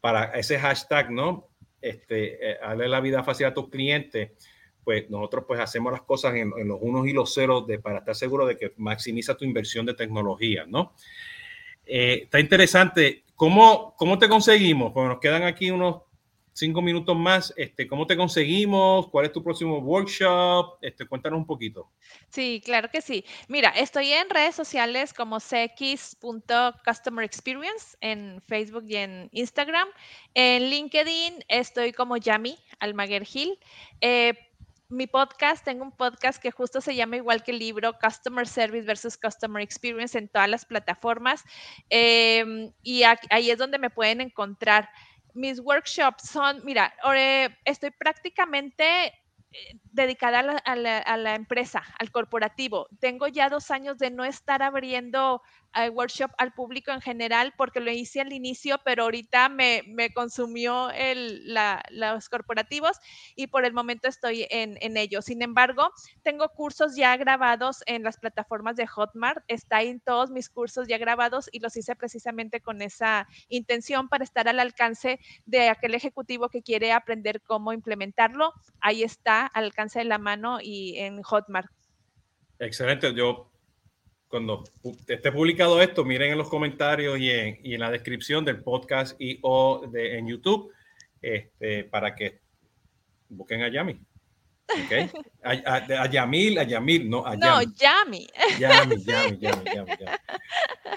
para 0.00 0.24
ese 0.38 0.58
hashtag, 0.58 1.10
¿no? 1.10 1.48
Este, 1.80 2.52
eh, 2.52 2.58
la 2.76 3.00
vida 3.00 3.22
fácil 3.22 3.46
a 3.46 3.54
tus 3.54 3.68
clientes, 3.68 4.32
pues 4.84 5.08
nosotros 5.10 5.44
pues 5.46 5.60
hacemos 5.60 5.92
las 5.92 6.02
cosas 6.02 6.34
en, 6.34 6.50
los 6.66 6.78
unos 6.80 7.06
y 7.06 7.12
los 7.12 7.32
ceros 7.32 7.66
de, 7.66 7.78
para 7.78 7.98
estar 7.98 8.14
seguro 8.14 8.46
de 8.46 8.56
que 8.56 8.72
maximiza 8.76 9.36
tu 9.36 9.44
inversión 9.44 9.86
de 9.86 9.94
tecnología, 9.94 10.64
¿no? 10.66 10.94
Eh, 11.86 12.22
está 12.24 12.40
interesante. 12.40 13.24
¿Cómo, 13.34 13.94
¿Cómo 13.96 14.18
te 14.18 14.28
conseguimos? 14.28 14.92
Pues 14.92 15.08
nos 15.08 15.18
quedan 15.18 15.44
aquí 15.44 15.70
unos 15.70 16.02
cinco 16.52 16.82
minutos 16.82 17.16
más. 17.16 17.52
Este, 17.56 17.86
¿Cómo 17.86 18.06
te 18.06 18.16
conseguimos? 18.16 19.08
¿Cuál 19.08 19.26
es 19.26 19.32
tu 19.32 19.42
próximo 19.42 19.78
workshop? 19.78 20.78
Este, 20.80 21.06
cuéntanos 21.06 21.38
un 21.38 21.46
poquito. 21.46 21.90
Sí, 22.28 22.60
claro 22.64 22.88
que 22.90 23.00
sí. 23.00 23.24
Mira, 23.48 23.70
estoy 23.70 24.12
en 24.12 24.28
redes 24.30 24.54
sociales 24.54 25.12
como 25.14 25.38
cx.customer 25.38 27.24
experience 27.24 27.96
en 28.00 28.42
Facebook 28.46 28.84
y 28.88 28.96
en 28.96 29.28
Instagram. 29.32 29.88
En 30.34 30.70
LinkedIn 30.70 31.44
estoy 31.48 31.92
como 31.92 32.16
Yami 32.16 32.58
Almaguer 32.78 33.24
Gil. 33.24 33.58
Eh, 34.00 34.34
mi 34.90 35.06
podcast, 35.06 35.64
tengo 35.64 35.84
un 35.84 35.92
podcast 35.92 36.42
que 36.42 36.50
justo 36.50 36.80
se 36.80 36.96
llama 36.96 37.16
igual 37.16 37.44
que 37.44 37.52
el 37.52 37.60
libro 37.60 37.96
Customer 37.98 38.46
Service 38.46 38.84
versus 38.84 39.16
Customer 39.16 39.62
Experience 39.62 40.18
en 40.18 40.28
todas 40.28 40.50
las 40.50 40.64
plataformas. 40.64 41.44
Em, 41.88 42.72
y 42.82 43.04
ahí 43.04 43.50
es 43.50 43.58
donde 43.58 43.78
me 43.78 43.90
pueden 43.90 44.20
encontrar 44.20 44.90
mis 45.40 45.60
workshops 45.60 46.28
son, 46.28 46.60
mira, 46.64 46.92
estoy 47.64 47.90
prácticamente 47.90 49.06
eh, 49.06 49.78
dedicada 49.92 50.40
a 50.64 50.76
la, 50.76 51.34
empresa, 51.34 51.82
al 51.98 52.10
corporativo. 52.10 52.88
Tengo 53.00 53.26
ya 53.28 53.48
dos 53.48 53.70
años 53.70 53.98
de 53.98 54.10
no 54.10 54.24
estar 54.24 54.62
abriendo 54.62 55.42
uh, 55.76 55.90
workshop 55.90 56.30
al 56.38 56.52
público 56.52 56.92
en 56.92 57.00
general 57.00 57.54
porque 57.56 57.80
lo 57.80 57.90
hice 57.90 58.20
al 58.20 58.32
inicio, 58.32 58.78
pero 58.84 59.04
ahorita 59.04 59.48
me, 59.48 59.82
consumió 60.14 60.90
los 61.90 62.28
corporativos 62.28 62.98
y 63.36 63.48
por 63.48 63.64
el 63.64 63.72
momento 63.72 64.08
estoy 64.08 64.46
en, 64.50 64.78
en 64.80 64.96
ello. 64.96 65.22
Sin 65.22 65.42
embargo, 65.42 65.90
tengo 66.22 66.48
cursos 66.50 66.96
ya 66.96 67.16
grabados 67.16 67.82
en 67.86 68.02
las 68.02 68.18
plataformas 68.18 68.76
de 68.76 68.86
Hotmart. 68.86 69.44
Está 69.48 69.82
en 69.82 70.00
todos 70.00 70.30
mis 70.30 70.48
cursos 70.48 70.88
ya 70.88 70.98
grabados 70.98 71.48
y 71.52 71.60
los 71.60 71.76
hice 71.76 71.96
precisamente 71.96 72.60
con 72.60 72.82
esa 72.82 73.28
intención 73.48 74.08
para 74.08 74.24
estar 74.24 74.48
al 74.48 74.60
alcance 74.60 75.20
de 75.46 75.68
aquel 75.68 75.94
ejecutivo 75.94 76.48
que 76.48 76.62
quiere 76.62 76.92
aprender 76.92 77.42
cómo 77.42 77.72
implementarlo. 77.72 78.52
Ahí 78.80 79.02
está 79.02 79.46
al 79.46 79.72
de 79.88 80.04
la 80.04 80.18
mano 80.18 80.58
y 80.60 80.98
en 80.98 81.22
Hotmart. 81.22 81.70
Excelente. 82.58 83.14
Yo, 83.14 83.50
cuando 84.28 84.64
esté 85.08 85.32
publicado 85.32 85.80
esto, 85.80 86.04
miren 86.04 86.32
en 86.32 86.38
los 86.38 86.48
comentarios 86.48 87.18
y 87.18 87.30
en, 87.30 87.58
y 87.62 87.74
en 87.74 87.80
la 87.80 87.90
descripción 87.90 88.44
del 88.44 88.62
podcast 88.62 89.20
y 89.20 89.38
o 89.42 89.86
de, 89.90 90.18
en 90.18 90.28
YouTube 90.28 90.72
este, 91.22 91.84
para 91.84 92.14
que 92.14 92.40
busquen 93.28 93.62
a 93.62 93.68
Yami. 93.68 94.00
Okay. 94.86 95.10
A, 95.42 96.02
a, 96.02 96.06
Yamil, 96.06 96.58
a 96.58 96.64
Yamil, 96.64 97.08
no 97.08 97.26
a 97.26 97.34
Yami. 97.34 97.40
No, 97.40 97.62
Yami. 97.62 98.28
Yami, 98.58 99.04
Yami, 99.04 99.38
Yami, 99.40 99.64
Yami, 99.74 99.92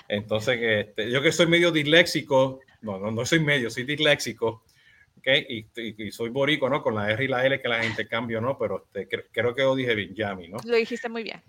Entonces, 0.10 0.60
este, 0.62 1.10
yo 1.10 1.22
que 1.22 1.32
soy 1.32 1.48
medio 1.48 1.72
disléxico, 1.72 2.60
no, 2.82 3.00
no, 3.00 3.10
no 3.10 3.26
soy 3.26 3.40
medio, 3.40 3.70
soy 3.70 3.86
disléxico, 3.86 4.64
y, 5.26 5.68
y, 5.76 6.12
soy 6.12 6.30
borico, 6.30 6.70
¿no? 6.70 6.82
Con 6.82 6.96
la 6.96 7.10
R 7.12 7.24
y 7.24 7.28
la 7.28 7.46
L 7.46 7.62
que 7.62 7.68
la 7.68 7.82
gente 7.82 8.08
cambia, 8.08 8.42
¿no? 8.42 8.58
Pero 8.58 8.86
este, 8.94 9.08
creo, 9.32 9.56
que 9.56 9.62
lo 9.62 9.76
dije 9.76 9.96
bien, 9.96 10.14
Yami, 10.14 10.50
¿no? 10.50 10.58
Lo 10.66 10.76
dijiste 10.76 11.08
muy 11.10 11.24
bien. 11.24 11.42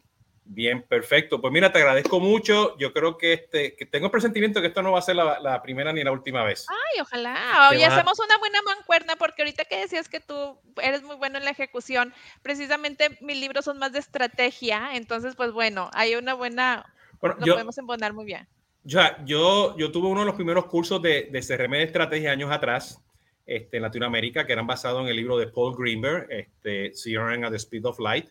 Bien, 0.46 0.82
perfecto. 0.82 1.40
Pues 1.40 1.52
mira, 1.52 1.72
te 1.72 1.78
agradezco 1.78 2.20
mucho. 2.20 2.76
Yo 2.76 2.92
creo 2.92 3.16
que, 3.16 3.32
este, 3.32 3.74
que 3.74 3.86
tengo 3.86 4.06
el 4.06 4.12
presentimiento 4.12 4.60
que 4.60 4.66
esto 4.66 4.82
no 4.82 4.92
va 4.92 4.98
a 4.98 5.02
ser 5.02 5.16
la, 5.16 5.40
la 5.40 5.62
primera 5.62 5.92
ni 5.92 6.04
la 6.04 6.12
última 6.12 6.44
vez. 6.44 6.66
Ay, 6.68 7.00
ojalá. 7.00 7.70
Hoy 7.70 7.82
hacemos 7.82 8.18
una 8.18 8.36
buena 8.38 8.60
mancuerna 8.62 9.16
porque 9.16 9.42
ahorita 9.42 9.64
que 9.64 9.78
decías 9.78 10.08
que 10.08 10.20
tú 10.20 10.58
eres 10.82 11.02
muy 11.02 11.16
bueno 11.16 11.38
en 11.38 11.44
la 11.44 11.50
ejecución, 11.50 12.12
precisamente 12.42 13.16
mis 13.22 13.38
libros 13.38 13.64
son 13.64 13.78
más 13.78 13.92
de 13.92 14.00
estrategia. 14.00 14.90
Entonces, 14.92 15.34
pues 15.34 15.50
bueno, 15.52 15.90
hay 15.94 16.14
una 16.14 16.34
buena... 16.34 16.92
Bueno, 17.20 17.36
podemos 17.38 17.78
embonar 17.78 18.12
muy 18.12 18.26
bien 18.26 18.46
Ya, 18.82 19.16
yo, 19.24 19.74
yo 19.78 19.90
tuve 19.90 20.08
uno 20.08 20.20
de 20.20 20.26
los 20.26 20.34
primeros 20.34 20.66
cursos 20.66 21.00
de, 21.00 21.30
de 21.32 21.40
CRM 21.40 21.70
de 21.70 21.84
estrategia 21.84 22.32
años 22.32 22.52
atrás 22.52 23.00
este, 23.46 23.76
en 23.76 23.82
Latinoamérica 23.82 24.46
que 24.46 24.52
eran 24.52 24.66
basados 24.66 25.02
en 25.02 25.08
el 25.08 25.16
libro 25.16 25.36
de 25.36 25.48
Paul 25.48 25.76
Greenberg, 25.76 26.26
este, 26.30 26.92
CRM 26.92 27.44
at 27.44 27.50
the 27.50 27.56
Speed 27.56 27.84
of 27.84 27.98
Light. 28.00 28.28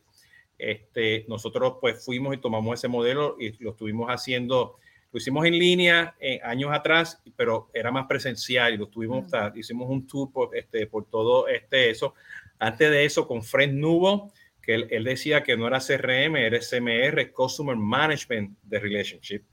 Este, 0.57 1.25
nosotros 1.27 1.75
pues 1.81 2.03
fuimos 2.03 2.35
y 2.35 2.37
tomamos 2.37 2.79
ese 2.79 2.87
modelo 2.87 3.35
y 3.39 3.51
lo 3.63 3.71
estuvimos 3.71 4.09
haciendo, 4.09 4.77
lo 5.11 5.17
hicimos 5.17 5.45
en 5.45 5.57
línea 5.57 6.15
eh, 6.19 6.39
años 6.43 6.71
atrás, 6.71 7.21
pero 7.35 7.69
era 7.73 7.91
más 7.91 8.07
presencial 8.07 8.73
y 8.73 8.77
lo 8.77 8.87
tuvimos, 8.87 9.25
mm. 9.31 9.57
hicimos 9.57 9.89
un 9.89 10.07
tour 10.07 10.31
por, 10.31 10.55
este, 10.55 10.87
por 10.87 11.05
todo 11.09 11.47
este, 11.47 11.89
eso. 11.89 12.13
Antes 12.59 12.89
de 12.89 13.05
eso, 13.05 13.27
con 13.27 13.43
Fred 13.43 13.71
Nubo, 13.71 14.31
que 14.61 14.75
él, 14.75 15.03
decía 15.03 15.43
que 15.43 15.57
no 15.57 15.67
era 15.67 15.79
CRM, 15.79 16.37
era 16.37 16.59
SMR, 16.61 17.31
Customer 17.33 17.75
Management 17.75 18.57
de 18.63 18.79
Relationship. 18.79 19.43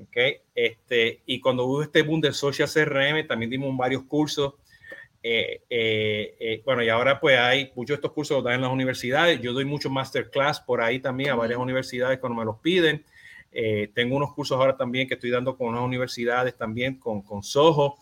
Okay. 0.00 0.36
Este, 0.54 1.22
y 1.26 1.40
cuando 1.40 1.64
hubo 1.64 1.82
este 1.82 2.02
boom 2.02 2.20
de 2.20 2.32
social 2.32 2.68
CRM, 2.72 3.26
también 3.26 3.50
dimos 3.50 3.76
varios 3.76 4.04
cursos. 4.04 4.54
Eh, 5.22 5.62
eh, 5.68 6.36
eh, 6.38 6.62
bueno, 6.64 6.82
y 6.82 6.88
ahora 6.88 7.18
pues 7.18 7.38
hay 7.38 7.72
muchos 7.74 7.88
de 7.88 7.94
estos 7.96 8.12
cursos 8.12 8.36
los 8.36 8.44
dan 8.44 8.54
en 8.54 8.62
las 8.62 8.70
universidades. 8.70 9.40
Yo 9.40 9.52
doy 9.52 9.64
muchos 9.64 9.90
masterclass 9.90 10.60
por 10.60 10.80
ahí 10.80 11.00
también 11.00 11.30
a 11.30 11.34
varias 11.34 11.58
universidades 11.58 12.18
cuando 12.18 12.38
me 12.38 12.44
los 12.44 12.58
piden. 12.58 13.04
tengo 13.94 14.16
unos 14.16 14.34
cursos 14.34 14.56
ahora 14.58 14.76
también 14.76 15.08
que 15.08 15.14
estoy 15.14 15.30
dando 15.30 15.56
con 15.56 15.68
unas 15.68 15.82
universidades 15.82 16.56
también, 16.56 16.98
con, 16.98 17.22
con 17.22 17.42
Soho. 17.42 17.98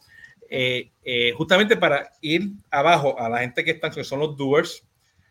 justamente 1.37 1.77
para 1.77 2.13
ir 2.21 2.51
abajo 2.71 3.19
a 3.19 3.29
la 3.29 3.39
gente 3.39 3.65
que 3.65 3.73
están, 3.73 3.93
que 3.93 4.05
son 4.05 4.21
los 4.21 4.37
doers, 4.37 4.83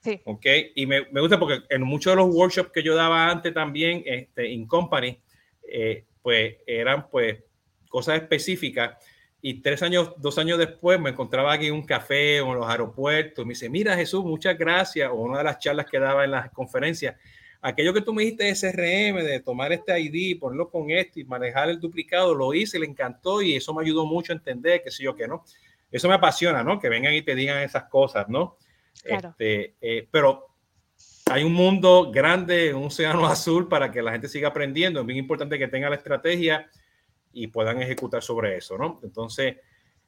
Sí. 0.05 0.21
Ok, 0.25 0.45
y 0.75 0.85
me, 0.85 1.01
me, 1.11 1.19
gusta 1.19 1.39
porque 1.39 1.63
en 1.67 1.81
muchos 1.81 2.11
de 2.13 2.17
los 2.17 2.29
workshops 2.29 2.69
que 2.71 2.83
yo 2.83 2.93
daba 2.93 3.27
antes 3.27 3.51
también, 3.55 4.03
este, 4.05 4.47
in 4.47 4.67
company, 4.67 5.19
eh, 5.67 6.05
pues 6.21 6.57
eran 6.67 7.09
pues 7.09 7.43
cosas 7.89 8.21
específicas. 8.21 8.97
Y 9.47 9.61
tres 9.61 9.83
años, 9.83 10.11
dos 10.17 10.39
años 10.39 10.57
después 10.57 10.99
me 10.99 11.11
encontraba 11.11 11.53
aquí 11.53 11.67
en 11.67 11.75
un 11.75 11.85
café 11.85 12.41
o 12.41 12.53
en 12.53 12.57
los 12.57 12.67
aeropuertos. 12.67 13.45
Me 13.45 13.51
dice, 13.51 13.69
mira 13.69 13.95
Jesús, 13.95 14.25
muchas 14.25 14.57
gracias. 14.57 15.07
O 15.11 15.17
una 15.17 15.37
de 15.37 15.43
las 15.43 15.59
charlas 15.59 15.85
que 15.85 15.99
daba 15.99 16.23
en 16.25 16.31
las 16.31 16.49
conferencias. 16.49 17.15
Aquello 17.61 17.93
que 17.93 18.01
tú 18.01 18.11
me 18.11 18.23
dijiste 18.23 18.45
de 18.45 18.55
SRM, 18.55 19.23
de 19.23 19.41
tomar 19.41 19.71
este 19.71 19.99
ID, 19.99 20.39
ponerlo 20.39 20.71
con 20.71 20.89
esto 20.89 21.19
y 21.19 21.25
manejar 21.25 21.69
el 21.69 21.79
duplicado, 21.79 22.33
lo 22.33 22.55
hice, 22.55 22.79
le 22.79 22.87
encantó 22.87 23.39
y 23.43 23.55
eso 23.55 23.71
me 23.71 23.83
ayudó 23.83 24.07
mucho 24.07 24.33
a 24.33 24.35
entender 24.35 24.81
que 24.81 24.89
sí 24.89 25.03
yo 25.03 25.15
que 25.15 25.27
no. 25.27 25.43
Eso 25.91 26.09
me 26.09 26.15
apasiona, 26.15 26.63
¿no? 26.63 26.79
Que 26.79 26.89
vengan 26.89 27.13
y 27.13 27.21
te 27.21 27.35
digan 27.35 27.61
esas 27.61 27.83
cosas, 27.83 28.27
¿no? 28.27 28.57
Este, 29.03 29.75
eh, 29.79 30.07
pero 30.09 30.55
hay 31.29 31.43
un 31.43 31.53
mundo 31.53 32.09
grande, 32.11 32.73
un 32.73 32.85
océano 32.85 33.23
azul 33.27 33.67
para 33.67 33.91
que 33.91 34.01
la 34.01 34.11
gente 34.11 34.27
siga 34.27 34.47
aprendiendo. 34.47 35.01
Es 35.01 35.05
bien 35.05 35.19
importante 35.19 35.59
que 35.59 35.67
tenga 35.67 35.87
la 35.87 35.97
estrategia 35.97 36.67
y 37.35 37.47
puedan 37.47 37.81
ejecutar 37.81 38.23
sobre 38.23 38.57
eso, 38.57 38.77
¿no? 38.77 39.01
Entonces, 39.03 39.57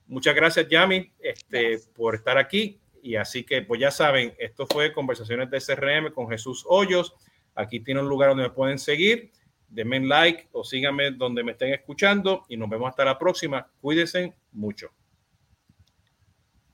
muchas 0.07 0.33
gracias, 0.33 0.67
Yami, 0.69 1.11
este, 1.19 1.77
por 1.93 2.15
estar 2.15 2.37
aquí. 2.37 2.79
Y 3.03 3.15
así 3.15 3.43
que, 3.43 3.61
pues 3.61 3.81
ya 3.81 3.91
saben, 3.91 4.33
esto 4.39 4.65
fue 4.65 4.93
Conversaciones 4.93 5.49
de 5.51 5.59
CRM 5.59 6.13
con 6.13 6.29
Jesús 6.29 6.65
Hoyos. 6.67 7.13
Aquí 7.53 7.81
tiene 7.81 7.99
un 7.99 8.07
lugar 8.07 8.29
donde 8.29 8.43
me 8.43 8.49
pueden 8.49 8.79
seguir. 8.79 9.31
Denme 9.67 9.99
like 9.99 10.47
o 10.53 10.63
síganme 10.63 11.11
donde 11.11 11.43
me 11.43 11.51
estén 11.51 11.73
escuchando 11.73 12.45
y 12.47 12.55
nos 12.55 12.69
vemos 12.69 12.89
hasta 12.89 13.03
la 13.03 13.19
próxima. 13.19 13.69
Cuídense 13.81 14.33
mucho. 14.53 14.89